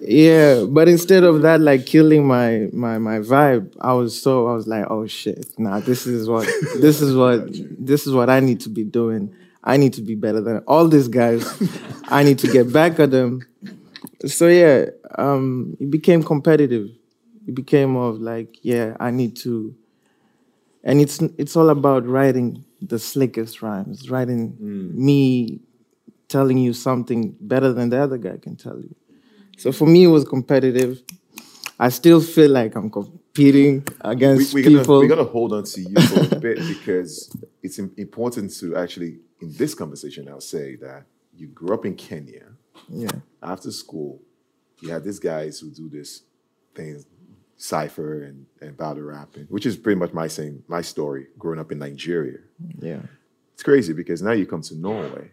yeah, 0.00 0.64
but 0.68 0.88
instead 0.88 1.24
of 1.24 1.42
that, 1.42 1.60
like 1.60 1.84
killing 1.84 2.26
my 2.26 2.68
my 2.72 2.98
my 2.98 3.18
vibe, 3.18 3.74
I 3.80 3.92
was 3.92 4.20
so 4.20 4.46
I 4.48 4.54
was 4.54 4.66
like, 4.66 4.86
oh 4.88 5.06
shit, 5.06 5.58
nah, 5.58 5.80
this 5.80 6.06
is 6.06 6.28
what 6.28 6.46
this 6.78 7.02
is 7.02 7.14
what 7.16 7.48
this 7.84 8.06
is 8.06 8.14
what 8.14 8.30
I 8.30 8.40
need 8.40 8.60
to 8.60 8.68
be 8.68 8.84
doing. 8.84 9.34
I 9.66 9.76
need 9.76 9.94
to 9.94 10.02
be 10.02 10.14
better 10.14 10.40
than 10.40 10.58
all 10.68 10.86
these 10.86 11.08
guys. 11.08 11.44
I 12.08 12.22
need 12.22 12.38
to 12.38 12.48
get 12.48 12.72
back 12.72 13.00
at 13.00 13.10
them. 13.10 13.40
So 14.24 14.46
yeah, 14.46 14.86
um, 15.18 15.76
it 15.80 15.90
became 15.90 16.22
competitive. 16.22 16.88
It 17.48 17.54
became 17.54 17.96
of 17.96 18.20
like, 18.20 18.58
yeah, 18.62 18.96
I 19.00 19.10
need 19.10 19.36
to, 19.38 19.74
and 20.84 21.00
it's 21.00 21.20
it's 21.36 21.56
all 21.56 21.68
about 21.70 22.06
writing 22.06 22.64
the 22.80 22.98
slickest 22.98 23.60
rhymes, 23.60 24.08
writing 24.08 24.56
me 24.60 25.60
telling 26.28 26.58
you 26.58 26.72
something 26.72 27.36
better 27.40 27.72
than 27.72 27.88
the 27.90 27.98
other 27.98 28.18
guy 28.18 28.36
can 28.36 28.56
tell 28.56 28.78
you. 28.78 28.94
So 29.58 29.72
for 29.72 29.86
me, 29.86 30.04
it 30.04 30.08
was 30.08 30.24
competitive. 30.24 31.02
I 31.78 31.88
still 31.88 32.20
feel 32.20 32.50
like 32.50 32.74
I'm 32.76 32.90
competing 32.90 33.86
against 34.00 34.54
we, 34.54 34.62
gonna, 34.62 34.78
people. 34.78 35.00
we're 35.00 35.08
gonna 35.08 35.24
hold 35.24 35.52
on 35.52 35.64
to 35.64 35.80
you 35.80 36.00
for 36.02 36.36
a 36.36 36.38
bit 36.38 36.58
because 36.58 37.36
it's 37.62 37.78
important 37.78 38.52
to 38.60 38.76
actually 38.76 39.18
in 39.40 39.52
this 39.56 39.74
conversation 39.74 40.28
I'll 40.28 40.40
say 40.40 40.76
that 40.76 41.04
you 41.34 41.48
grew 41.48 41.74
up 41.74 41.84
in 41.84 41.94
Kenya. 41.94 42.46
Yeah, 42.88 43.10
after 43.42 43.70
school 43.70 44.20
you 44.80 44.90
had 44.90 45.04
these 45.04 45.18
guys 45.18 45.58
who 45.60 45.70
do 45.70 45.88
this 45.88 46.22
thing 46.74 47.02
cipher 47.56 48.24
and, 48.24 48.44
and 48.60 48.76
battle 48.76 49.02
rapping 49.02 49.44
which 49.48 49.64
is 49.64 49.76
pretty 49.76 49.98
much 49.98 50.12
my 50.12 50.26
same 50.28 50.62
my 50.68 50.82
story 50.82 51.28
growing 51.38 51.58
up 51.58 51.72
in 51.72 51.78
Nigeria. 51.78 52.38
Yeah. 52.78 53.00
it's 53.54 53.62
crazy 53.62 53.94
because 53.94 54.20
now 54.20 54.32
you 54.32 54.44
come 54.44 54.60
to 54.62 54.76
Norway 54.76 55.30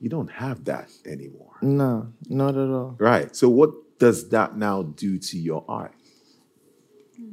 you 0.00 0.08
don't 0.08 0.30
have 0.30 0.64
that 0.64 0.90
anymore. 1.06 1.54
No, 1.62 2.12
not 2.28 2.50
at 2.56 2.68
all. 2.68 2.96
right. 2.98 3.34
So 3.34 3.48
what 3.48 3.98
does 3.98 4.28
that 4.30 4.56
now 4.56 4.82
do 4.82 5.18
to 5.18 5.38
your 5.38 5.64
art? 5.68 5.94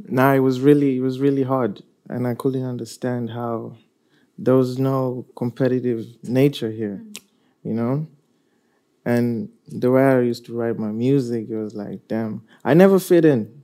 Nah, 0.05 0.33
it 0.33 0.39
was 0.39 0.61
really 0.61 0.97
it 0.97 1.01
was 1.01 1.19
really 1.19 1.43
hard, 1.43 1.83
and 2.09 2.25
I 2.25 2.35
couldn't 2.35 2.65
understand 2.65 3.31
how 3.31 3.75
there 4.37 4.55
was 4.55 4.79
no 4.79 5.25
competitive 5.35 6.05
nature 6.23 6.71
here, 6.71 7.03
you 7.63 7.73
know. 7.73 8.07
And 9.05 9.49
the 9.67 9.91
way 9.91 10.03
I 10.03 10.21
used 10.21 10.45
to 10.45 10.57
write 10.57 10.79
my 10.79 10.91
music, 10.91 11.49
it 11.49 11.55
was 11.55 11.75
like, 11.75 12.07
damn, 12.07 12.43
I 12.63 12.73
never 12.73 12.99
fit 12.99 13.25
in. 13.25 13.63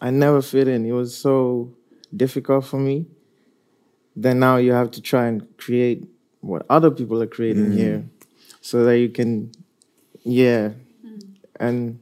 I 0.00 0.10
never 0.10 0.42
fit 0.42 0.68
in. 0.68 0.84
It 0.84 0.92
was 0.92 1.16
so 1.16 1.72
difficult 2.14 2.66
for 2.66 2.78
me. 2.78 3.06
Then 4.14 4.38
now 4.38 4.58
you 4.58 4.72
have 4.72 4.90
to 4.92 5.00
try 5.00 5.26
and 5.26 5.56
create 5.56 6.06
what 6.40 6.66
other 6.68 6.90
people 6.90 7.22
are 7.22 7.26
creating 7.26 7.66
mm-hmm. 7.66 7.78
here, 7.78 8.04
so 8.60 8.84
that 8.84 8.98
you 8.98 9.08
can, 9.08 9.50
yeah, 10.22 10.68
mm-hmm. 11.04 11.18
and 11.58 11.98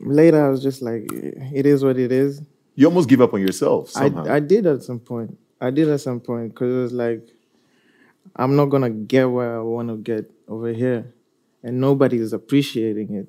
later 0.00 0.44
I 0.44 0.50
was 0.50 0.62
just 0.62 0.82
like, 0.82 1.06
it 1.10 1.64
is 1.66 1.84
what 1.84 1.98
it 1.98 2.10
is. 2.10 2.42
you 2.74 2.86
almost 2.86 3.08
give 3.08 3.20
up 3.20 3.32
on 3.32 3.40
yourself 3.40 3.90
somehow 3.90 4.26
I, 4.26 4.36
I 4.36 4.40
did 4.40 4.66
at 4.66 4.82
some 4.82 4.98
point. 4.98 5.38
I 5.64 5.70
did 5.70 5.88
at 5.88 6.00
some 6.02 6.20
point 6.20 6.50
because 6.52 6.74
it 6.74 6.78
was 6.78 6.92
like, 6.92 7.26
I'm 8.36 8.54
not 8.54 8.66
gonna 8.66 8.90
get 8.90 9.24
where 9.24 9.56
I 9.56 9.62
want 9.62 9.88
to 9.88 9.96
get 9.96 10.30
over 10.46 10.68
here, 10.72 11.14
and 11.62 11.80
nobody 11.80 12.18
is 12.18 12.34
appreciating 12.34 13.14
it 13.14 13.28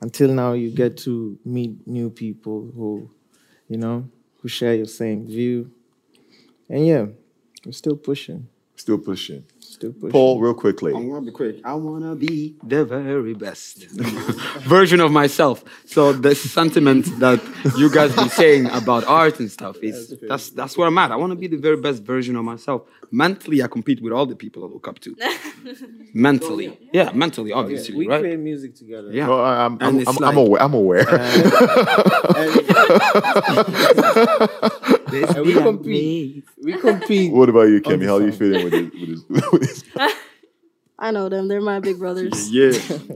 until 0.00 0.32
now. 0.32 0.54
You 0.54 0.70
get 0.70 0.96
to 0.98 1.38
meet 1.44 1.86
new 1.86 2.10
people 2.10 2.72
who, 2.74 3.08
you 3.68 3.76
know, 3.76 4.08
who 4.40 4.48
share 4.48 4.74
your 4.74 4.86
same 4.86 5.26
view, 5.26 5.70
and 6.68 6.84
yeah, 6.84 7.06
we're 7.64 7.70
still 7.70 7.96
pushing, 7.96 8.48
still 8.74 8.98
pushing 8.98 9.44
still. 9.76 9.92
Paul 10.14 10.32
real 10.44 10.54
quickly 10.64 10.92
I 10.92 11.00
want 11.12 11.24
to 11.24 11.30
be 11.30 11.34
quick. 11.42 11.54
I 11.72 11.74
want 11.86 12.02
to 12.08 12.14
be 12.28 12.56
the 12.72 12.84
very 12.84 13.34
best 13.46 13.74
version 14.76 14.98
of 15.06 15.10
myself. 15.22 15.56
So 15.94 16.12
the 16.26 16.34
sentiment 16.34 17.04
that 17.24 17.40
you 17.80 17.88
guys 17.98 18.10
be 18.24 18.28
saying 18.42 18.64
about 18.80 19.02
art 19.22 19.36
and 19.42 19.50
stuff 19.58 19.76
is 19.90 19.96
that's 20.30 20.46
that's 20.58 20.74
where 20.76 20.88
I'm 20.90 20.98
at. 21.04 21.10
I 21.12 21.16
want 21.22 21.30
to 21.36 21.40
be 21.44 21.48
the 21.54 21.60
very 21.66 21.78
best 21.88 22.00
version 22.02 22.34
of 22.40 22.44
myself. 22.52 22.80
Mentally, 23.24 23.58
I 23.62 23.68
compete 23.76 24.00
with 24.04 24.12
all 24.16 24.26
the 24.32 24.36
people 24.44 24.58
I 24.64 24.68
look 24.74 24.86
up 24.90 24.98
to. 25.04 25.10
mentally, 26.28 26.68
yeah, 26.98 27.08
mentally, 27.24 27.52
obviously, 27.60 27.94
we 28.00 28.08
right? 28.08 28.20
create 28.20 28.40
music 28.50 28.74
together. 28.74 29.10
Yeah. 29.12 29.30
I- 29.30 29.64
I'm, 29.66 29.74
And 29.74 29.82
I'm, 29.82 29.98
it's 30.00 30.08
I'm, 30.10 30.24
I'm 30.30 30.36
aware. 30.44 30.62
I'm 30.62 30.74
aware. 30.74 31.06
and 35.12 35.46
we 35.46 35.54
compete. 35.54 36.44
We 36.62 36.78
compete. 36.78 37.32
what 37.32 37.48
about 37.48 37.62
you, 37.68 37.76
on 37.76 37.82
Kemi? 37.82 38.00
the 38.00 38.06
How 38.06 38.18
you 38.18 38.32
feeling 38.32 38.64
with 38.64 38.72
this? 38.72 38.92
With 39.28 39.28
this, 39.28 39.52
with 39.52 39.60
this? 39.94 40.14
I 40.98 41.10
know 41.10 41.28
them. 41.28 41.46
They're 41.48 41.60
my 41.60 41.78
big 41.80 41.98
brothers. 41.98 42.50
Yeah, 42.56 42.72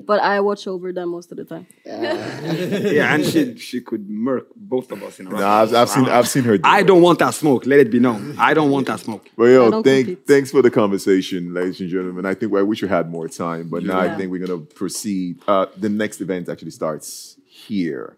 But 0.06 0.20
I 0.20 0.40
watch 0.40 0.66
over 0.66 0.92
them 0.92 1.08
most 1.10 1.32
of 1.32 1.38
the 1.38 1.44
time. 1.44 1.66
yeah, 1.86 3.14
and 3.14 3.24
she 3.24 3.56
she 3.56 3.80
could 3.80 4.08
murk 4.10 4.48
both 4.54 4.92
of 4.92 5.02
us 5.02 5.18
in 5.18 5.28
a 5.28 5.30
round. 5.30 5.40
Nah, 5.42 5.62
I've, 5.62 5.74
I've 5.74 5.88
seen 5.88 6.04
I've 6.06 6.28
seen 6.28 6.44
her. 6.44 6.58
Do 6.58 6.62
I 6.68 6.80
it. 6.80 6.86
don't 6.86 7.00
want 7.00 7.20
that 7.20 7.32
smoke. 7.32 7.64
Let 7.64 7.80
it 7.80 7.90
be 7.90 7.98
known. 7.98 8.36
I 8.38 8.52
don't 8.52 8.70
want 8.70 8.86
that 8.88 9.00
smoke. 9.00 9.30
Well, 9.36 9.48
yo, 9.48 9.82
thank, 9.82 10.06
compete. 10.08 10.26
thanks 10.26 10.50
for 10.50 10.60
the 10.60 10.70
conversation, 10.70 11.54
ladies 11.54 11.80
and 11.80 11.88
gentlemen. 11.88 12.26
I 12.26 12.34
think 12.34 12.52
well, 12.52 12.60
I 12.60 12.64
wish 12.64 12.82
we 12.82 12.88
had 12.88 13.08
more 13.10 13.28
time, 13.28 13.68
but 13.70 13.82
now 13.82 13.98
I 13.98 14.14
think 14.14 14.30
we're 14.30 14.46
gonna 14.46 14.60
proceed. 14.60 15.38
Uh, 15.48 15.66
the 15.76 15.88
next 15.88 16.20
event 16.20 16.50
actually 16.50 16.72
starts 16.72 17.38
here, 17.46 18.16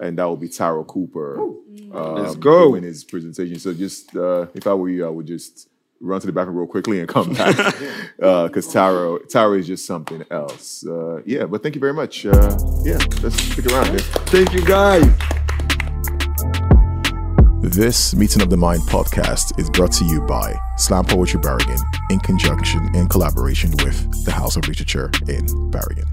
and 0.00 0.18
that 0.18 0.24
will 0.24 0.36
be 0.36 0.48
Taro 0.48 0.84
Cooper. 0.84 1.38
Uh, 1.92 2.12
Let's 2.14 2.36
go. 2.36 2.70
doing 2.70 2.82
his 2.82 3.04
presentation. 3.04 3.58
So 3.58 3.72
just 3.72 4.14
uh, 4.16 4.46
if 4.54 4.66
I 4.66 4.74
were 4.74 4.88
you, 4.88 5.06
I 5.06 5.08
would 5.08 5.26
just 5.26 5.68
run 6.00 6.20
to 6.20 6.26
the 6.26 6.32
bathroom 6.32 6.56
real 6.56 6.66
quickly 6.66 6.98
and 7.00 7.08
come 7.08 7.32
back 7.32 7.56
because 8.18 8.70
Taro 8.72 9.18
Taro 9.18 9.54
is 9.54 9.66
just 9.66 9.86
something 9.86 10.24
else. 10.30 10.84
Uh, 10.86 11.22
yeah, 11.24 11.44
but 11.46 11.62
thank 11.62 11.74
you 11.74 11.80
very 11.80 11.94
much. 11.94 12.26
Uh, 12.26 12.56
yeah, 12.82 12.98
let's 13.22 13.40
stick 13.42 13.66
around. 13.66 13.88
Man. 13.88 13.98
Thank 14.26 14.52
you, 14.52 14.64
guys. 14.64 15.04
This 17.62 18.14
Meeting 18.14 18.42
of 18.42 18.50
the 18.50 18.56
Mind 18.58 18.82
podcast 18.82 19.58
is 19.58 19.70
brought 19.70 19.90
to 19.92 20.04
you 20.04 20.20
by 20.22 20.54
Slam 20.76 21.04
Poetry 21.04 21.40
Bergen 21.40 21.78
in 22.10 22.20
conjunction 22.20 22.94
and 22.94 23.08
collaboration 23.08 23.70
with 23.82 24.24
the 24.26 24.30
House 24.32 24.56
of 24.56 24.68
Literature 24.68 25.10
in 25.28 25.70
Bergen. 25.70 26.04